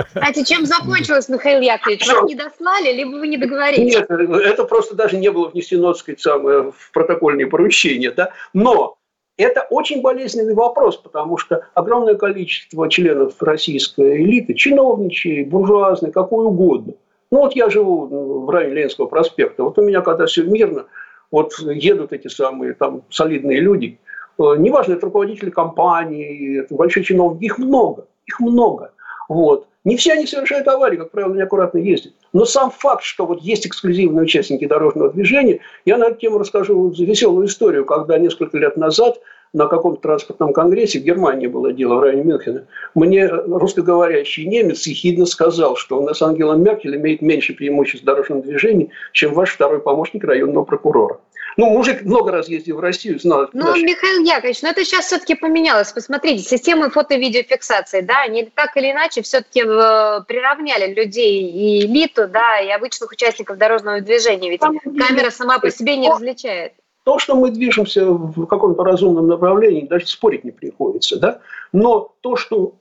Кстати, 0.07 0.45
чем 0.45 0.65
закончилось, 0.65 1.27
Михаил 1.27 1.59
Яковлевич? 1.59 2.07
Вас 2.07 2.23
не 2.23 2.35
дослали, 2.35 2.93
либо 2.93 3.09
вы 3.09 3.27
не 3.27 3.37
договорились? 3.37 3.93
Нет, 3.93 4.09
это 4.09 4.63
просто 4.63 4.95
даже 4.95 5.17
не 5.17 5.29
было 5.29 5.49
внесено, 5.49 5.91
так 5.91 5.99
сказать, 5.99 6.21
самое, 6.21 6.71
в 6.71 6.91
протокольные 6.93 7.47
поручения. 7.47 8.11
Да? 8.11 8.31
Но 8.53 8.95
это 9.37 9.65
очень 9.69 10.01
болезненный 10.01 10.53
вопрос, 10.53 10.97
потому 10.97 11.37
что 11.37 11.65
огромное 11.73 12.15
количество 12.15 12.89
членов 12.89 13.41
российской 13.41 14.23
элиты, 14.23 14.53
чиновничьей, 14.53 15.45
буржуазной, 15.45 16.11
какой 16.11 16.45
угодно, 16.45 16.93
ну 17.31 17.39
вот 17.39 17.55
я 17.55 17.69
живу 17.71 18.45
в 18.45 18.49
районе 18.51 18.75
Ленинского 18.75 19.07
проспекта. 19.07 19.63
Вот 19.63 19.79
у 19.79 19.81
меня, 19.81 20.01
когда 20.01 20.27
все 20.27 20.43
мирно, 20.43 20.85
вот 21.31 21.57
едут 21.59 22.13
эти 22.13 22.27
самые 22.27 22.73
там 22.75 23.01
солидные 23.09 23.59
люди, 23.59 23.99
э, 24.37 24.43
неважно, 24.59 24.93
это 24.93 25.07
руководители 25.07 25.49
компании, 25.49 26.59
это 26.59 26.75
большие 26.75 27.03
чиновники, 27.03 27.45
их 27.45 27.57
много, 27.57 28.05
их 28.27 28.39
много. 28.39 28.93
Вот. 29.29 29.67
Не 29.83 29.97
все 29.97 30.13
они 30.13 30.27
совершают 30.27 30.67
аварии, 30.67 30.97
как 30.97 31.09
правило, 31.09 31.33
неаккуратно 31.33 31.79
ездят. 31.79 32.13
Но 32.33 32.45
сам 32.45 32.71
факт, 32.71 33.03
что 33.03 33.27
вот 33.27 33.41
есть 33.41 33.67
эксклюзивные 33.67 34.23
участники 34.23 34.65
дорожного 34.65 35.11
движения, 35.11 35.59
я 35.85 35.97
на 35.97 36.05
эту 36.05 36.19
тему 36.19 36.39
расскажу 36.39 36.89
веселую 36.89 37.45
историю, 37.45 37.85
когда 37.85 38.17
несколько 38.17 38.57
лет 38.57 38.75
назад 38.75 39.21
на 39.53 39.67
каком-то 39.67 40.01
транспортном 40.01 40.51
конгрессе, 40.51 40.99
в 40.99 41.03
Германии 41.03 41.47
было 41.47 41.71
дело, 41.71 41.95
в 41.95 42.01
районе 42.01 42.23
Мюнхена, 42.23 42.65
мне 42.95 43.27
русскоговорящий 43.27 44.45
немец 44.45 44.85
ехидно 44.87 45.25
сказал, 45.25 45.75
что 45.75 45.99
у 45.99 46.05
нас 46.05 46.21
Ангела 46.21 46.55
Меркель 46.55 46.95
имеет 46.95 47.21
меньше 47.21 47.53
преимуществ 47.53 48.03
в 48.03 48.05
дорожном 48.05 48.41
движении, 48.41 48.89
чем 49.11 49.33
ваш 49.33 49.53
второй 49.53 49.79
помощник 49.79 50.23
районного 50.23 50.63
прокурора. 50.63 51.19
Ну, 51.55 51.69
мужик 51.69 52.01
много 52.01 52.31
раз 52.31 52.47
ездил 52.47 52.77
в 52.77 52.79
Россию, 52.79 53.19
знал. 53.19 53.47
Ну, 53.53 53.65
наши... 53.65 53.83
Михаил 53.83 54.23
Яковлевич, 54.23 54.63
ну 54.63 54.69
это 54.69 54.83
сейчас 54.83 55.05
все-таки 55.05 55.35
поменялось. 55.35 55.91
Посмотрите, 55.91 56.43
системы 56.43 56.89
фото-видеофиксации, 56.89 58.01
да, 58.01 58.23
они 58.23 58.45
так 58.45 58.75
или 58.75 58.91
иначе 58.91 59.21
все-таки 59.21 59.61
э, 59.61 60.21
приравняли 60.27 60.93
людей 60.95 61.43
и 61.43 61.85
элиту, 61.85 62.27
да, 62.27 62.59
и 62.59 62.69
обычных 62.69 63.11
участников 63.11 63.57
дорожного 63.57 64.01
движения. 64.01 64.49
Ведь 64.49 64.61
Там, 64.61 64.79
камера 64.79 65.29
сама 65.29 65.59
по 65.59 65.69
себе 65.69 65.95
не 65.97 66.09
различает. 66.09 66.73
То, 67.03 67.19
что 67.19 67.35
мы 67.35 67.51
движемся 67.51 68.05
в 68.05 68.45
каком-то 68.45 68.83
разумном 68.83 69.27
направлении, 69.27 69.87
даже 69.87 70.07
спорить 70.07 70.43
не 70.43 70.51
приходится. 70.51 71.19
Да? 71.19 71.39
Но 71.71 72.13
то, 72.21 72.35
что 72.37 72.75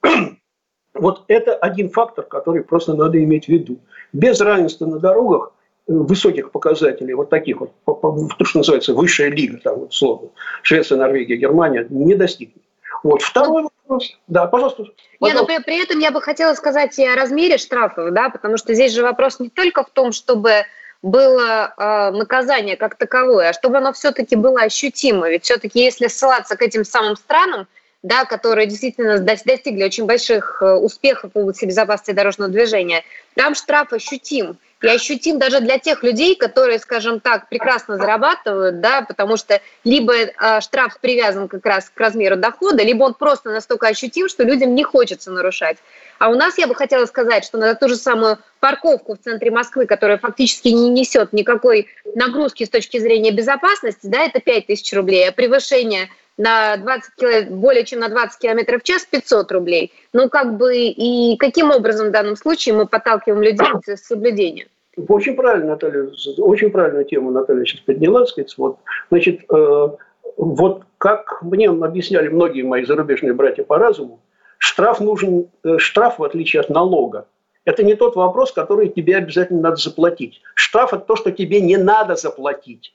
вот 0.95 1.25
это 1.29 1.55
один 1.55 1.91
фактор, 1.91 2.25
который 2.25 2.63
просто 2.63 2.95
надо 2.95 3.23
иметь 3.23 3.47
в 3.47 3.49
виду. 3.49 3.79
Без 4.13 4.41
равенства 4.41 4.87
на 4.87 4.99
дорогах 4.99 5.53
э, 5.89 5.93
высоких 5.93 6.53
показателей, 6.53 7.15
вот 7.15 7.31
таких 7.31 7.61
вот, 7.61 7.73
то, 7.85 8.45
что 8.45 8.59
называется 8.59 8.95
высшая 8.95 9.31
лига, 9.31 9.59
там 9.59 9.81
вот 9.81 9.95
слово, 9.95 10.31
Швеция, 10.63 10.99
Норвегия, 10.99 11.37
Германия, 11.37 11.87
не 11.91 12.15
достигнет. 12.15 12.63
Вот. 13.03 13.23
Второй 13.23 13.65
вопрос. 13.65 14.17
Да, 14.29 14.47
пожалуйста. 14.47 14.85
Нет, 15.21 15.35
но 15.35 15.45
при, 15.45 15.59
при 15.63 15.83
этом 15.83 15.99
я 15.99 16.11
бы 16.11 16.21
хотела 16.21 16.55
сказать 16.55 16.99
и 16.99 17.05
о 17.05 17.17
размере 17.17 17.59
штрафов, 17.59 18.13
да, 18.13 18.31
потому 18.31 18.57
что 18.57 18.75
здесь 18.75 18.93
же 18.93 19.03
вопрос 19.03 19.41
не 19.41 19.49
только 19.49 19.83
в 19.83 19.91
том, 19.91 20.13
чтобы 20.13 20.65
было 21.03 21.75
э, 21.77 22.11
наказание 22.13 22.77
как 22.77 22.95
таковое, 22.95 23.51
а 23.51 23.53
чтобы 23.53 23.79
оно 23.79 23.93
все-таки 23.93 24.37
было 24.37 24.63
ощутимо. 24.63 25.29
Ведь 25.29 25.45
все-таки 25.45 25.81
если 25.81 26.07
ссылаться 26.07 26.57
к 26.57 26.63
этим 26.63 26.85
самым 26.85 27.17
странам, 27.17 27.67
да, 28.03 28.25
которые 28.25 28.67
действительно 28.67 29.19
достигли 29.19 29.85
очень 29.85 30.07
больших 30.07 30.63
э, 30.63 30.75
успехов 30.75 31.33
в 31.35 31.39
области 31.39 31.65
безопасности 31.65 32.13
дорожного 32.13 32.51
движения, 32.51 33.03
там 33.35 33.55
штраф 33.55 33.93
ощутим. 33.93 34.59
И 34.83 34.89
ощутим 34.89 35.39
даже 35.39 35.61
для 35.61 35.79
тех 35.79 36.03
людей, 36.03 36.35
которые, 36.35 36.79
скажем 36.81 37.21
так, 37.21 37.49
прекрасно 37.49 37.97
зарабатывают, 37.97 38.81
да, 38.81 39.03
потому 39.03 39.37
что 39.37 39.61
либо 39.85 40.13
э, 40.13 40.61
штраф 40.61 40.99
привязан 41.01 41.47
как 41.47 41.65
раз 41.65 41.89
к 41.89 41.99
размеру 42.01 42.37
дохода, 42.37 42.83
либо 42.83 43.05
он 43.05 43.15
просто 43.15 43.51
настолько 43.51 43.87
ощутим, 43.87 44.29
что 44.29 44.43
людям 44.43 44.75
не 44.75 44.83
хочется 44.83 45.31
нарушать. 45.31 45.79
А 46.19 46.31
у 46.31 46.35
нас, 46.35 46.59
я 46.59 46.67
бы 46.67 46.75
хотела 46.75 47.07
сказать, 47.07 47.45
что 47.45 47.59
на 47.59 47.75
ту 47.75 47.89
же 47.89 47.97
самую 47.97 48.39
парковку 48.61 49.15
в 49.15 49.19
центре 49.19 49.51
Москвы, 49.51 49.87
которая 49.87 50.19
фактически 50.19 50.69
не 50.69 50.89
несет 50.89 51.33
никакой 51.33 51.89
нагрузки 52.15 52.65
с 52.65 52.69
точки 52.69 52.99
зрения 52.99 53.31
безопасности, 53.31 54.07
да, 54.07 54.25
это 54.25 54.41
5 54.41 54.67
тысяч 54.67 54.93
рублей, 54.93 55.29
а 55.29 55.33
превышение 55.33 56.09
на 56.37 56.77
20 56.77 57.51
более 57.51 57.85
чем 57.85 58.01
на 58.01 58.09
20 58.09 58.39
километров 58.39 58.83
в 58.83 58.85
час 58.85 59.05
500 59.05 59.53
рублей. 59.53 59.93
Ну, 60.13 60.29
как 60.29 60.57
бы, 60.57 60.77
и 60.77 61.37
каким 61.37 61.71
образом 61.71 62.09
в 62.09 62.13
данном 62.13 62.37
случае 62.37 62.75
мы 62.75 62.87
подталкиваем 62.87 63.43
людей 63.43 63.67
к 63.85 63.97
соблюдению? 63.97 64.67
Очень 65.09 65.37
правильно, 65.37 65.71
Наталья, 65.71 66.11
очень 66.39 66.71
правильную 66.71 67.05
тему 67.07 67.31
Наталья 67.31 67.65
сейчас 67.65 67.81
подняла, 67.81 68.27
сказать, 68.27 68.55
вот, 68.59 68.79
значит, 69.11 69.41
э, 69.51 69.89
вот 70.37 70.83
как 70.99 71.43
мне 71.43 71.71
объясняли 71.71 72.29
многие 72.29 72.63
мои 72.63 72.85
зарубежные 72.85 73.33
братья 73.33 73.65
по 73.65 73.79
разуму, 73.79 74.21
штраф 74.59 75.01
нужен, 75.01 75.49
э, 75.65 75.79
штраф 75.79 76.19
в 76.19 76.25
отличие 76.25 76.61
от 76.61 76.69
налога, 76.69 77.27
это 77.65 77.83
не 77.85 77.95
тот 77.95 78.17
вопрос, 78.17 78.53
который 78.53 78.89
тебе 78.89 79.17
обязательно 79.17 79.61
надо 79.61 79.77
заплатить. 79.77 80.43
Штраф– 80.55 80.93
это 80.93 81.05
то, 81.05 81.17
что 81.17 81.31
тебе 81.31 81.61
не 81.61 81.77
надо 81.77 82.17
заплатить. 82.17 82.95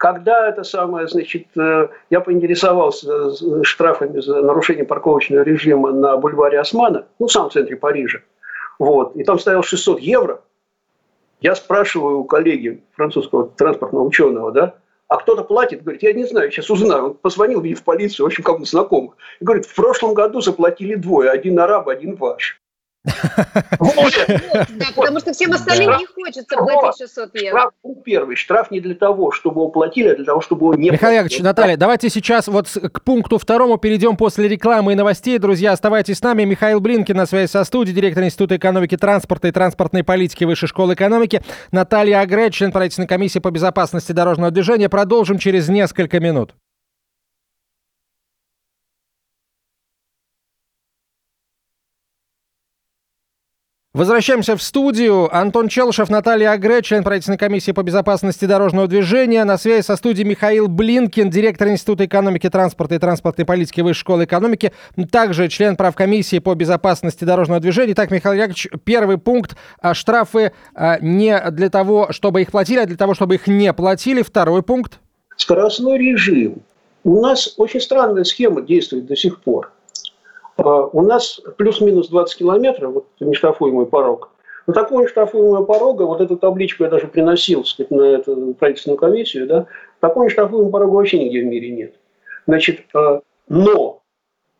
Когда 0.00 0.48
это 0.48 0.64
самое, 0.64 1.06
значит, 1.08 1.48
э, 1.58 1.88
я 2.08 2.20
поинтересовался 2.20 3.64
штрафами 3.64 4.18
за 4.20 4.40
нарушение 4.40 4.86
парковочного 4.86 5.42
режима 5.42 5.92
на 5.92 6.16
бульваре 6.16 6.58
Османа, 6.58 7.04
ну, 7.18 7.26
в 7.26 7.30
самом 7.30 7.50
центре 7.50 7.76
Парижа, 7.76 8.20
вот, 8.78 9.14
и 9.14 9.24
там 9.24 9.38
стоял 9.38 9.62
600 9.62 10.00
евро, 10.00 10.40
я 11.42 11.54
спрашиваю 11.54 12.20
у 12.20 12.24
коллеги 12.24 12.82
французского 12.92 13.48
транспортного 13.48 14.04
ученого, 14.04 14.52
да, 14.52 14.74
а 15.08 15.18
кто-то 15.18 15.44
платит, 15.44 15.82
говорит, 15.82 16.02
я 16.02 16.14
не 16.14 16.24
знаю, 16.24 16.50
сейчас 16.50 16.70
узнаю. 16.70 17.04
Он 17.04 17.14
позвонил 17.14 17.60
мне 17.60 17.74
в 17.74 17.84
полицию, 17.84 18.24
в 18.24 18.28
общем, 18.28 18.42
кому-то 18.42 18.64
знакомых. 18.64 19.16
И 19.38 19.44
говорит, 19.44 19.66
в 19.66 19.74
прошлом 19.74 20.14
году 20.14 20.40
заплатили 20.40 20.94
двое, 20.94 21.28
один 21.28 21.60
араб, 21.60 21.88
один 21.88 22.16
ваш. 22.16 22.58
Да, 23.04 24.86
потому 24.94 25.20
что 25.20 25.32
всем 25.32 25.52
остальным 25.52 25.90
не 25.98 26.06
хочется 26.06 26.56
платить 26.56 26.98
600 26.98 27.34
евро. 27.34 27.60
Штраф 27.60 27.72
первый. 28.04 28.36
Штраф 28.36 28.70
не 28.70 28.80
для 28.80 28.94
того, 28.94 29.32
чтобы 29.32 29.62
его 29.62 29.68
платили, 29.68 30.08
а 30.08 30.16
для 30.16 30.24
того, 30.24 30.40
чтобы 30.40 30.66
его 30.66 30.74
не 30.74 30.90
Михаил 30.90 31.14
Яковлевич, 31.14 31.42
Наталья, 31.42 31.76
давайте 31.76 32.10
сейчас 32.10 32.48
вот 32.48 32.68
к 32.68 33.02
пункту 33.02 33.38
второму 33.38 33.78
перейдем 33.78 34.16
после 34.16 34.48
рекламы 34.48 34.92
и 34.92 34.94
новостей. 34.96 35.38
Друзья, 35.38 35.72
оставайтесь 35.72 36.18
с 36.18 36.22
нами. 36.22 36.44
Михаил 36.44 36.80
Блинкин 36.80 37.16
на 37.16 37.26
связи 37.26 37.50
со 37.50 37.64
студией, 37.64 37.94
директор 37.94 38.22
Института 38.24 38.56
экономики 38.56 38.96
транспорта 38.96 39.48
и 39.48 39.52
транспортной 39.52 40.04
политики 40.04 40.44
Высшей 40.44 40.68
школы 40.68 40.94
экономики. 40.94 41.42
Наталья 41.72 42.20
Агре, 42.20 42.50
член 42.50 42.72
правительственной 42.72 43.08
комиссии 43.08 43.38
по 43.38 43.50
безопасности 43.50 44.12
дорожного 44.12 44.50
движения. 44.50 44.88
Продолжим 44.88 45.38
через 45.38 45.68
несколько 45.68 46.20
минут. 46.20 46.54
Возвращаемся 53.92 54.56
в 54.56 54.62
студию. 54.62 55.28
Антон 55.36 55.66
Челшев, 55.66 56.10
Наталья 56.10 56.52
Агре, 56.52 56.80
член 56.80 57.02
правительственной 57.02 57.38
комиссии 57.38 57.72
по 57.72 57.82
безопасности 57.82 58.44
дорожного 58.44 58.86
движения. 58.86 59.42
На 59.42 59.58
связи 59.58 59.82
со 59.82 59.96
студией 59.96 60.28
Михаил 60.28 60.68
Блинкин, 60.68 61.28
директор 61.28 61.66
Института 61.66 62.04
экономики, 62.06 62.48
транспорта 62.48 62.94
и 62.94 62.98
транспортной 63.00 63.44
политики 63.44 63.80
Высшей 63.80 64.02
школы 64.02 64.24
экономики. 64.26 64.72
Также 65.10 65.48
член 65.48 65.74
правкомиссии 65.74 66.38
по 66.38 66.54
безопасности 66.54 67.24
дорожного 67.24 67.58
движения. 67.58 67.94
Итак, 67.94 68.12
Михаил 68.12 68.34
Яковлевич, 68.34 68.68
первый 68.84 69.18
пункт. 69.18 69.56
А, 69.80 69.92
штрафы 69.92 70.52
а, 70.72 71.00
не 71.00 71.36
для 71.50 71.68
того, 71.68 72.12
чтобы 72.12 72.42
их 72.42 72.52
платили, 72.52 72.78
а 72.78 72.86
для 72.86 72.96
того, 72.96 73.14
чтобы 73.14 73.34
их 73.34 73.48
не 73.48 73.72
платили. 73.72 74.22
Второй 74.22 74.62
пункт. 74.62 75.00
Скоростной 75.36 75.98
режим. 75.98 76.62
У 77.02 77.20
нас 77.20 77.54
очень 77.56 77.80
странная 77.80 78.22
схема 78.22 78.62
действует 78.62 79.06
до 79.06 79.16
сих 79.16 79.40
пор 79.40 79.72
у 80.62 81.02
нас 81.02 81.40
плюс-минус 81.56 82.08
20 82.08 82.38
километров, 82.38 82.92
вот 82.92 83.06
нештрафуемый 83.20 83.86
порог. 83.86 84.30
На 84.66 84.74
такого 84.74 85.02
нештрафуемого 85.02 85.64
порога, 85.64 86.02
вот 86.02 86.20
эту 86.20 86.36
табличку 86.36 86.84
я 86.84 86.90
даже 86.90 87.06
приносил 87.06 87.64
сказать, 87.64 87.90
на 87.90 88.02
эту 88.02 88.54
правительственную 88.58 88.98
комиссию, 88.98 89.46
да, 89.46 89.66
такого 90.00 90.24
нештрафуемого 90.24 90.70
порога 90.70 90.92
вообще 90.92 91.18
нигде 91.18 91.40
в 91.40 91.46
мире 91.46 91.70
нет. 91.70 91.94
Значит, 92.46 92.80
а, 92.94 93.20
но 93.48 94.00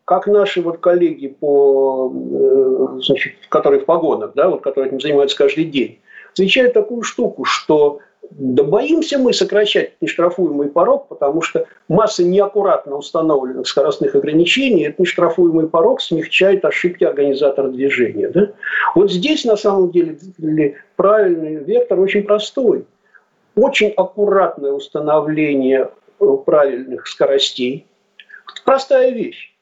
как 0.05 0.27
наши 0.27 0.61
вот 0.61 0.79
коллеги, 0.79 1.27
по, 1.27 2.11
э, 2.13 2.99
значит, 3.01 3.33
которые 3.47 3.81
в 3.81 3.85
погонах, 3.85 4.31
да, 4.35 4.49
вот, 4.49 4.61
которые 4.61 4.89
этим 4.89 4.99
занимаются 4.99 5.37
каждый 5.37 5.65
день, 5.65 5.99
отвечают 6.33 6.73
такую 6.73 7.03
штуку, 7.03 7.45
что 7.45 7.99
да 8.31 8.63
боимся 8.63 9.17
мы 9.19 9.33
сокращать 9.33 9.93
нештрафуемый 10.01 10.69
порог, 10.69 11.07
потому 11.09 11.41
что 11.41 11.67
масса 11.89 12.23
неаккуратно 12.23 12.95
установленных 12.95 13.67
скоростных 13.67 14.15
ограничений, 14.15 14.85
этот 14.85 14.99
нештрафуемый 14.99 15.67
порог 15.67 16.01
смягчает 16.01 16.63
ошибки 16.63 17.03
организатора 17.03 17.69
движения. 17.69 18.29
Да? 18.29 18.51
Вот 18.95 19.11
здесь 19.11 19.43
на 19.43 19.57
самом 19.57 19.91
деле 19.91 20.17
правильный 20.95 21.55
вектор 21.55 21.99
очень 21.99 22.23
простой. 22.23 22.85
Очень 23.55 23.89
аккуратное 23.89 24.71
установление 24.71 25.89
э, 26.19 26.25
правильных 26.45 27.07
скоростей. 27.07 27.85
Простая 28.63 29.11
вещь. 29.11 29.53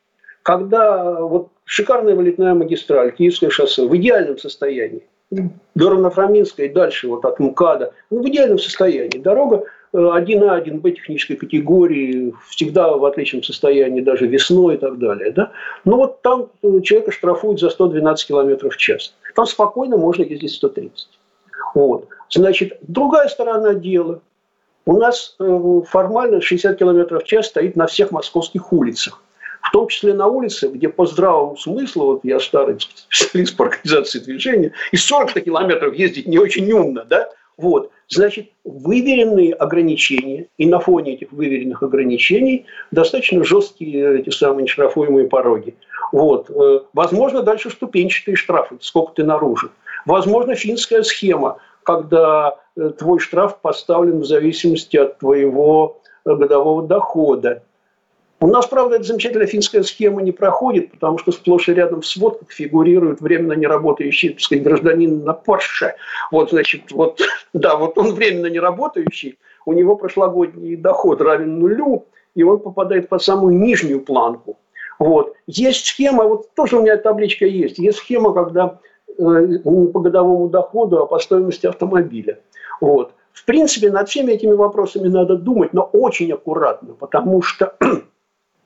Когда 0.44 1.22
вот 1.22 1.50
шикарная 1.66 2.14
вылетная 2.14 2.54
магистраль, 2.54 3.12
Киевское 3.12 3.50
шоссе 3.50 3.88
в 3.88 3.96
идеальном 3.98 4.38
состоянии, 4.38 5.09
до 5.32 5.90
Равнофраминска 5.90 6.64
и 6.64 6.70
дальше 6.70 7.08
вот 7.08 7.26
от 7.26 7.40
МКАДа, 7.40 7.94
ну, 8.10 8.24
в 8.24 8.30
идеальном 8.30 8.58
состоянии. 8.58 9.20
Дорога 9.20 9.64
1А, 9.94 10.64
1Б 10.64 10.92
технической 10.92 11.36
категории, 11.36 12.34
всегда 12.50 12.96
в 12.96 13.06
отличном 13.06 13.44
состоянии, 13.44 14.02
даже 14.02 14.28
весной 14.28 14.76
и 14.76 14.78
так 14.78 14.98
далее. 15.00 15.32
Да? 15.32 15.52
Но 15.86 15.98
вот 15.98 16.22
там 16.22 16.50
э, 16.62 16.82
человека 16.82 17.12
штрафуют 17.12 17.60
за 17.60 17.70
112 17.70 18.28
км 18.28 18.70
в 18.70 18.78
час. 18.78 19.14
Там 19.36 19.46
спокойно 19.46 19.98
можно 19.98 20.24
ездить 20.24 20.54
130. 20.54 21.08
Вот. 21.76 22.08
Значит, 22.30 22.78
другая 22.82 23.28
сторона 23.28 23.74
дела. 23.74 24.22
У 24.86 24.98
нас 24.98 25.36
э, 25.40 25.82
формально 25.88 26.42
60 26.42 26.78
км 26.78 27.20
в 27.20 27.24
час 27.24 27.48
стоит 27.48 27.76
на 27.76 27.88
всех 27.88 28.12
московских 28.12 28.72
улицах. 28.74 29.22
В 29.62 29.72
том 29.72 29.88
числе 29.88 30.14
на 30.14 30.28
улице, 30.28 30.70
где 30.70 30.90
по 30.90 31.06
здравому 31.06 31.58
смыслу, 31.58 32.06
вот 32.06 32.22
я 32.24 32.40
старый 32.40 32.80
специалист 32.80 33.56
по 33.56 33.66
организации 33.66 34.20
движения, 34.20 34.72
и 34.92 34.98
40 34.98 35.44
километров 35.44 35.94
ездить 35.94 36.28
не 36.28 36.40
очень 36.40 36.72
умно, 36.72 37.04
да? 37.06 37.30
Вот. 37.58 37.92
Значит, 38.08 38.50
выверенные 38.64 39.54
ограничения, 39.54 40.48
и 40.58 40.66
на 40.66 40.80
фоне 40.80 41.16
этих 41.16 41.32
выверенных 41.34 41.84
ограничений 41.84 42.66
достаточно 42.90 43.44
жесткие 43.44 44.22
эти 44.22 44.30
самые 44.30 44.64
нештрафуемые 44.64 45.28
пороги. 45.28 45.76
Вот. 46.12 46.50
Э, 46.50 46.80
возможно, 46.94 47.44
дальше 47.44 47.70
ступенчатые 47.70 48.36
штрафы, 48.36 48.78
сколько 48.80 49.14
ты 49.14 49.24
наружу. 49.26 49.72
Возможно, 50.06 50.56
финская 50.56 51.04
схема, 51.04 51.58
когда 51.84 52.56
э, 52.76 52.92
твой 52.98 53.20
штраф 53.20 53.60
поставлен 53.60 54.22
в 54.22 54.26
зависимости 54.26 54.96
от 54.98 55.20
твоего 55.20 56.02
э, 56.26 56.34
годового 56.34 56.88
дохода. 56.88 57.64
У 58.42 58.48
нас, 58.48 58.68
правда, 58.68 58.96
эта 58.96 59.04
замечательная 59.04 59.48
финская 59.48 59.84
схема 59.84 60.22
не 60.22 60.32
проходит, 60.32 60.92
потому 60.92 61.18
что 61.18 61.34
сплошь 61.34 61.68
и 61.68 61.74
рядом 61.74 62.02
в 62.02 62.06
сводках 62.06 62.52
фигурирует 62.52 63.20
временно 63.20 63.52
неработающий 63.54 64.30
так 64.30 64.40
сказать, 64.40 64.64
гражданин 64.64 65.26
на 65.26 65.34
Порше. 65.34 65.96
Вот, 66.32 66.52
значит, 66.52 66.92
вот, 66.92 67.22
да, 67.54 67.76
вот 67.76 67.98
он 67.98 68.14
временно 68.14 68.48
неработающий, 68.48 69.38
у 69.66 69.74
него 69.74 69.98
прошлогодний 69.98 70.78
доход 70.78 71.22
равен 71.22 71.60
нулю, 71.60 72.06
и 72.34 72.44
он 72.44 72.60
попадает 72.60 73.10
под 73.10 73.22
самую 73.22 73.58
нижнюю 73.58 74.00
планку. 74.00 74.58
Вот. 75.00 75.34
Есть 75.48 75.86
схема, 75.86 76.24
вот 76.24 76.54
тоже 76.56 76.78
у 76.78 76.82
меня 76.82 76.96
табличка 76.98 77.46
есть, 77.46 77.78
есть 77.78 78.00
схема, 78.00 78.34
когда 78.34 78.80
э, 79.18 79.22
не 79.66 79.88
по 79.88 80.00
годовому 80.00 80.48
доходу, 80.48 81.00
а 81.00 81.06
по 81.08 81.20
стоимости 81.20 81.68
автомобиля. 81.68 82.40
Вот. 82.80 83.14
В 83.34 83.46
принципе, 83.46 83.92
над 83.92 84.08
всеми 84.08 84.32
этими 84.32 84.54
вопросами 84.54 85.08
надо 85.08 85.36
думать, 85.36 85.74
но 85.74 85.84
очень 85.84 86.32
аккуратно, 86.32 86.94
потому 86.94 87.42
что 87.42 87.76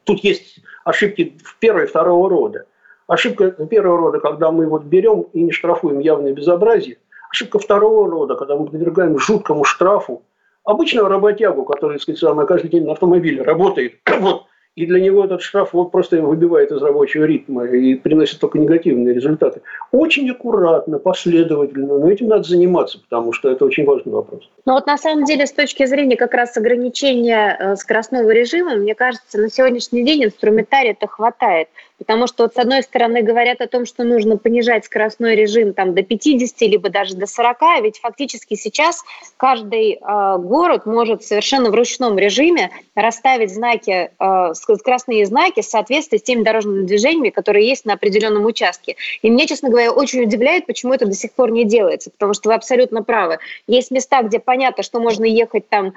Тут 0.03 0.23
есть 0.23 0.59
ошибки 0.83 1.37
первого 1.59 1.83
и 1.83 1.87
второго 1.87 2.29
рода. 2.29 2.65
Ошибка 3.07 3.51
первого 3.51 3.97
рода, 3.97 4.19
когда 4.19 4.51
мы 4.51 4.67
вот 4.67 4.83
берем 4.83 5.21
и 5.33 5.41
не 5.41 5.51
штрафуем 5.51 5.99
явное 5.99 6.33
безобразие. 6.33 6.97
Ошибка 7.29 7.59
второго 7.59 8.09
рода, 8.09 8.35
когда 8.35 8.55
мы 8.55 8.65
подвергаем 8.65 9.17
жуткому 9.17 9.63
штрафу 9.63 10.23
обычного 10.63 11.09
работягу, 11.09 11.65
который, 11.65 11.99
так 11.99 12.01
сказать, 12.01 12.47
каждый 12.47 12.69
день 12.69 12.85
на 12.85 12.93
автомобиле 12.93 13.41
работает, 13.41 13.95
вот, 14.19 14.45
и 14.75 14.87
для 14.87 14.99
него 14.99 15.23
этот 15.23 15.41
штраф 15.41 15.73
вот 15.73 15.91
просто 15.91 16.21
выбивает 16.21 16.71
из 16.71 16.81
рабочего 16.81 17.25
ритма 17.25 17.65
и 17.65 17.93
приносит 17.95 18.39
только 18.39 18.57
негативные 18.57 19.13
результаты. 19.13 19.61
Очень 19.91 20.29
аккуратно, 20.31 20.97
последовательно, 20.97 21.99
но 21.99 22.09
этим 22.09 22.27
надо 22.27 22.43
заниматься, 22.43 22.99
потому 22.99 23.33
что 23.33 23.49
это 23.49 23.65
очень 23.65 23.85
важный 23.85 24.13
вопрос. 24.13 24.49
Но 24.65 24.73
вот 24.73 24.87
на 24.87 24.97
самом 24.97 25.25
деле 25.25 25.45
с 25.45 25.51
точки 25.51 25.85
зрения 25.85 26.17
как 26.17 26.33
раз 26.33 26.57
ограничения 26.57 27.55
э, 27.59 27.75
скоростного 27.75 28.31
режима, 28.31 28.75
мне 28.75 28.95
кажется, 28.95 29.37
на 29.37 29.49
сегодняшний 29.49 30.03
день 30.03 30.25
инструментария-то 30.25 31.05
хватает. 31.07 31.67
Потому 31.99 32.27
что 32.27 32.43
вот 32.43 32.53
с 32.53 32.57
одной 32.57 32.81
стороны 32.81 33.21
говорят 33.21 33.61
о 33.61 33.67
том, 33.67 33.85
что 33.85 34.03
нужно 34.03 34.37
понижать 34.37 34.85
скоростной 34.85 35.35
режим 35.35 35.73
там, 35.73 35.93
до 35.93 36.01
50, 36.03 36.61
либо 36.61 36.89
даже 36.89 37.15
до 37.15 37.27
40, 37.27 37.61
а 37.61 37.81
ведь 37.81 37.99
фактически 37.99 38.55
сейчас 38.55 39.03
каждый 39.37 39.93
э, 39.93 40.37
город 40.39 40.85
может 40.85 41.23
совершенно 41.23 41.69
в 41.69 41.75
ручном 41.75 42.17
режиме 42.17 42.71
расставить 42.95 43.53
знаки, 43.53 44.11
э, 44.19 44.53
скоростные 44.63 45.25
знаки 45.25 45.61
в 45.61 45.65
соответствии 45.65 46.17
с 46.17 46.23
теми 46.23 46.43
дорожными 46.43 46.85
движениями, 46.85 47.29
которые 47.29 47.67
есть 47.67 47.85
на 47.85 47.93
определенном 47.93 48.45
участке. 48.45 48.95
И 49.21 49.29
мне, 49.29 49.47
честно 49.47 49.69
говоря, 49.69 49.91
очень 49.91 50.23
удивляет, 50.23 50.65
почему 50.65 50.93
это 50.93 51.05
до 51.05 51.13
сих 51.13 51.31
пор 51.33 51.51
не 51.51 51.65
делается, 51.65 52.11
потому 52.11 52.33
что 52.33 52.49
вы 52.49 52.55
абсолютно 52.55 53.03
правы. 53.03 53.39
Есть 53.67 53.91
места, 53.91 54.21
где 54.23 54.39
понятно, 54.39 54.83
что 54.83 54.99
можно 54.99 55.25
ехать 55.25 55.67
там 55.69 55.93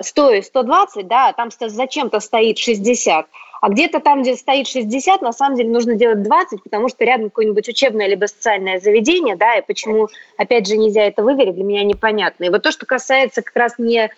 100 0.00 0.32
и 0.32 0.42
120, 0.42 1.06
да, 1.06 1.28
а 1.28 1.32
там 1.32 1.50
зачем-то 1.60 2.20
стоит 2.20 2.58
60. 2.58 3.26
А 3.60 3.68
где-то 3.68 4.00
там, 4.00 4.22
где 4.22 4.36
стоит 4.36 4.68
60, 4.68 5.22
на 5.22 5.32
самом 5.32 5.56
деле 5.56 5.70
нужно 5.70 5.94
делать 5.94 6.22
20, 6.22 6.62
потому 6.62 6.88
что 6.88 7.04
рядом 7.04 7.30
какое-нибудь 7.30 7.68
учебное 7.68 8.06
либо 8.06 8.26
социальное 8.26 8.80
заведение, 8.80 9.36
да, 9.36 9.56
и 9.56 9.66
почему, 9.66 10.08
опять 10.36 10.66
же, 10.66 10.76
нельзя 10.76 11.04
это 11.04 11.22
выверить, 11.22 11.54
для 11.54 11.64
меня 11.64 11.84
непонятно. 11.84 12.44
И 12.44 12.50
вот 12.50 12.62
то, 12.62 12.70
что 12.70 12.86
касается 12.86 13.42
как 13.42 13.56
раз 13.56 13.74
не 13.78 14.10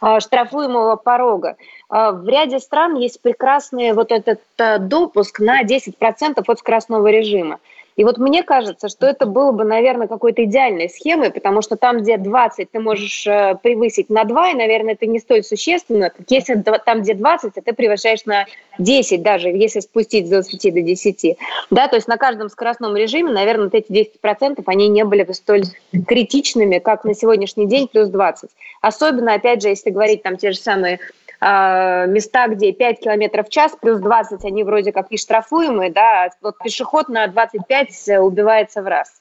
а, 0.00 0.20
штрафуемого 0.20 0.96
порога. 0.96 1.56
А, 1.90 2.12
в 2.12 2.26
ряде 2.28 2.60
стран 2.60 2.94
есть 2.96 3.20
прекрасный 3.20 3.92
вот 3.92 4.12
этот 4.12 4.40
а, 4.58 4.78
допуск 4.78 5.40
на 5.40 5.62
10% 5.64 6.42
от 6.46 6.58
скоростного 6.58 7.08
режима. 7.08 7.58
И 7.96 8.04
вот 8.04 8.16
мне 8.16 8.42
кажется, 8.42 8.88
что 8.88 9.06
это 9.06 9.26
было 9.26 9.52
бы, 9.52 9.64
наверное, 9.64 10.06
какой-то 10.06 10.44
идеальной 10.44 10.88
схемой, 10.88 11.30
потому 11.30 11.60
что 11.60 11.76
там, 11.76 11.98
где 11.98 12.16
20, 12.16 12.70
ты 12.70 12.80
можешь 12.80 13.26
э, 13.26 13.56
превысить 13.62 14.08
на 14.08 14.24
2, 14.24 14.50
и, 14.50 14.54
наверное, 14.54 14.94
это 14.94 15.04
не 15.04 15.18
столь 15.18 15.42
существенно, 15.42 16.08
как 16.08 16.24
если 16.30 16.54
там, 16.86 17.02
где 17.02 17.12
20, 17.12 17.58
а 17.58 17.60
ты 17.60 17.74
превышаешь 17.74 18.24
на 18.24 18.46
10 18.78 19.22
даже, 19.22 19.48
если 19.48 19.80
спустить 19.80 20.28
с 20.28 20.30
20 20.30 20.72
до 20.72 20.80
10. 20.80 21.36
Да, 21.70 21.88
то 21.88 21.96
есть 21.96 22.08
на 22.08 22.16
каждом 22.16 22.48
скоростном 22.48 22.96
режиме, 22.96 23.32
наверное, 23.32 23.64
вот 23.64 23.74
эти 23.74 23.92
10% 24.24 24.62
они 24.64 24.88
не 24.88 25.04
были 25.04 25.24
бы 25.24 25.34
столь 25.34 25.64
критичными, 26.06 26.78
как 26.78 27.04
на 27.04 27.14
сегодняшний 27.14 27.66
день 27.66 27.86
плюс 27.86 28.08
20. 28.08 28.48
Особенно, 28.80 29.34
опять 29.34 29.60
же, 29.60 29.68
если 29.68 29.90
говорить 29.90 30.22
там 30.22 30.38
те 30.38 30.52
же 30.52 30.58
самые 30.58 31.00
а, 31.40 32.06
места, 32.06 32.48
где 32.48 32.72
5 32.72 33.00
километров 33.00 33.46
в 33.46 33.50
час, 33.50 33.72
плюс 33.80 33.98
20, 34.00 34.44
они 34.44 34.62
вроде 34.62 34.92
как 34.92 35.06
и 35.10 35.16
штрафуемые, 35.16 35.90
да, 35.90 36.24
а 36.24 36.30
вот 36.42 36.58
пешеход 36.58 37.08
на 37.08 37.26
25 37.26 38.20
убивается 38.20 38.82
в 38.82 38.86
раз. 38.86 39.20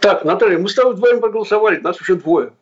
Так, 0.00 0.24
Наталья, 0.24 0.58
мы 0.58 0.68
с 0.68 0.74
тобой 0.74 0.94
вдвоем 0.94 1.20
проголосовали, 1.20 1.78
нас 1.80 2.00
уже 2.00 2.16
двое. 2.16 2.52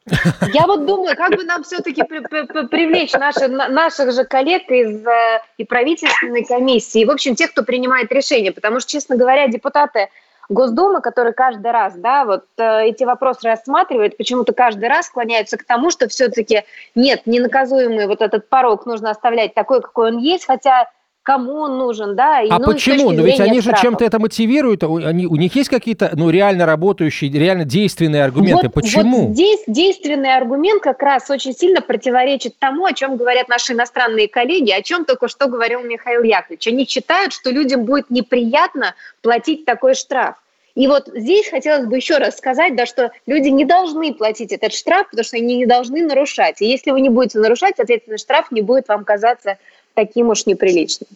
Я 0.53 0.67
вот 0.67 0.87
думаю, 0.87 1.17
как 1.17 1.37
бы 1.37 1.45
нам 1.45 1.63
все-таки 1.65 2.03
при, 2.03 2.21
при, 2.21 2.67
привлечь 2.67 3.13
наши, 3.13 3.49
наших 3.49 4.13
же 4.13 4.25
коллег 4.25 4.71
из 4.71 5.05
э, 5.07 5.41
и 5.59 5.65
правительственной 5.65 6.45
комиссии, 6.45 7.03
и, 7.03 7.05
в 7.05 7.11
общем, 7.11 7.35
тех, 7.35 7.51
кто 7.51 7.65
принимает 7.65 8.11
решения, 8.13 8.53
потому 8.53 8.81
что, 8.81 8.91
честно 8.91 9.17
говоря, 9.17 9.49
депутаты 9.49 10.09
Госдумы, 10.53 11.01
которые 11.01 11.33
каждый 11.33 11.71
раз, 11.71 11.95
да, 11.97 12.25
вот 12.25 12.45
э, 12.59 12.87
эти 12.87 13.05
вопросы 13.05 13.49
рассматривают, 13.49 14.17
почему-то 14.17 14.53
каждый 14.53 14.89
раз 14.89 15.07
склоняются 15.07 15.57
к 15.57 15.65
тому, 15.65 15.91
что 15.91 16.09
все-таки 16.09 16.65
нет, 16.95 17.23
ненаказуемый 17.27 18.07
вот 18.07 18.23
этот 18.23 18.49
порог 18.49 18.87
нужно 18.87 19.11
оставлять 19.11 19.55
такой, 19.55 19.81
какой 19.81 20.13
он 20.13 20.19
есть, 20.19 20.47
хотя 20.47 20.89
кому 21.23 21.61
он 21.61 21.79
нужен, 21.79 22.17
да. 22.17 22.41
И, 22.41 22.51
а 22.51 22.59
ну, 22.59 22.67
почему? 22.67 23.11
Но 23.13 23.23
ведь 23.23 23.41
они 23.41 23.61
же 23.61 23.73
чем-то 23.81 24.05
это 24.05 24.19
мотивируют, 24.19 24.83
у, 24.83 24.97
они, 24.97 25.27
у 25.27 25.37
них 25.37 25.55
есть 25.55 25.69
какие-то, 25.69 26.11
ну, 26.15 26.31
реально 26.31 26.67
работающие, 26.67 27.31
реально 27.31 27.65
действенные 27.65 28.25
аргументы. 28.25 28.67
Вот, 28.67 28.75
почему? 28.75 29.29
Вот 29.29 29.35
здесь 29.35 29.63
действенный 29.67 30.37
аргумент 30.37 30.83
как 30.83 31.01
раз 31.03 31.31
очень 31.31 31.55
сильно 31.55 31.81
противоречит 31.81 32.59
тому, 32.59 32.87
о 32.87 32.93
чем 32.93 33.17
говорят 33.17 33.49
наши 33.49 33.73
иностранные 33.73 34.29
коллеги, 34.29 34.73
о 34.73 34.83
чем 34.83 35.05
только 35.05 35.29
что 35.29 35.47
говорил 35.47 35.83
Михаил 35.83 36.23
Яковлевич. 36.23 36.67
Они 36.67 36.87
считают, 36.87 37.33
что 37.33 37.51
людям 37.51 37.85
будет 37.85 38.11
неприятно 38.11 38.95
платить 39.23 39.65
такой 39.65 39.95
штраф. 39.95 40.42
И 40.75 40.89
вот 40.89 41.09
здесь 41.15 41.49
хотелось 41.49 41.87
бы 41.87 41.97
еще 41.97 42.19
раз 42.19 42.39
сказать, 42.39 42.75
да, 42.77 42.87
что 42.87 43.13
люди 43.27 43.49
не 43.49 43.65
должны 43.65 44.15
платить 44.15 44.53
этот 44.53 44.73
штраф, 44.73 45.09
потому 45.11 45.25
что 45.25 45.37
они 45.37 45.57
не 45.59 45.67
должны 45.67 46.03
нарушать. 46.07 46.63
И 46.63 46.67
если 46.67 46.91
вы 46.91 47.01
не 47.01 47.11
будете 47.11 47.39
нарушать, 47.39 47.75
соответственно, 47.77 48.19
штраф 48.19 48.51
не 48.51 48.63
будет 48.63 48.89
вам 48.89 49.05
казаться 49.05 49.59
таким 49.95 50.31
уж 50.31 50.47
неприличным. 50.47 51.09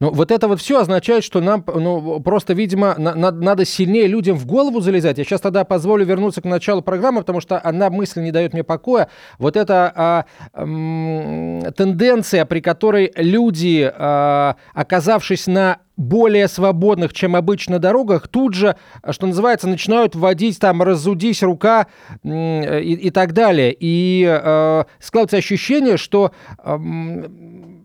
Ну, 0.00 0.10
вот 0.10 0.30
это 0.30 0.48
вот 0.48 0.60
все 0.60 0.80
означает, 0.80 1.22
что 1.22 1.40
нам 1.40 1.64
ну, 1.66 2.20
просто, 2.20 2.52
видимо, 2.52 2.94
на, 2.98 3.14
на, 3.14 3.30
надо 3.30 3.64
сильнее 3.64 4.06
людям 4.08 4.36
в 4.36 4.46
голову 4.46 4.80
залезать. 4.80 5.18
Я 5.18 5.24
сейчас 5.24 5.40
тогда 5.40 5.64
позволю 5.64 6.04
вернуться 6.04 6.42
к 6.42 6.44
началу 6.44 6.82
программы, 6.82 7.20
потому 7.20 7.40
что 7.40 7.58
одна 7.58 7.90
мысль 7.90 8.20
не 8.20 8.32
дает 8.32 8.52
мне 8.52 8.64
покоя. 8.64 9.08
Вот 9.38 9.56
эта 9.56 9.92
а, 9.94 10.24
м, 10.54 11.62
тенденция, 11.76 12.44
при 12.44 12.60
которой 12.60 13.12
люди, 13.16 13.90
а, 13.94 14.56
оказавшись 14.74 15.46
на 15.46 15.78
более 15.96 16.48
свободных, 16.48 17.12
чем 17.12 17.36
обычно 17.36 17.78
дорогах, 17.78 18.26
тут 18.26 18.54
же, 18.54 18.76
что 19.10 19.26
называется, 19.26 19.68
начинают 19.68 20.16
вводить 20.16 20.58
там 20.58 20.82
«разудись 20.82 21.42
рука» 21.42 21.86
и, 22.24 22.98
и 23.00 23.10
так 23.10 23.32
далее. 23.32 23.74
И 23.78 24.24
э, 24.26 24.84
складывается 24.98 25.36
ощущение, 25.36 25.96
что 25.96 26.32
э, 26.58 26.76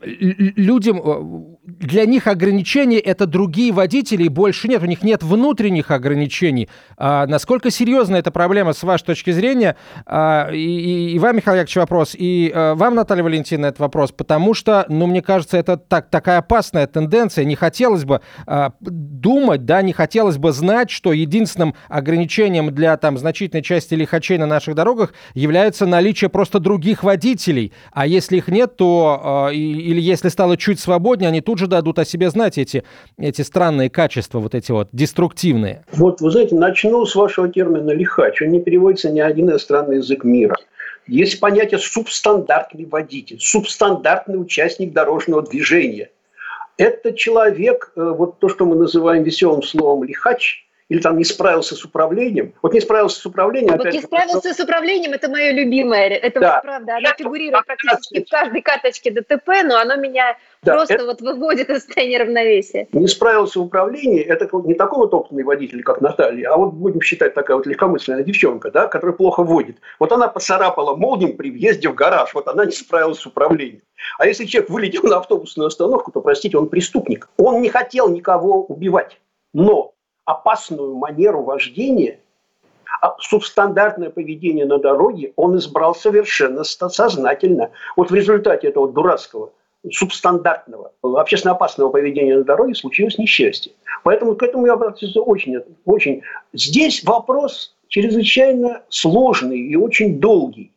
людям 0.01 1.58
для 1.79 2.05
них 2.05 2.27
ограничения 2.27 2.99
это 2.99 3.25
другие 3.25 3.71
водители, 3.71 4.23
и 4.23 4.29
больше 4.29 4.67
нет, 4.67 4.81
у 4.81 4.85
них 4.85 5.03
нет 5.03 5.23
внутренних 5.23 5.91
ограничений. 5.91 6.69
А, 6.97 7.27
насколько 7.27 7.71
серьезна 7.71 8.15
эта 8.15 8.31
проблема 8.31 8.73
с 8.73 8.83
вашей 8.83 9.05
точки 9.05 9.31
зрения? 9.31 9.75
А, 10.05 10.49
и, 10.51 11.11
и 11.13 11.19
вам, 11.19 11.35
Михаил 11.37 11.57
Яковлевич, 11.57 11.75
вопрос, 11.77 12.15
и 12.17 12.51
а, 12.53 12.75
вам, 12.75 12.95
Наталья 12.95 13.23
Валентиновна, 13.23 13.67
этот 13.67 13.79
вопрос, 13.79 14.11
потому 14.11 14.53
что, 14.53 14.85
ну, 14.89 15.05
мне 15.05 15.21
кажется, 15.21 15.57
это 15.57 15.77
так, 15.77 16.09
такая 16.09 16.39
опасная 16.39 16.87
тенденция. 16.87 17.45
Не 17.45 17.55
хотелось 17.55 18.05
бы 18.05 18.21
а, 18.47 18.73
думать, 18.79 19.65
да, 19.65 19.81
не 19.81 19.93
хотелось 19.93 20.37
бы 20.37 20.51
знать, 20.51 20.89
что 20.89 21.13
единственным 21.13 21.75
ограничением 21.87 22.73
для 22.73 22.97
там 22.97 23.17
значительной 23.17 23.61
части 23.61 23.93
лихачей 23.93 24.37
на 24.37 24.47
наших 24.47 24.75
дорогах 24.75 25.13
является 25.33 25.85
наличие 25.85 26.29
просто 26.29 26.59
других 26.59 27.03
водителей. 27.03 27.73
А 27.91 28.07
если 28.07 28.37
их 28.37 28.47
нет, 28.47 28.75
то 28.75 29.49
э, 29.51 29.55
или 29.55 30.01
если 30.01 30.29
стало 30.29 30.57
чуть 30.57 30.79
свободнее, 30.79 31.29
они 31.29 31.41
тут 31.41 31.58
же 31.59 31.67
дадут 31.67 31.99
о 31.99 32.05
себе 32.05 32.29
знать 32.31 32.57
эти, 32.57 32.83
эти 33.17 33.43
странные 33.43 33.89
качества, 33.89 34.39
вот 34.39 34.55
эти 34.55 34.71
вот 34.71 34.89
деструктивные. 34.91 35.85
Вот, 35.91 36.21
вы 36.21 36.31
знаете, 36.31 36.55
начну 36.55 37.05
с 37.05 37.13
вашего 37.15 37.47
термина 37.49 37.91
«лихач». 37.91 38.41
Он 38.41 38.49
не 38.49 38.61
переводится 38.61 39.11
ни 39.11 39.19
один 39.19 39.49
иностранный 39.49 39.97
язык 39.97 40.23
мира. 40.23 40.55
Есть 41.05 41.39
понятие 41.39 41.79
субстандартный 41.79 42.85
водитель, 42.85 43.39
субстандартный 43.39 44.41
участник 44.41 44.93
дорожного 44.93 45.41
движения. 45.41 46.09
Это 46.77 47.13
человек, 47.13 47.91
э, 47.95 48.13
вот 48.17 48.39
то, 48.39 48.47
что 48.47 48.65
мы 48.65 48.75
называем 48.75 49.23
веселым 49.23 49.61
словом 49.61 50.03
«лихач», 50.03 50.65
или 50.89 50.99
там 50.99 51.17
не 51.17 51.23
справился 51.23 51.75
с 51.75 51.85
управлением. 51.85 52.53
Вот 52.61 52.73
не 52.73 52.81
справился 52.81 53.21
с 53.21 53.25
управлением. 53.25 53.77
Вот 53.77 53.85
не 53.85 54.01
справился 54.01 54.53
с 54.53 54.59
управлением, 54.59 55.13
это 55.13 55.29
мое 55.29 55.51
любимое. 55.51 56.09
Это 56.09 56.39
да. 56.39 56.59
правда. 56.61 56.97
Оно 56.97 57.09
фигурирует 57.17 57.65
практически 57.65 58.25
в 58.25 58.29
каждой 58.29 58.61
карточке 58.61 59.11
ДТП, 59.11 59.47
но 59.63 59.77
оно 59.77 59.95
меня 59.95 60.35
да, 60.63 60.73
просто 60.73 60.95
это... 60.95 61.05
вот 61.05 61.21
выводит 61.21 61.69
из 61.69 61.83
состояния 61.83 62.19
равновесия. 62.19 62.87
Не 62.91 63.07
справился 63.07 63.59
в 63.59 63.63
управлении, 63.63 64.21
это 64.21 64.49
не 64.65 64.73
такой 64.73 64.99
вот 64.99 65.13
опытный 65.13 65.43
водитель, 65.43 65.83
как 65.83 66.01
Наталья, 66.01 66.49
а 66.49 66.57
вот 66.57 66.73
будем 66.73 67.01
считать 67.01 67.35
такая 67.35 67.57
вот 67.57 67.67
легкомысленная 67.67 68.23
девчонка, 68.23 68.71
да, 68.71 68.87
которая 68.87 69.15
плохо 69.15 69.43
водит. 69.43 69.77
Вот 69.99 70.11
она 70.11 70.27
поцарапала 70.27 70.95
молнием 70.95 71.37
при 71.37 71.51
въезде 71.51 71.89
в 71.89 71.93
гараж, 71.93 72.33
вот 72.33 72.47
она 72.47 72.65
не 72.65 72.71
справилась 72.71 73.19
с 73.19 73.25
управлением. 73.25 73.81
А 74.17 74.25
если 74.25 74.45
человек 74.45 74.69
вылетел 74.71 75.03
на 75.03 75.17
автобусную 75.17 75.67
остановку, 75.67 76.11
то, 76.11 76.21
простите, 76.21 76.57
он 76.57 76.69
преступник. 76.69 77.29
Он 77.37 77.61
не 77.61 77.69
хотел 77.69 78.09
никого 78.09 78.63
убивать. 78.63 79.19
Но 79.53 79.93
опасную 80.29 80.95
манеру 80.95 81.41
вождения, 81.41 82.19
а 83.01 83.15
субстандартное 83.19 84.11
поведение 84.11 84.65
на 84.65 84.77
дороге 84.77 85.33
он 85.35 85.57
избрал 85.57 85.95
совершенно 85.95 86.63
сознательно. 86.63 87.71
Вот 87.95 88.11
в 88.11 88.13
результате 88.13 88.67
этого 88.67 88.91
дурацкого, 88.91 89.51
субстандартного, 89.91 90.91
общественно 91.01 91.55
опасного 91.55 91.89
поведения 91.89 92.37
на 92.37 92.43
дороге 92.43 92.75
случилось 92.75 93.17
несчастье. 93.17 93.71
Поэтому 94.03 94.35
к 94.35 94.43
этому 94.43 94.67
я 94.67 94.73
обратился 94.73 95.19
очень, 95.21 95.59
очень. 95.85 96.21
Здесь 96.53 97.03
вопрос 97.03 97.75
чрезвычайно 97.87 98.83
сложный 98.89 99.59
и 99.59 99.75
очень 99.75 100.19
долгий. 100.19 100.71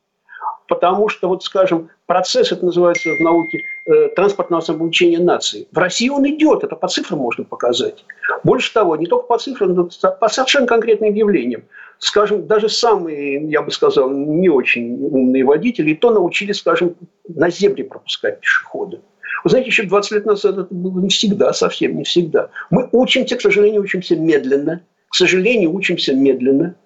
Потому 0.73 1.11
что, 1.11 1.29
вот 1.29 1.45
скажем, 1.45 1.91
процесс, 2.07 2.51
это 2.51 2.65
называется 2.65 3.11
в 3.11 3.21
науке 3.21 3.61
э, 3.85 4.09
транспортного 4.17 4.63
самообучения 4.63 5.19
нации. 5.19 5.69
В 5.71 5.77
России 5.77 6.09
он 6.09 6.27
идет, 6.27 6.65
это 6.65 6.77
по 6.77 6.89
цифрам 6.89 7.19
можно 7.19 7.45
показать. 7.45 8.07
Больше 8.43 8.73
того, 8.73 8.97
не 8.97 9.05
только 9.05 9.27
по 9.27 9.37
цифрам, 9.37 9.75
но 9.75 9.91
по 10.19 10.29
совершенно 10.31 10.67
конкретным 10.67 11.13
явлениям. 11.13 11.65
Скажем, 11.99 12.47
даже 12.47 12.71
самые, 12.71 13.47
я 13.51 13.61
бы 13.61 13.71
сказал, 13.71 14.11
не 14.11 14.49
очень 14.49 14.95
умные 15.11 15.45
водители, 15.45 15.91
и 15.91 15.95
то 15.95 16.11
научились, 16.11 16.61
скажем, 16.61 16.95
на 17.29 17.51
зебре 17.51 17.85
пропускать 17.85 18.41
пешехода. 18.41 18.99
Вы 19.45 19.51
знаете, 19.51 19.69
еще 19.69 19.83
20 19.83 20.13
лет 20.13 20.25
назад 20.25 20.57
это 20.57 20.75
было 20.75 21.01
не 21.01 21.11
всегда, 21.11 21.53
совсем 21.53 21.99
не 21.99 22.05
всегда. 22.05 22.49
Мы 22.71 22.89
учимся, 22.93 23.37
к 23.37 23.43
сожалению, 23.43 23.83
учимся 23.83 24.17
медленно. 24.17 24.81
К 25.11 25.17
сожалению, 25.17 25.75
учимся 25.75 26.15
медленно 26.15 26.77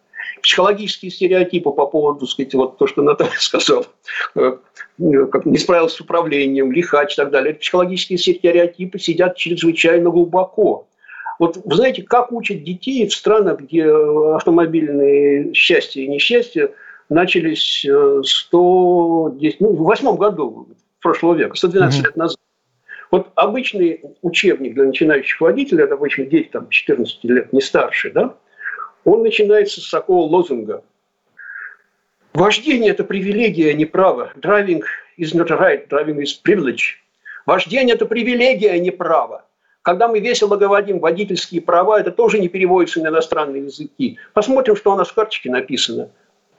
психологические 0.42 1.11
стереотипы 1.11 1.70
по 1.70 1.87
поводу, 1.87 2.20
так 2.20 2.29
сказать, 2.31 2.55
вот 2.55 2.79
то, 2.79 2.87
что 2.87 3.03
Наталья 3.03 3.33
сказала, 3.38 3.87
э, 4.35 4.57
как 5.31 5.46
не 5.46 5.59
справился 5.59 5.96
с 5.96 6.01
управлением, 6.01 6.72
лихач 6.72 7.14
и 7.14 7.16
так 7.16 7.31
далее. 7.31 7.55
Психологические 7.55 8.18
стереотипы 8.18 8.99
сидят 8.99 9.37
чрезвычайно 9.37 10.11
глубоко. 10.11 10.87
Вот 11.38 11.59
вы 11.64 11.75
знаете, 11.75 12.03
как 12.03 12.33
учат 12.33 12.62
детей 12.62 13.07
в 13.07 13.14
странах, 13.14 13.61
где 13.61 13.85
автомобильные 13.85 15.53
счастья 15.53 16.01
и 16.01 16.09
несчастья 16.09 16.70
начались 17.09 17.81
110, 17.81 19.42
э, 19.42 19.57
ну, 19.61 19.72
в 19.72 19.83
восьмом 19.83 20.16
году 20.16 20.68
прошлого 21.01 21.35
века, 21.35 21.55
112 21.55 22.01
mm-hmm. 22.01 22.05
лет 22.05 22.16
назад. 22.16 22.38
Вот 23.11 23.31
обычный 23.37 24.01
учебник 24.22 24.75
для 24.75 24.85
начинающих 24.85 25.40
водителей, 25.40 25.85
это 25.85 25.94
обычно 25.94 26.25
дети 26.25 26.49
там 26.49 26.68
14 26.68 27.22
лет, 27.25 27.53
не 27.53 27.61
старше, 27.61 28.11
да, 28.11 28.35
он 29.07 29.23
начинается 29.23 29.81
с 29.81 29.88
такого 29.88 30.27
лозунга. 30.29 30.85
Вождение– 32.35 32.90
это 32.92 33.05
привилегия, 33.05 33.71
а 33.71 33.73
не 33.73 33.87
право. 33.87 34.33
Driving 34.37 34.83
is 35.16 35.33
not 35.33 35.49
right, 35.49 35.88
driving 35.88 36.19
is 36.19 36.35
privilege. 36.45 36.99
Вождение– 37.47 37.95
это 37.97 38.05
привилегия, 38.05 38.73
а 38.73 38.79
не 38.79 38.90
право. 38.90 39.45
Когда 39.83 40.09
мы 40.09 40.19
весело 40.19 40.57
говорим 40.57 40.99
водительские 40.99 41.62
права, 41.62 42.01
это 42.01 42.11
тоже 42.11 42.40
не 42.40 42.49
переводится 42.49 43.01
на 43.01 43.09
иностранные 43.09 43.66
языки. 43.66 44.19
Посмотрим, 44.35 44.75
что 44.75 44.92
у 44.92 44.97
нас 44.97 45.09
в 45.09 45.14
карточке 45.14 45.49
написано. 45.51 46.11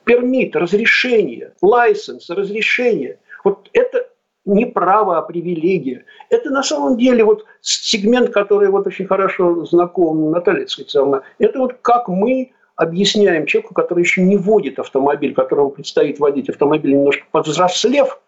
Пермит, 0.06 0.56
разрешение, 0.56 1.52
лайсенс, 1.62 2.30
разрешение. 2.30 3.20
Вот 3.44 3.70
это 3.74 4.07
не 4.48 4.66
право, 4.66 5.18
а 5.18 5.22
привилегия. 5.22 6.06
Это 6.30 6.50
на 6.50 6.64
самом 6.64 6.98
деле 6.98 7.24
вот 7.24 7.46
сегмент, 7.62 8.32
который 8.32 8.70
вот 8.70 8.88
очень 8.88 9.06
хорошо 9.06 9.66
знаком 9.66 10.32
Наталье 10.32 10.66
Цветцовна. 10.66 11.22
Это 11.38 11.60
вот 11.60 11.74
как 11.82 12.08
мы 12.08 12.54
объясняем 12.76 13.46
человеку, 13.46 13.74
который 13.74 14.02
еще 14.02 14.22
не 14.22 14.38
водит 14.38 14.80
автомобиль, 14.80 15.34
которому 15.34 15.72
предстоит 15.72 16.20
водить 16.20 16.50
автомобиль 16.50 16.94
немножко 16.94 17.26
повзрослев, 17.32 18.20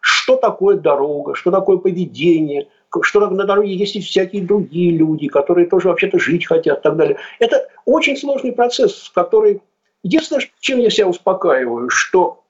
что 0.00 0.36
такое 0.36 0.76
дорога, 0.76 1.34
что 1.34 1.50
такое 1.50 1.76
поведение, 1.76 2.68
что 3.02 3.28
на 3.28 3.44
дороге 3.44 3.74
есть 3.74 3.96
и 3.96 4.00
всякие 4.00 4.42
другие 4.42 4.96
люди, 4.96 5.28
которые 5.28 5.66
тоже 5.68 5.88
вообще-то 5.88 6.18
жить 6.18 6.46
хотят 6.46 6.80
и 6.80 6.82
так 6.82 6.96
далее. 6.96 7.18
Это 7.38 7.68
очень 7.84 8.16
сложный 8.16 8.52
процесс, 8.52 9.10
который... 9.14 9.62
Единственное, 10.04 10.44
чем 10.60 10.78
я 10.78 10.90
себя 10.90 11.08
успокаиваю, 11.08 11.90
что 11.90 12.44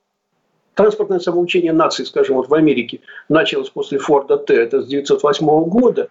Транспортное 0.78 1.18
самоучение 1.18 1.72
нации, 1.72 2.04
скажем, 2.04 2.36
вот 2.36 2.48
в 2.48 2.54
Америке 2.54 3.00
началось 3.28 3.68
после 3.68 3.98
Форда 3.98 4.36
Т, 4.36 4.54
это 4.54 4.80
с 4.80 4.86
1908 4.86 5.68
года. 5.68 6.06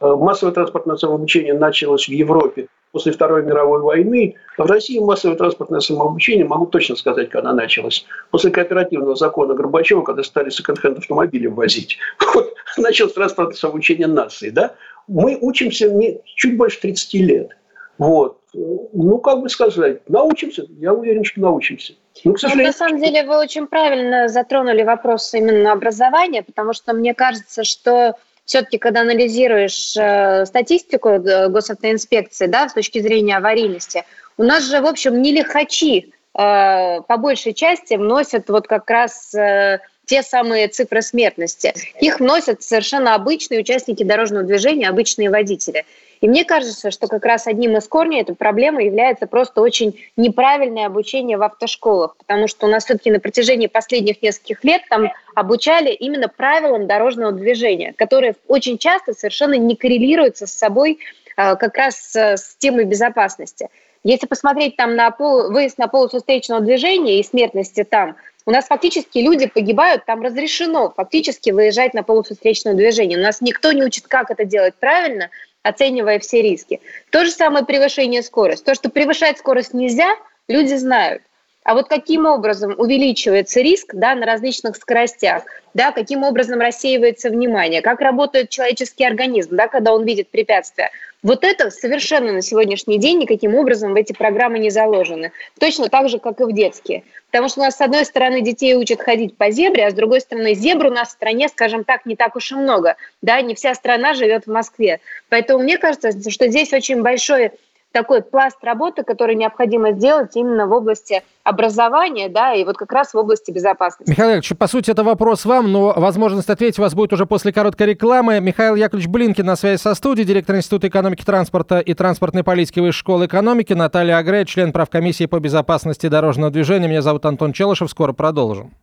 Э, 0.00 0.16
массовое 0.16 0.52
транспортное 0.52 0.96
самообучение 0.96 1.54
началось 1.54 2.08
в 2.08 2.10
Европе 2.10 2.66
после 2.90 3.12
Второй 3.12 3.44
мировой 3.44 3.80
войны. 3.80 4.34
В 4.56 4.66
России 4.66 4.98
массовое 4.98 5.36
транспортное 5.36 5.78
самообучение, 5.78 6.44
могу 6.44 6.66
точно 6.66 6.96
сказать, 6.96 7.30
когда 7.30 7.52
началось. 7.52 8.06
После 8.32 8.50
кооперативного 8.50 9.14
закона 9.14 9.54
Горбачева, 9.54 10.02
когда 10.02 10.24
стали 10.24 10.50
секонд-хенд 10.50 10.98
автомобили 10.98 11.46
возить. 11.46 11.98
Вот 12.34 12.54
началось 12.76 13.12
транспортное 13.12 13.54
самообучение 13.56 14.08
нации. 14.08 14.50
Да? 14.50 14.74
Мы 15.06 15.38
учимся 15.40 15.88
не, 15.92 16.20
чуть 16.24 16.56
больше 16.56 16.80
30 16.80 17.14
лет. 17.14 17.56
Вот. 17.98 18.37
Ну, 18.54 19.18
как 19.18 19.40
бы 19.40 19.48
сказать, 19.48 20.08
научимся. 20.08 20.64
Я 20.78 20.94
уверен, 20.94 21.24
что 21.24 21.40
научимся. 21.40 21.94
Ну, 22.24 22.32
к 22.32 22.40
сожалению... 22.40 22.66
Ну, 22.66 22.68
на 22.72 22.78
самом 22.78 23.02
деле 23.02 23.24
вы 23.24 23.38
очень 23.38 23.66
правильно 23.66 24.28
затронули 24.28 24.82
вопрос 24.82 25.32
именно 25.34 25.72
образования, 25.72 26.42
потому 26.42 26.72
что 26.72 26.94
мне 26.94 27.14
кажется, 27.14 27.64
что 27.64 28.14
все-таки, 28.44 28.78
когда 28.78 29.02
анализируешь 29.02 29.94
э, 29.96 30.46
статистику 30.46 31.10
э, 31.10 31.48
госавтоинспекции, 31.48 32.46
да, 32.46 32.68
с 32.68 32.72
точки 32.72 33.00
зрения 33.00 33.36
аварийности, 33.36 34.04
у 34.38 34.42
нас 34.42 34.64
же, 34.64 34.80
в 34.80 34.86
общем, 34.86 35.20
не 35.20 35.32
лихачи 35.32 36.14
э, 36.34 37.00
по 37.02 37.16
большей 37.18 37.52
части 37.52 37.94
вносят 37.94 38.48
вот 38.48 38.66
как 38.66 38.88
раз 38.88 39.34
э, 39.34 39.80
те 40.08 40.22
самые 40.22 40.68
цифры 40.68 41.02
смертности. 41.02 41.74
Их 42.00 42.18
вносят 42.18 42.62
совершенно 42.62 43.14
обычные 43.14 43.60
участники 43.60 44.02
дорожного 44.02 44.42
движения, 44.42 44.88
обычные 44.88 45.30
водители. 45.30 45.84
И 46.22 46.28
мне 46.28 46.44
кажется, 46.44 46.90
что 46.90 47.06
как 47.06 47.24
раз 47.24 47.46
одним 47.46 47.76
из 47.76 47.86
корней 47.86 48.22
этой 48.22 48.34
проблемы 48.34 48.82
является 48.82 49.26
просто 49.26 49.60
очень 49.60 50.00
неправильное 50.16 50.86
обучение 50.86 51.36
в 51.36 51.42
автошколах, 51.42 52.16
потому 52.16 52.48
что 52.48 52.66
у 52.66 52.70
нас 52.70 52.86
все-таки 52.86 53.10
на 53.10 53.20
протяжении 53.20 53.66
последних 53.68 54.20
нескольких 54.22 54.64
лет 54.64 54.82
там 54.88 55.12
обучали 55.34 55.92
именно 55.92 56.28
правилам 56.28 56.86
дорожного 56.86 57.32
движения, 57.32 57.92
которые 57.92 58.34
очень 58.48 58.78
часто 58.78 59.12
совершенно 59.12 59.54
не 59.54 59.76
коррелируются 59.76 60.46
с 60.46 60.52
собой 60.52 60.98
а, 61.36 61.54
как 61.54 61.76
раз 61.76 62.16
с 62.16 62.56
темой 62.58 62.84
безопасности. 62.84 63.68
Если 64.04 64.26
посмотреть 64.26 64.76
там 64.76 64.96
на 64.96 65.10
пол, 65.10 65.52
выезд 65.52 65.76
на 65.76 65.86
полосу 65.86 66.18
встречного 66.18 66.62
движения 66.62 67.20
и 67.20 67.22
смертности 67.22 67.84
там, 67.84 68.16
у 68.48 68.50
нас 68.50 68.64
фактически 68.64 69.18
люди 69.18 69.46
погибают, 69.46 70.06
там 70.06 70.22
разрешено 70.22 70.90
фактически 70.96 71.50
выезжать 71.50 71.92
на 71.92 72.02
полосу 72.02 72.34
движения. 72.34 73.18
У 73.18 73.20
нас 73.20 73.42
никто 73.42 73.72
не 73.72 73.84
учит, 73.84 74.08
как 74.08 74.30
это 74.30 74.46
делать 74.46 74.74
правильно, 74.74 75.28
оценивая 75.62 76.18
все 76.18 76.40
риски. 76.40 76.80
То 77.10 77.26
же 77.26 77.30
самое 77.30 77.66
превышение 77.66 78.22
скорости. 78.22 78.64
То, 78.64 78.74
что 78.74 78.88
превышать 78.88 79.36
скорость 79.36 79.74
нельзя, 79.74 80.16
люди 80.48 80.72
знают. 80.76 81.22
А 81.64 81.74
вот 81.74 81.88
каким 81.88 82.24
образом 82.26 82.74
увеличивается 82.78 83.60
риск 83.60 83.94
да, 83.94 84.14
на 84.14 84.24
различных 84.24 84.76
скоростях, 84.76 85.42
да, 85.74 85.92
каким 85.92 86.24
образом 86.24 86.60
рассеивается 86.60 87.30
внимание, 87.30 87.82
как 87.82 88.00
работает 88.00 88.48
человеческий 88.48 89.04
организм, 89.04 89.56
да, 89.56 89.68
когда 89.68 89.92
он 89.92 90.04
видит 90.04 90.28
препятствия. 90.28 90.90
Вот 91.22 91.42
это 91.42 91.70
совершенно 91.70 92.32
на 92.32 92.42
сегодняшний 92.42 92.98
день 92.98 93.18
никаким 93.18 93.56
образом 93.56 93.92
в 93.92 93.96
эти 93.96 94.12
программы 94.12 94.60
не 94.60 94.70
заложены. 94.70 95.32
Точно 95.58 95.88
так 95.88 96.08
же, 96.08 96.20
как 96.20 96.40
и 96.40 96.44
в 96.44 96.52
детские. 96.52 97.02
Потому 97.30 97.48
что 97.48 97.60
у 97.60 97.64
нас, 97.64 97.76
с 97.76 97.80
одной 97.80 98.04
стороны, 98.04 98.40
детей 98.40 98.76
учат 98.76 99.02
ходить 99.02 99.36
по 99.36 99.50
зебре, 99.50 99.86
а 99.86 99.90
с 99.90 99.94
другой 99.94 100.20
стороны, 100.20 100.54
зебр 100.54 100.86
у 100.86 100.90
нас 100.90 101.08
в 101.08 101.12
стране, 101.12 101.48
скажем 101.48 101.82
так, 101.82 102.06
не 102.06 102.14
так 102.14 102.36
уж 102.36 102.52
и 102.52 102.54
много. 102.54 102.96
Да, 103.20 103.40
не 103.40 103.56
вся 103.56 103.74
страна 103.74 104.14
живет 104.14 104.46
в 104.46 104.50
Москве. 104.50 105.00
Поэтому 105.28 105.62
мне 105.62 105.76
кажется, 105.76 106.12
что 106.30 106.46
здесь 106.46 106.72
очень 106.72 107.02
большой 107.02 107.50
такой 107.92 108.22
пласт 108.22 108.62
работы, 108.62 109.02
который 109.02 109.34
необходимо 109.34 109.92
сделать 109.92 110.36
именно 110.36 110.66
в 110.66 110.72
области 110.72 111.22
образования, 111.42 112.28
да, 112.28 112.52
и 112.54 112.64
вот 112.64 112.76
как 112.76 112.92
раз 112.92 113.14
в 113.14 113.16
области 113.16 113.50
безопасности. 113.50 114.10
Михаил 114.10 114.28
Яковлевич, 114.28 114.58
по 114.58 114.66
сути, 114.66 114.90
это 114.90 115.04
вопрос 115.04 115.44
вам, 115.44 115.72
но 115.72 115.94
возможность 115.96 116.50
ответить 116.50 116.78
у 116.78 116.82
вас 116.82 116.94
будет 116.94 117.12
уже 117.12 117.26
после 117.26 117.52
короткой 117.52 117.88
рекламы. 117.88 118.40
Михаил 118.40 118.74
Яковлевич 118.74 119.08
Блинкин 119.08 119.46
на 119.46 119.56
связи 119.56 119.80
со 119.80 119.94
студией, 119.94 120.26
директор 120.26 120.56
Института 120.56 120.88
экономики 120.88 121.24
транспорта 121.24 121.78
и 121.78 121.94
транспортной 121.94 122.44
политики 122.44 122.80
Высшей 122.80 122.98
школы 122.98 123.26
экономики, 123.26 123.72
Наталья 123.72 124.18
Агре, 124.18 124.44
член 124.44 124.72
правкомиссии 124.72 125.26
по 125.26 125.40
безопасности 125.40 126.08
дорожного 126.08 126.50
движения. 126.50 126.88
Меня 126.88 127.02
зовут 127.02 127.24
Антон 127.24 127.52
Челышев, 127.52 127.90
скоро 127.90 128.12
продолжим. 128.12 128.74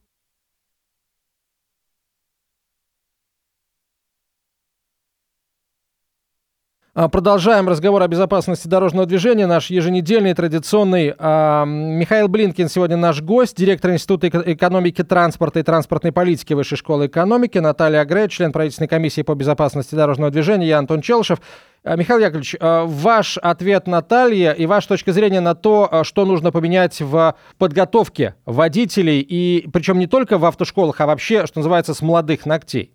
Продолжаем 6.96 7.68
разговор 7.68 8.02
о 8.02 8.08
безопасности 8.08 8.70
дорожного 8.70 9.06
движения. 9.06 9.48
Наш 9.48 9.70
еженедельный, 9.70 10.34
традиционный. 10.34 11.14
А, 11.20 11.66
Михаил 11.66 12.30
Блинкин 12.30 12.70
сегодня 12.70 12.96
наш 12.96 13.22
гость, 13.22 13.58
директор 13.58 13.92
Института 13.92 14.30
экономики 14.30 15.04
транспорта 15.04 15.60
и 15.60 15.64
транспортной 15.64 16.14
политики 16.14 16.54
Высшей 16.54 16.78
школы 16.78 17.08
экономики. 17.08 17.58
Наталья 17.58 18.00
Агре, 18.00 18.30
член 18.30 18.54
правительственной 18.54 18.88
комиссии 18.88 19.24
по 19.24 19.36
безопасности 19.36 19.94
дорожного 19.94 20.32
движения. 20.32 20.68
Я 20.68 20.78
Антон 20.78 21.02
Челшев. 21.02 21.40
А, 21.84 21.98
Михаил 21.98 22.20
Яковлевич, 22.22 22.56
ваш 22.62 23.40
ответ 23.40 23.88
Наталье 23.88 24.56
и 24.58 24.66
ваша 24.66 24.88
точка 24.88 25.12
зрения 25.12 25.42
на 25.42 25.54
то, 25.54 26.04
что 26.04 26.24
нужно 26.24 26.54
поменять 26.54 27.02
в 27.02 27.36
подготовке 27.58 28.36
водителей, 28.46 29.20
и 29.20 29.68
причем 29.68 30.00
не 30.00 30.08
только 30.08 30.38
в 30.38 30.46
автошколах, 30.46 31.02
а 31.02 31.08
вообще, 31.08 31.46
что 31.46 31.60
называется, 31.60 31.94
с 31.94 32.02
молодых 32.02 32.46
ногтей. 32.46 32.94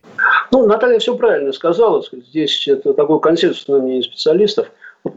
Ну, 0.50 0.66
Наталья 0.66 0.98
все 0.98 1.16
правильно 1.16 1.52
сказала. 1.52 2.02
Здесь 2.12 2.66
это 2.66 2.92
такой 2.92 3.20
консенсус 3.20 3.68
на 3.68 3.78
мнение 3.78 4.02
специалистов. 4.02 4.70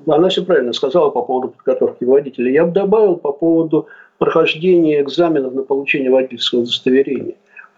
Она 0.07 0.29
все 0.29 0.43
правильно 0.43 0.73
сказала 0.73 1.09
по 1.09 1.23
поводу 1.23 1.49
подготовки 1.49 2.03
водителя. 2.03 2.51
Я 2.51 2.65
бы 2.65 2.71
добавил 2.71 3.17
по 3.17 3.31
поводу 3.31 3.88
прохождения 4.19 5.01
экзаменов 5.01 5.53
на 5.53 5.63
получение 5.63 6.11
водительского 6.11 6.59
удостоверения. 6.59 7.36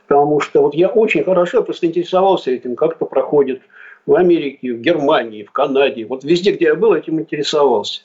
Потому 0.08 0.40
что 0.40 0.62
вот 0.62 0.76
я 0.76 0.90
очень 0.90 1.24
хорошо 1.24 1.64
просто 1.64 1.88
интересовался 1.88 2.52
этим, 2.52 2.76
как 2.76 2.98
это 2.98 3.06
проходит 3.06 3.62
в 4.06 4.14
Америке, 4.14 4.74
в 4.74 4.82
Германии, 4.82 5.44
в 5.44 5.52
Канаде. 5.52 6.06
Вот 6.06 6.24
везде, 6.24 6.52
где 6.52 6.66
я 6.66 6.76
был, 6.76 6.94
этим 6.94 7.20
интересовался. 7.20 8.02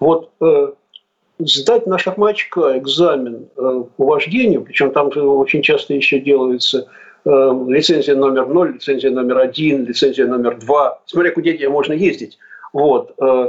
Вот 0.00 0.30
э, 0.40 0.72
сдать 1.38 1.86
на 1.86 1.98
шармачка 1.98 2.78
экзамен 2.78 3.48
э, 3.56 3.84
по 3.96 4.06
вождению, 4.06 4.62
причем 4.62 4.90
там 4.90 5.10
очень 5.14 5.62
часто 5.62 5.94
еще 5.94 6.18
делаются 6.18 6.78
Э, 6.78 6.88
лицензия 7.26 8.14
номер 8.14 8.46
0, 8.46 8.74
лицензия 8.74 9.10
номер 9.10 9.38
1, 9.38 9.84
лицензия 9.84 10.26
номер 10.26 10.58
2, 10.58 11.02
смотря 11.06 11.32
куда 11.32 11.50
можно 11.68 11.92
ездить. 11.92 12.38
Вот. 12.72 13.14
Э, 13.20 13.48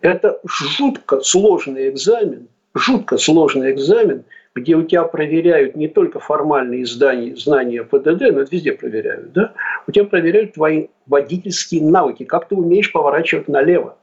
это 0.00 0.40
жутко 0.44 1.20
сложный 1.20 1.90
экзамен, 1.90 2.48
жутко 2.74 3.16
сложный 3.16 3.72
экзамен, 3.72 4.24
где 4.54 4.74
у 4.74 4.82
тебя 4.82 5.04
проверяют 5.04 5.76
не 5.76 5.86
только 5.86 6.18
формальные 6.18 6.84
знания, 6.84 7.36
знания 7.36 7.84
ПДД, 7.84 8.32
но 8.32 8.40
это 8.40 8.48
везде 8.50 8.72
проверяют, 8.72 9.32
да? 9.32 9.52
у 9.86 9.92
тебя 9.92 10.04
проверяют 10.04 10.54
твои 10.54 10.88
водительские 11.06 11.82
навыки, 11.82 12.24
как 12.24 12.48
ты 12.48 12.56
умеешь 12.56 12.90
поворачивать 12.90 13.46
налево, 13.46 13.96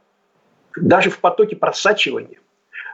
даже 0.78 1.10
в 1.10 1.20
потоке 1.20 1.58
просачивания, 1.58 2.40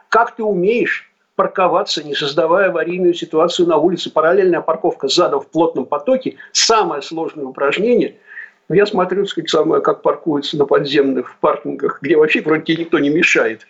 как 0.10 0.36
ты 0.36 0.44
умеешь 0.44 1.13
парковаться, 1.36 2.04
не 2.04 2.14
создавая 2.16 2.70
аварийную 2.70 3.14
ситуацию 3.14 3.68
на 3.68 3.78
улице. 3.78 4.12
Параллельная 4.12 4.62
парковка 4.62 5.08
задом 5.08 5.42
в 5.42 5.48
плотном 5.48 5.86
потоке– 5.86 6.38
самое 6.52 7.02
сложное 7.02 7.46
упражнение. 7.46 8.16
Я 8.70 8.86
смотрю, 8.86 9.26
сказать, 9.26 9.50
самое, 9.50 9.82
как 9.82 10.02
паркуются 10.02 10.58
на 10.58 10.66
подземных 10.66 11.36
паркингах, 11.40 12.00
где 12.02 12.16
вообще 12.16 12.42
вроде 12.42 12.64
тебе 12.64 12.84
никто 12.84 13.00
не 13.00 13.10
мешает. 13.10 13.68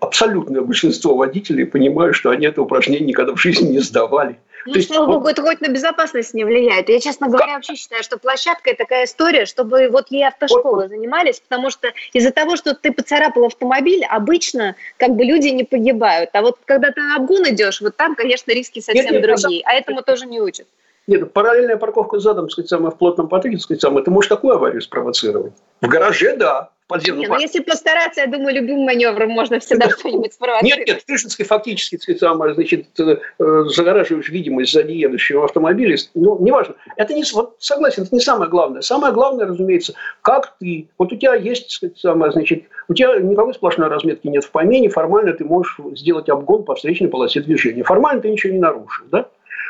Абсолютное 0.00 0.60
большинство 0.60 1.16
водителей 1.16 1.64
понимают, 1.64 2.14
что 2.14 2.30
они 2.30 2.46
это 2.46 2.60
упражнение 2.60 3.06
никогда 3.06 3.34
в 3.34 3.40
жизни 3.40 3.72
не 3.72 3.78
сдавали. 3.78 4.38
Ну, 4.66 4.74
То 4.74 4.82
слава 4.82 5.06
богу, 5.06 5.28
это 5.28 5.42
хоть 5.42 5.60
на 5.60 5.68
безопасность 5.68 6.34
не 6.34 6.44
влияет. 6.44 6.88
Я, 6.88 7.00
честно 7.00 7.28
говоря, 7.28 7.54
вообще 7.54 7.76
считаю, 7.76 8.02
что 8.02 8.18
площадка– 8.18 8.70
это 8.70 8.78
такая 8.84 9.04
история, 9.04 9.46
чтобы 9.46 9.88
вот 9.88 10.06
ей 10.10 10.26
автошколы 10.26 10.82
вот. 10.82 10.88
занимались, 10.88 11.40
потому 11.40 11.70
что 11.70 11.92
из-за 12.12 12.32
того, 12.32 12.56
что 12.56 12.74
ты 12.74 12.92
поцарапал 12.92 13.46
автомобиль, 13.46 14.04
обычно 14.04 14.74
как 14.96 15.10
бы 15.10 15.24
люди 15.24 15.48
не 15.48 15.64
погибают. 15.64 16.30
А 16.32 16.42
вот 16.42 16.58
когда 16.64 16.90
ты 16.90 17.00
на 17.00 17.16
обгон 17.16 17.48
идешь, 17.48 17.80
вот 17.80 17.96
там, 17.96 18.16
конечно, 18.16 18.50
риски 18.50 18.80
совсем 18.80 19.04
нет, 19.04 19.12
нет, 19.12 19.22
другие. 19.22 19.62
А 19.64 19.74
этому 19.74 20.02
тоже 20.02 20.26
не 20.26 20.40
учат. 20.40 20.66
Нет, 21.06 21.32
параллельная 21.32 21.76
парковка 21.76 22.18
задом, 22.18 22.50
сказать, 22.50 22.68
самое 22.68 22.90
в 22.90 22.98
плотном 22.98 23.28
потоке, 23.28 23.58
сказать, 23.58 23.80
самое, 23.80 24.04
ты 24.04 24.10
можешь 24.10 24.28
такую 24.28 24.54
аварию 24.54 24.80
спровоцировать. 24.80 25.52
В 25.80 25.88
гараже, 25.88 26.36
да, 26.36 26.70
подземном 26.88 27.20
не, 27.20 27.28
ну, 27.28 27.38
если 27.38 27.60
постараться, 27.60 28.22
я 28.22 28.26
думаю, 28.26 28.54
любым 28.54 28.80
маневром 28.84 29.30
можно 29.30 29.58
всегда 29.60 29.88
что-нибудь 29.90 30.32
спровоцировать. 30.32 30.78
Нет, 30.78 30.88
нет, 30.88 31.02
в 31.02 31.06
Тышинской 31.06 31.44
фактически, 31.44 31.96
сказать, 31.96 32.20
самое, 32.20 32.54
значит, 32.54 32.88
э, 32.98 33.16
загораживаешь 33.66 34.28
видимость 34.28 34.72
сзади 34.72 34.92
едущего 34.92 35.44
автомобиля. 35.44 35.96
Ну, 36.14 36.38
неважно. 36.40 36.74
Это 36.96 37.14
не, 37.14 37.24
вот, 37.32 37.56
согласен, 37.58 38.02
это 38.02 38.14
не 38.14 38.20
самое 38.20 38.50
главное. 38.50 38.82
Самое 38.82 39.12
главное, 39.12 39.46
разумеется, 39.46 39.94
как 40.22 40.56
ты, 40.58 40.88
вот 40.98 41.12
у 41.12 41.16
тебя 41.16 41.34
есть, 41.34 41.70
сказать, 41.70 41.98
самое, 41.98 42.32
значит, 42.32 42.64
у 42.88 42.94
тебя 42.94 43.16
никакой 43.18 43.54
сплошной 43.54 43.88
разметки 43.88 44.26
нет 44.28 44.44
в 44.44 44.50
помене, 44.50 44.88
формально 44.88 45.32
ты 45.32 45.44
можешь 45.44 45.78
сделать 45.94 46.28
обгон 46.28 46.64
по 46.64 46.74
встречной 46.74 47.08
полосе 47.08 47.40
движения. 47.40 47.82
Формально 47.82 48.22
ты 48.22 48.30
ничего 48.30 48.52
не 48.52 48.60
нарушил, 48.60 49.06
да? 49.10 49.28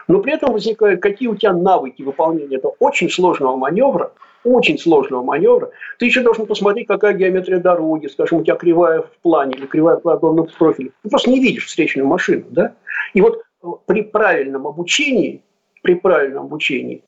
Но 0.09 0.21
при 0.21 0.35
этом 0.35 0.53
возникает, 0.53 1.01
какие 1.01 1.29
у 1.29 1.35
тебя 1.35 1.53
навыки 1.53 2.03
выполнения 2.03 2.57
этого 2.57 2.77
очень 2.79 3.11
сложного 3.11 3.57
маневра, 3.57 4.13
очень 4.45 4.79
сложного 4.79 5.23
маневра, 5.23 5.71
ты 5.99 6.07
еще 6.07 6.23
должен 6.23 6.47
посмотреть, 6.47 6.87
какая 6.87 7.15
геометрия 7.15 7.59
дороги, 7.59 8.07
скажем, 8.07 8.41
у 8.41 8.45
тебя 8.45 8.55
кривая 8.55 9.03
в 9.03 9.11
плане 9.23 9.57
или 9.57 9.67
кривая 9.67 9.97
в 9.97 10.03
подобном 10.03 10.49
профиле. 10.59 10.93
Ты 11.03 11.11
просто 11.11 11.31
не 11.31 11.41
видишь 11.41 11.67
встречную 11.67 12.07
машину. 12.07 12.45
Да? 12.51 12.75
И 13.15 13.21
вот 13.21 13.43
э, 13.63 13.67
при 13.87 14.03
правильном 14.03 14.67
обучении, 14.67 15.43
при 15.83 15.95
правильном 15.95 16.45
обучении, 16.45 17.03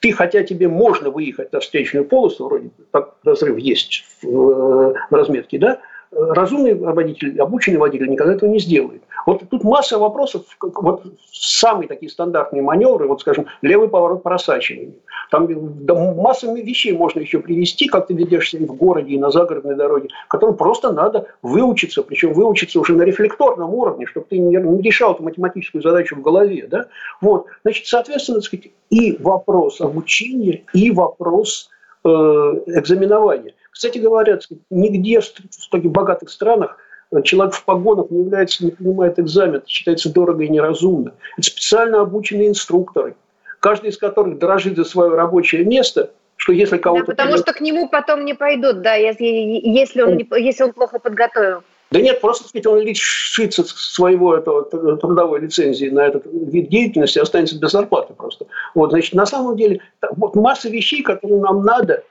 ты, 0.00 0.12
хотя 0.12 0.42
тебе 0.42 0.68
можно 0.68 1.10
выехать 1.10 1.52
на 1.52 1.60
встречную 1.60 2.04
полосу, 2.04 2.44
вроде 2.44 2.70
как 2.90 3.16
разрыв 3.24 3.56
есть 3.56 4.04
в, 4.20 4.26
э, 4.26 4.94
в 5.10 5.14
разметке, 5.14 5.58
да, 5.58 5.80
разумный 6.12 6.74
водитель, 6.74 7.40
обученный 7.40 7.78
водитель 7.78 8.08
никогда 8.08 8.34
этого 8.34 8.50
не 8.50 8.58
сделает. 8.58 9.02
Вот 9.26 9.42
тут 9.48 9.64
масса 9.64 9.98
вопросов, 9.98 10.42
вот 10.60 11.04
самые 11.32 11.88
такие 11.88 12.10
стандартные 12.10 12.62
маневры, 12.62 13.06
вот 13.06 13.20
скажем, 13.20 13.46
левый 13.62 13.88
поворот 13.88 14.22
просачивания. 14.22 14.92
Там 15.30 15.48
да, 15.84 15.94
масса 15.94 16.52
вещей 16.52 16.92
можно 16.92 17.20
еще 17.20 17.38
привести, 17.38 17.86
как 17.88 18.08
ты 18.08 18.14
ведешься 18.14 18.58
в 18.58 18.76
городе 18.76 19.14
и 19.14 19.18
на 19.18 19.30
загородной 19.30 19.76
дороге, 19.76 20.08
которым 20.28 20.56
просто 20.56 20.92
надо 20.92 21.26
выучиться, 21.40 22.02
причем 22.02 22.32
выучиться 22.32 22.80
уже 22.80 22.94
на 22.94 23.02
рефлекторном 23.02 23.72
уровне, 23.72 24.06
чтобы 24.06 24.26
ты 24.28 24.38
не, 24.38 24.56
не 24.56 24.82
решал 24.82 25.14
эту 25.14 25.22
математическую 25.22 25.82
задачу 25.82 26.16
в 26.16 26.22
голове. 26.22 26.66
Да? 26.68 26.86
Вот. 27.20 27.46
Значит, 27.62 27.86
соответственно, 27.86 28.38
так 28.38 28.46
сказать, 28.46 28.70
и 28.90 29.16
вопрос 29.18 29.80
обучения, 29.80 30.64
и 30.74 30.90
вопрос 30.90 31.70
э, 32.04 32.08
экзаменования. 32.08 33.54
Кстати 33.72 33.98
говоря, 33.98 34.38
нигде 34.70 35.20
в 35.20 35.68
таких 35.70 35.90
богатых 35.90 36.30
странах 36.30 36.76
э, 37.10 37.22
человек 37.22 37.54
в 37.54 37.64
погонах 37.64 38.10
не 38.10 38.20
является, 38.20 38.64
не 38.64 38.70
принимает 38.70 39.18
экзамен, 39.18 39.56
это 39.56 39.68
считается 39.68 40.12
дорого 40.12 40.44
и 40.44 40.48
неразумно. 40.48 41.14
Это 41.38 41.46
специально 41.46 42.02
обученные 42.02 42.48
инструкторы, 42.48 43.16
каждый 43.60 43.90
из 43.90 43.96
которых 43.96 44.38
дорожит 44.38 44.76
за 44.76 44.84
свое 44.84 45.14
рабочее 45.14 45.64
место, 45.64 46.10
что 46.36 46.52
если 46.52 46.76
кого-то... 46.76 47.06
Да, 47.06 47.12
потому 47.12 47.30
придет... 47.30 47.46
что 47.46 47.54
к 47.54 47.60
нему 47.62 47.88
потом 47.88 48.24
не 48.26 48.34
пойдут, 48.34 48.82
да, 48.82 48.94
если, 48.94 49.24
если, 49.24 50.02
он, 50.02 50.16
не, 50.16 50.28
если 50.38 50.64
он 50.64 50.72
плохо 50.72 50.98
подготовил. 50.98 51.62
Да 51.90 52.00
нет, 52.00 52.20
просто 52.20 52.48
сказать, 52.48 52.66
он 52.66 52.80
лишится 52.80 53.64
своего 53.64 54.34
этого 54.34 54.64
трудовой 54.64 55.40
лицензии 55.40 55.86
на 55.86 56.06
этот 56.06 56.24
вид 56.26 56.68
деятельности, 56.68 57.18
останется 57.18 57.58
без 57.58 57.70
зарплаты 57.70 58.14
просто. 58.14 58.46
Вот, 58.74 58.90
значит, 58.90 59.14
на 59.14 59.26
самом 59.26 59.56
деле, 59.56 59.80
вот 60.16 60.34
масса 60.34 60.68
вещей, 60.68 61.02
которые 61.02 61.40
нам 61.40 61.62
надо 61.62 62.02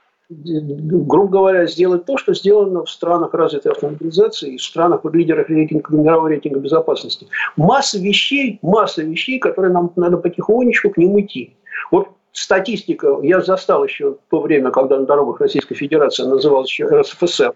грубо 0.44 1.28
говоря, 1.28 1.66
сделать 1.66 2.04
то, 2.04 2.16
что 2.16 2.34
сделано 2.34 2.84
в 2.84 2.90
странах 2.90 3.34
развитой 3.34 3.72
автомобилизации 3.72 4.54
и 4.54 4.56
в 4.56 4.62
странах 4.62 5.02
под 5.02 5.14
лидерах 5.14 5.48
рейтинга, 5.48 5.94
мирового 5.94 6.28
рейтинга 6.28 6.60
безопасности. 6.60 7.28
Масса 7.56 7.98
вещей, 7.98 8.58
масса 8.62 9.02
вещей, 9.02 9.38
которые 9.38 9.72
нам 9.72 9.92
надо 9.96 10.16
потихонечку 10.16 10.90
к 10.90 10.96
ним 10.96 11.20
идти. 11.20 11.56
Вот 11.90 12.08
статистика, 12.32 13.18
я 13.22 13.40
застал 13.40 13.84
еще 13.84 14.16
то 14.30 14.40
время, 14.40 14.70
когда 14.70 14.98
на 14.98 15.06
дорогах 15.06 15.40
Российской 15.40 15.74
Федерации 15.74 16.24
называлась 16.24 16.68
еще 16.68 16.86
РСФСР, 16.86 17.54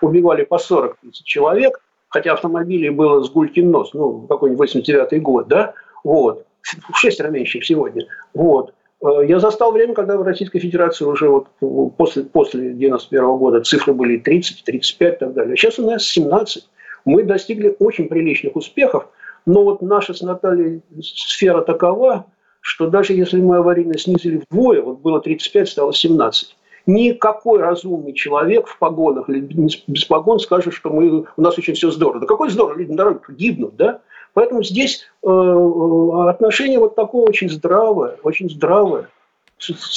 убивали 0.00 0.44
по 0.44 0.58
40 0.58 0.98
тысяч 1.00 1.24
человек, 1.24 1.80
хотя 2.08 2.32
автомобилей 2.32 2.90
было 2.90 3.22
с 3.22 3.30
гулькин 3.30 3.70
нос, 3.70 3.90
ну, 3.94 4.26
какой-нибудь 4.28 4.74
89-й 4.74 5.20
год, 5.20 5.48
да, 5.48 5.74
вот, 6.04 6.46
в 6.62 6.96
шестеро 6.96 7.28
меньше, 7.28 7.58
чем 7.58 7.62
сегодня, 7.62 8.06
вот. 8.34 8.74
Э, 9.02 9.26
я 9.26 9.40
застал 9.40 9.72
время, 9.72 9.94
когда 9.94 10.16
в 10.16 10.22
Российской 10.22 10.60
Федерации 10.60 11.04
уже 11.04 11.28
вот 11.28 11.48
после, 11.96 12.24
после 12.24 12.72
91 12.72 13.24
-го 13.24 13.38
года 13.38 13.60
цифры 13.60 13.92
были 13.92 14.18
30, 14.18 14.64
35 14.64 15.14
и 15.14 15.18
так 15.18 15.34
далее. 15.34 15.56
Сейчас 15.56 15.78
у 15.78 15.86
нас 15.86 16.04
17. 16.04 16.68
Мы 17.04 17.24
достигли 17.24 17.74
очень 17.78 18.08
приличных 18.08 18.54
успехов, 18.54 19.08
но 19.44 19.64
вот 19.64 19.82
наша 19.82 20.14
с 20.14 20.22
Натальей 20.22 20.82
сфера 21.02 21.62
такова, 21.62 22.26
что 22.60 22.86
даже 22.88 23.12
если 23.12 23.40
мы 23.40 23.56
аварийность 23.56 24.04
снизили 24.04 24.40
вдвое, 24.48 24.80
вот 24.82 25.00
было 25.00 25.20
35, 25.20 25.68
стало 25.68 25.92
17, 25.92 26.56
никакой 26.86 27.60
разумный 27.60 28.12
человек 28.12 28.68
в 28.68 28.78
погонах 28.78 29.28
или 29.28 29.40
без 29.40 30.04
погон 30.04 30.38
скажет, 30.38 30.74
что 30.74 30.90
мы, 30.90 31.26
у 31.36 31.42
нас 31.42 31.58
очень 31.58 31.74
все 31.74 31.90
здорово. 31.90 32.20
Да 32.20 32.26
какой 32.26 32.50
здорово, 32.50 32.78
люди 32.78 32.90
на 32.90 32.96
дороге 32.96 33.20
гибнут, 33.30 33.76
да? 33.76 34.00
Поэтому 34.34 34.62
здесь 34.62 35.06
э, 35.22 35.28
э, 35.28 36.28
отношение 36.28 36.78
вот 36.78 36.94
такое 36.94 37.24
очень 37.24 37.50
здравое, 37.50 38.16
очень 38.22 38.48
здравое 38.48 39.08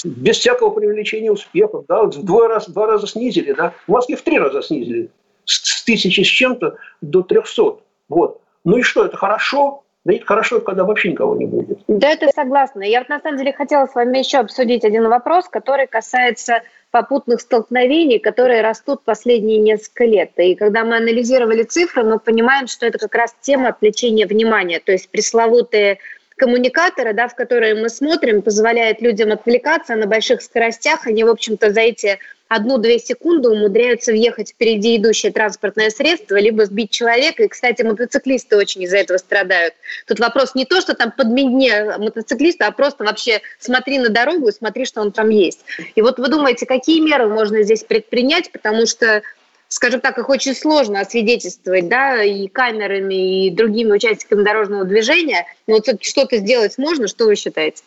без 0.03 0.37
всякого 0.37 0.69
привлечения 0.69 1.31
успехов, 1.31 1.85
да, 1.87 2.03
в 2.03 2.23
два 2.23 2.47
раза, 2.47 2.71
два 2.71 2.85
раза 2.85 3.07
снизили, 3.07 3.53
да, 3.53 3.73
в 3.87 3.91
Москве 3.91 4.15
в 4.15 4.21
три 4.21 4.37
раза 4.37 4.61
снизили, 4.61 5.09
с, 5.45 5.79
с 5.79 5.83
тысячи 5.83 6.21
с 6.21 6.27
чем-то 6.27 6.75
до 7.01 7.23
трехсот, 7.23 7.81
вот. 8.09 8.41
Ну 8.63 8.77
и 8.77 8.81
что, 8.81 9.05
это 9.05 9.17
хорошо? 9.17 9.83
Да 10.05 10.13
это 10.13 10.25
хорошо, 10.25 10.59
когда 10.59 10.83
вообще 10.83 11.11
никого 11.11 11.35
не 11.35 11.47
будет. 11.47 11.79
Да, 11.87 12.09
это 12.09 12.27
согласна. 12.27 12.83
Я 12.83 12.99
вот 12.99 13.09
на 13.09 13.19
самом 13.19 13.37
деле 13.39 13.53
хотела 13.53 13.87
с 13.87 13.95
вами 13.95 14.19
еще 14.19 14.37
обсудить 14.37 14.85
один 14.85 15.07
вопрос, 15.09 15.47
который 15.49 15.87
касается 15.87 16.61
попутных 16.95 17.41
столкновений, 17.41 18.19
которые 18.19 18.61
растут 18.61 19.01
последние 19.03 19.57
несколько 19.57 20.05
лет. 20.05 20.31
И 20.37 20.55
когда 20.55 20.85
мы 20.85 20.95
анализировали 20.95 21.63
цифры, 21.63 22.05
мы 22.05 22.19
понимаем, 22.19 22.67
что 22.67 22.85
это 22.85 22.97
как 22.97 23.13
раз 23.15 23.35
тема 23.41 23.67
отвлечения 23.67 24.25
внимания, 24.25 24.79
то 24.79 24.93
есть 24.93 25.09
пресловутые 25.09 25.97
коммуникаторы, 26.37 27.11
да, 27.11 27.27
в 27.27 27.35
которые 27.35 27.75
мы 27.75 27.89
смотрим, 27.89 28.41
позволяют 28.41 29.01
людям 29.01 29.33
отвлекаться 29.33 29.97
на 29.97 30.07
больших 30.07 30.41
скоростях. 30.41 31.05
Они, 31.05 31.25
в 31.25 31.29
общем-то, 31.29 31.71
за 31.71 31.81
эти 31.81 32.17
одну-две 32.47 32.99
секунды 32.99 33.49
умудряются 33.49 34.11
въехать 34.11 34.51
впереди 34.51 34.97
идущее 34.97 35.31
транспортное 35.31 35.89
средство, 35.89 36.35
либо 36.37 36.65
сбить 36.65 36.91
человека. 36.91 37.43
И, 37.43 37.47
кстати, 37.47 37.81
мотоциклисты 37.81 38.57
очень 38.57 38.83
из-за 38.83 38.97
этого 38.97 39.17
страдают. 39.17 39.73
Тут 40.07 40.19
вопрос 40.19 40.55
не 40.55 40.65
то, 40.65 40.81
что 40.81 40.93
там 40.93 41.11
подмене 41.11 41.97
мотоциклиста, 41.97 42.67
а 42.67 42.71
просто 42.71 43.03
вообще 43.03 43.41
смотри 43.59 43.99
на 43.99 44.09
дорогу 44.09 44.49
и 44.49 44.51
смотри, 44.51 44.85
что 44.85 45.01
он 45.01 45.11
там 45.11 45.29
есть. 45.29 45.61
И 45.95 46.01
вот 46.01 46.19
вы 46.19 46.27
думаете, 46.27 46.65
какие 46.65 46.99
меры 46.99 47.27
можно 47.27 47.63
здесь 47.63 47.83
предпринять, 47.83 48.51
потому 48.51 48.85
что 48.85 49.21
скажем 49.67 49.99
так, 49.99 50.17
их 50.17 50.29
очень 50.29 50.55
сложно 50.55 51.01
освидетельствовать, 51.01 51.89
да, 51.89 52.23
и 52.23 52.47
камерами, 52.47 53.47
и 53.47 53.49
другими 53.49 53.91
участниками 53.91 54.43
дорожного 54.43 54.85
движения. 54.85 55.45
Но 55.67 55.75
вот 55.75 55.85
что-то 56.01 56.37
сделать 56.37 56.77
можно, 56.77 57.07
что 57.07 57.25
вы 57.25 57.35
считаете? 57.35 57.83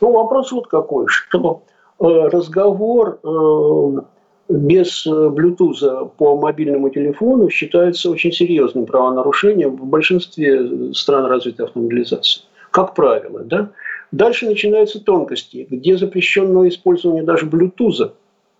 Ну, 0.00 0.12
вопрос 0.12 0.52
вот 0.52 0.68
какой, 0.68 1.08
что 1.08 1.62
разговор 1.98 3.18
э, 3.22 4.00
без 4.48 5.06
Bluetooth 5.06 6.10
по 6.16 6.36
мобильному 6.36 6.90
телефону 6.90 7.48
считается 7.50 8.10
очень 8.10 8.32
серьезным 8.32 8.86
правонарушением 8.86 9.76
в 9.76 9.86
большинстве 9.86 10.92
стран 10.92 11.26
развитой 11.26 11.66
автомобилизации. 11.66 12.42
Как 12.70 12.94
правило, 12.94 13.40
да? 13.40 13.70
Дальше 14.12 14.46
начинаются 14.46 15.02
тонкости, 15.02 15.66
где 15.68 15.96
запрещено 15.96 16.68
использование 16.68 17.24
даже 17.24 17.46
Bluetooth. 17.46 18.12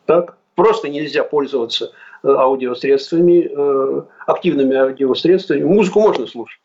Так? 0.06 0.38
Просто 0.54 0.88
нельзя 0.88 1.22
пользоваться 1.22 1.92
э, 2.22 2.28
аудиосредствами, 2.28 3.50
активными 4.26 4.74
аудиосредствами. 4.74 5.62
Музыку 5.62 6.00
можно 6.00 6.26
слушать, 6.26 6.62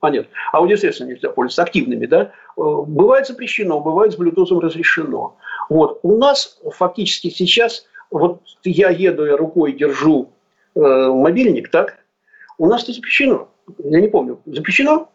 а 0.00 0.10
нет, 0.10 0.26
аудиосредствами 0.52 1.12
нельзя 1.12 1.30
пользоваться, 1.30 1.62
активными, 1.62 2.06
да. 2.06 2.32
Бывает 2.56 3.26
запрещено, 3.26 3.80
бывает 3.80 4.12
с 4.12 4.18
Bluetooth 4.18 4.60
разрешено. 4.60 5.36
Вот. 5.70 6.00
У 6.02 6.16
нас 6.16 6.58
фактически 6.72 7.30
сейчас, 7.30 7.86
вот 8.10 8.42
я 8.64 8.90
еду, 8.90 9.24
я 9.24 9.36
рукой 9.36 9.72
держу 9.72 10.32
э, 10.74 10.80
мобильник, 10.80 11.70
так? 11.70 11.98
У 12.58 12.66
нас 12.66 12.82
это 12.82 12.92
запрещено. 12.92 13.48
Я 13.78 14.00
не 14.00 14.08
помню. 14.08 14.40
Запрещено? 14.46 15.08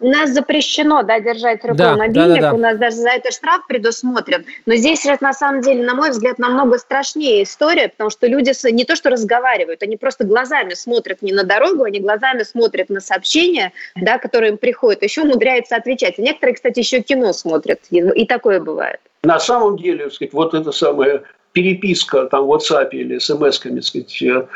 У 0.00 0.06
нас 0.06 0.30
запрещено 0.30 1.02
да, 1.02 1.18
держать 1.18 1.62
рукой 1.62 1.76
да, 1.76 1.96
мобильник, 1.96 2.40
да, 2.40 2.40
да, 2.40 2.50
да. 2.50 2.54
у 2.54 2.58
нас 2.58 2.78
даже 2.78 2.96
за 2.96 3.10
это 3.10 3.32
штраф 3.32 3.66
предусмотрен. 3.66 4.46
Но 4.64 4.76
здесь 4.76 5.00
сейчас, 5.00 5.20
на 5.20 5.32
самом 5.32 5.60
деле, 5.60 5.84
на 5.84 5.94
мой 5.94 6.10
взгляд, 6.10 6.38
намного 6.38 6.78
страшнее 6.78 7.42
история, 7.42 7.88
потому 7.88 8.08
что 8.08 8.28
люди 8.28 8.52
не 8.72 8.84
то 8.84 8.94
что 8.94 9.10
разговаривают, 9.10 9.82
они 9.82 9.96
просто 9.96 10.24
глазами 10.24 10.74
смотрят 10.74 11.20
не 11.20 11.32
на 11.32 11.42
дорогу, 11.42 11.82
они 11.82 11.98
глазами 11.98 12.44
смотрят 12.44 12.90
на 12.90 13.00
сообщения, 13.00 13.72
да, 13.96 14.18
которые 14.18 14.52
им 14.52 14.58
приходят, 14.58 15.02
еще 15.02 15.22
умудряются 15.22 15.76
отвечать. 15.76 16.18
И 16.18 16.22
некоторые, 16.22 16.54
кстати, 16.54 16.78
еще 16.78 17.02
кино 17.02 17.32
смотрят, 17.32 17.80
и 17.90 18.24
такое 18.24 18.60
бывает. 18.60 19.00
На 19.22 19.38
самом 19.38 19.76
деле, 19.76 20.10
сказать, 20.10 20.32
вот 20.32 20.54
это 20.54 20.72
самое 20.72 21.22
переписка 21.52 22.26
там 22.26 22.46
в 22.46 22.52
WhatsApp 22.52 22.90
или 22.92 23.18
смс-ками, 23.18 23.80
сказать, 23.80 24.22
э, 24.22 24.46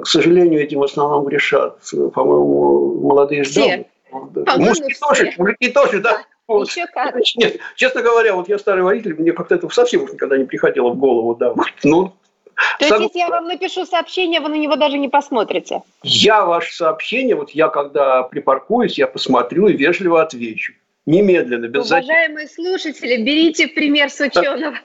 к 0.00 0.06
сожалению, 0.06 0.62
этим 0.62 0.80
в 0.80 0.84
основном 0.84 1.24
грешат, 1.26 1.78
по-моему, 2.14 3.00
молодые 3.00 3.44
дамы. 3.44 3.86
Мужики 4.10 4.94
тоже, 5.00 5.32
мужики 5.38 5.68
тоже, 5.70 6.00
да. 6.00 6.22
Вот. 6.46 6.68
Еще 6.68 6.86
как. 6.86 7.14
Нет, 7.36 7.58
честно 7.76 8.02
говоря, 8.02 8.34
вот 8.34 8.48
я 8.48 8.58
старый 8.58 8.82
водитель, 8.82 9.14
мне 9.14 9.32
как-то 9.32 9.54
это 9.54 9.68
совсем 9.68 10.02
уж 10.02 10.12
никогда 10.12 10.36
не 10.36 10.44
приходило 10.44 10.90
в 10.90 10.96
голову, 10.96 11.34
да. 11.34 11.54
Ну, 11.84 12.12
то 12.80 12.86
есть, 12.86 13.00
если 13.00 13.18
я 13.18 13.28
вам 13.28 13.46
напишу 13.46 13.86
сообщение, 13.86 14.40
вы 14.40 14.48
на 14.48 14.56
него 14.56 14.74
даже 14.74 14.98
не 14.98 15.08
посмотрите? 15.08 15.82
Я 16.02 16.44
ваше 16.44 16.74
сообщение, 16.74 17.36
вот 17.36 17.50
я 17.50 17.68
когда 17.68 18.24
припаркуюсь, 18.24 18.98
я 18.98 19.06
посмотрю 19.06 19.68
и 19.68 19.76
вежливо 19.76 20.22
отвечу 20.22 20.72
немедленно, 21.08 21.66
без 21.66 21.86
Уважаемые 21.86 22.46
зачем. 22.46 22.64
слушатели, 22.64 23.22
берите 23.22 23.66
пример 23.66 24.10
с 24.10 24.20
ученого. 24.20 24.78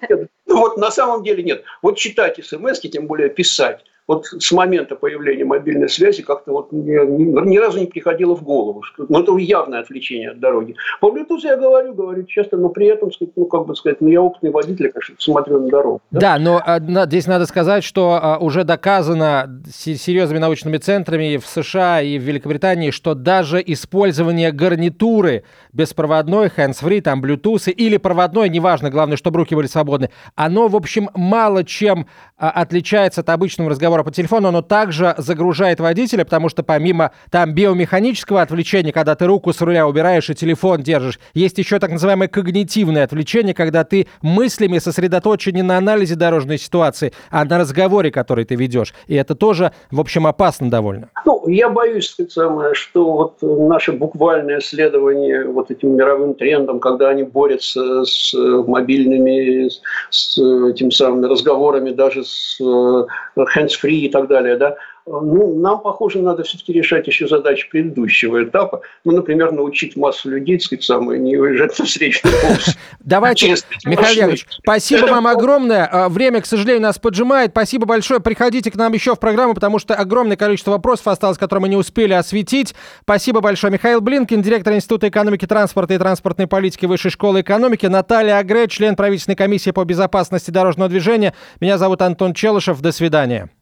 Ну 0.46 0.58
вот 0.58 0.78
на 0.78 0.92
самом 0.92 1.24
деле 1.24 1.44
нет. 1.44 1.64
Вот 1.82 1.98
читать 1.98 2.40
смс, 2.44 2.80
тем 2.80 3.08
более 3.08 3.30
писать, 3.30 3.84
вот 4.08 4.26
с 4.26 4.52
момента 4.52 4.96
появления 4.96 5.46
мобильной 5.46 5.90
связи 5.90 6.24
как-то 6.24 6.52
вот 6.52 6.72
мне 6.72 7.00
ни, 7.06 7.50
ни 7.50 7.58
разу 7.58 7.80
не 7.80 7.86
приходило 7.86 8.36
в 8.36 8.44
голову. 8.44 8.84
Ну, 8.98 9.20
это 9.20 9.36
явное 9.38 9.80
отвлечение 9.80 10.32
от 10.32 10.40
дороги. 10.40 10.76
По 11.00 11.08
Bluetooth 11.08 11.40
я 11.44 11.58
говорю, 11.58 11.94
говорю 11.94 12.24
часто, 12.24 12.58
но 12.58 12.70
при 12.70 12.88
этом, 12.88 13.12
ну, 13.36 13.46
как 13.46 13.66
бы 13.66 13.76
сказать, 13.76 14.02
ну, 14.02 14.10
я 14.10 14.22
опытный 14.22 14.52
водитель, 14.52 14.92
конечно, 14.92 15.16
смотрю 15.20 15.62
на 15.62 15.70
дорогу. 15.70 16.02
Да, 16.12 16.20
да 16.20 16.40
но 16.40 16.62
а, 16.66 16.80
здесь 17.06 17.28
надо 17.28 17.46
сказать, 17.46 17.84
что 17.84 18.20
а, 18.22 18.38
уже 18.40 18.64
доказано 18.64 19.62
серьезными 19.72 20.40
научными 20.40 20.78
центрами 20.78 21.38
в 21.38 21.46
США 21.46 22.02
и 22.02 22.18
в 22.18 22.24
Великобритании, 22.24 22.92
что 22.92 23.14
даже 23.14 23.64
использование 23.66 24.52
гарнитуры 24.52 25.44
беспроводной, 25.72 26.48
hands-free, 26.48 27.02
там, 27.02 27.24
Bluetooth 27.24 27.72
или 27.72 27.98
проводной, 27.98 28.50
неважно, 28.50 28.90
главное, 28.90 29.18
чтобы 29.18 29.40
руки 29.40 29.56
были 29.56 29.68
свободны, 29.68 30.10
оно, 30.36 30.68
в 30.68 30.76
общем, 30.76 31.10
мало 31.16 31.64
чем 31.64 32.08
а, 32.38 32.50
отличается 32.50 33.22
от 33.22 33.30
обычного 33.30 33.70
разговора 33.70 33.93
разговора 33.94 34.04
по 34.04 34.12
телефону, 34.12 34.48
оно 34.50 34.62
также 34.62 35.14
загружает 35.18 35.80
водителя, 35.80 36.24
потому 36.24 36.50
что 36.50 36.64
помимо 36.64 37.12
там 37.30 37.54
биомеханического 37.54 38.42
отвлечения, 38.42 38.92
когда 38.92 39.16
ты 39.16 39.26
руку 39.26 39.54
с 39.54 39.62
руля 39.62 39.88
убираешь 39.88 40.30
и 40.30 40.36
телефон 40.36 40.82
держишь, 40.82 41.20
есть 41.34 41.58
еще 41.58 41.80
так 41.80 41.92
называемое 41.92 42.28
когнитивное 42.28 43.04
отвлечение, 43.04 43.54
когда 43.54 43.84
ты 43.84 44.08
мыслями 44.22 44.80
сосредоточен 44.80 45.54
не 45.54 45.62
на 45.62 45.78
анализе 45.78 46.16
дорожной 46.16 46.58
ситуации, 46.58 47.14
а 47.30 47.46
на 47.46 47.60
разговоре, 47.60 48.10
который 48.12 48.46
ты 48.46 48.56
ведешь. 48.56 48.94
И 49.08 49.16
это 49.16 49.36
тоже, 49.36 49.72
в 49.92 50.00
общем, 50.00 50.26
опасно 50.26 50.70
довольно. 50.70 51.10
Ну, 51.26 51.48
я 51.48 51.70
боюсь, 51.70 52.16
самое, 52.30 52.74
что 52.74 53.12
вот 53.12 53.38
наше 53.42 53.92
буквальное 53.92 54.60
следование 54.60 55.46
вот 55.46 55.70
этим 55.72 55.96
мировым 55.96 56.34
трендам, 56.34 56.80
когда 56.80 57.10
они 57.10 57.24
борются 57.24 58.04
с 58.06 58.34
мобильными, 58.34 59.70
с 60.10 60.38
этим 60.38 60.92
самыми 60.92 61.28
разговорами, 61.28 61.92
даже 61.92 62.24
с 62.24 62.60
hands 62.62 63.74
free 63.84 64.06
и 64.06 64.10
так 64.10 64.28
далее, 64.28 64.56
да, 64.58 64.78
ну, 65.06 65.60
нам, 65.60 65.82
похоже, 65.82 66.22
надо 66.22 66.44
все-таки 66.44 66.72
решать 66.72 67.08
еще 67.08 67.28
задачи 67.28 67.70
предыдущего 67.70 68.42
этапа. 68.44 68.82
Ну, 69.04 69.12
например, 69.12 69.52
научить 69.52 69.98
массу 69.98 70.30
людей, 70.30 70.58
так 70.58 70.66
сказать, 70.66 70.84
самое, 70.86 71.20
не 71.20 71.36
уезжать 71.36 71.78
на 71.78 72.32
полосу. 72.32 72.72
Давайте, 73.02 73.56
Михаил 73.86 74.16
Яковлевич, 74.16 74.46
спасибо 74.50 75.08
вам 75.08 75.28
огромное. 75.28 75.86
А, 75.92 76.08
время, 76.08 76.40
к 76.40 76.46
сожалению, 76.46 76.84
нас 76.84 77.00
поджимает. 77.00 77.52
Спасибо 77.52 77.86
большое. 77.86 78.22
Приходите 78.22 78.72
к 78.72 78.76
нам 78.76 78.94
еще 78.94 79.16
в 79.16 79.20
программу, 79.20 79.54
потому 79.54 79.78
что 79.78 79.94
огромное 79.94 80.38
количество 80.38 80.72
вопросов 80.72 81.08
осталось, 81.10 81.38
которые 81.38 81.64
мы 81.64 81.70
не 81.70 81.78
успели 81.78 82.14
осветить. 82.14 82.74
Спасибо 83.02 83.42
большое. 83.42 83.74
Михаил 83.74 84.00
Блинкин, 84.00 84.42
директор 84.42 84.74
Института 84.74 85.10
экономики 85.10 85.46
транспорта 85.46 85.96
и 85.96 85.98
транспортной 85.98 86.48
политики 86.48 86.86
Высшей 86.86 87.12
школы 87.12 87.42
экономики. 87.42 87.88
Наталья 87.88 88.38
Агре, 88.38 88.68
член 88.70 88.96
правительственной 88.96 89.36
комиссии 89.36 89.72
по 89.72 89.84
безопасности 89.84 90.50
дорожного 90.50 90.90
движения. 90.90 91.34
Меня 91.60 91.78
зовут 91.78 92.02
Антон 92.02 92.34
Челышев. 92.34 92.80
До 92.80 92.94
свидания. 92.94 93.50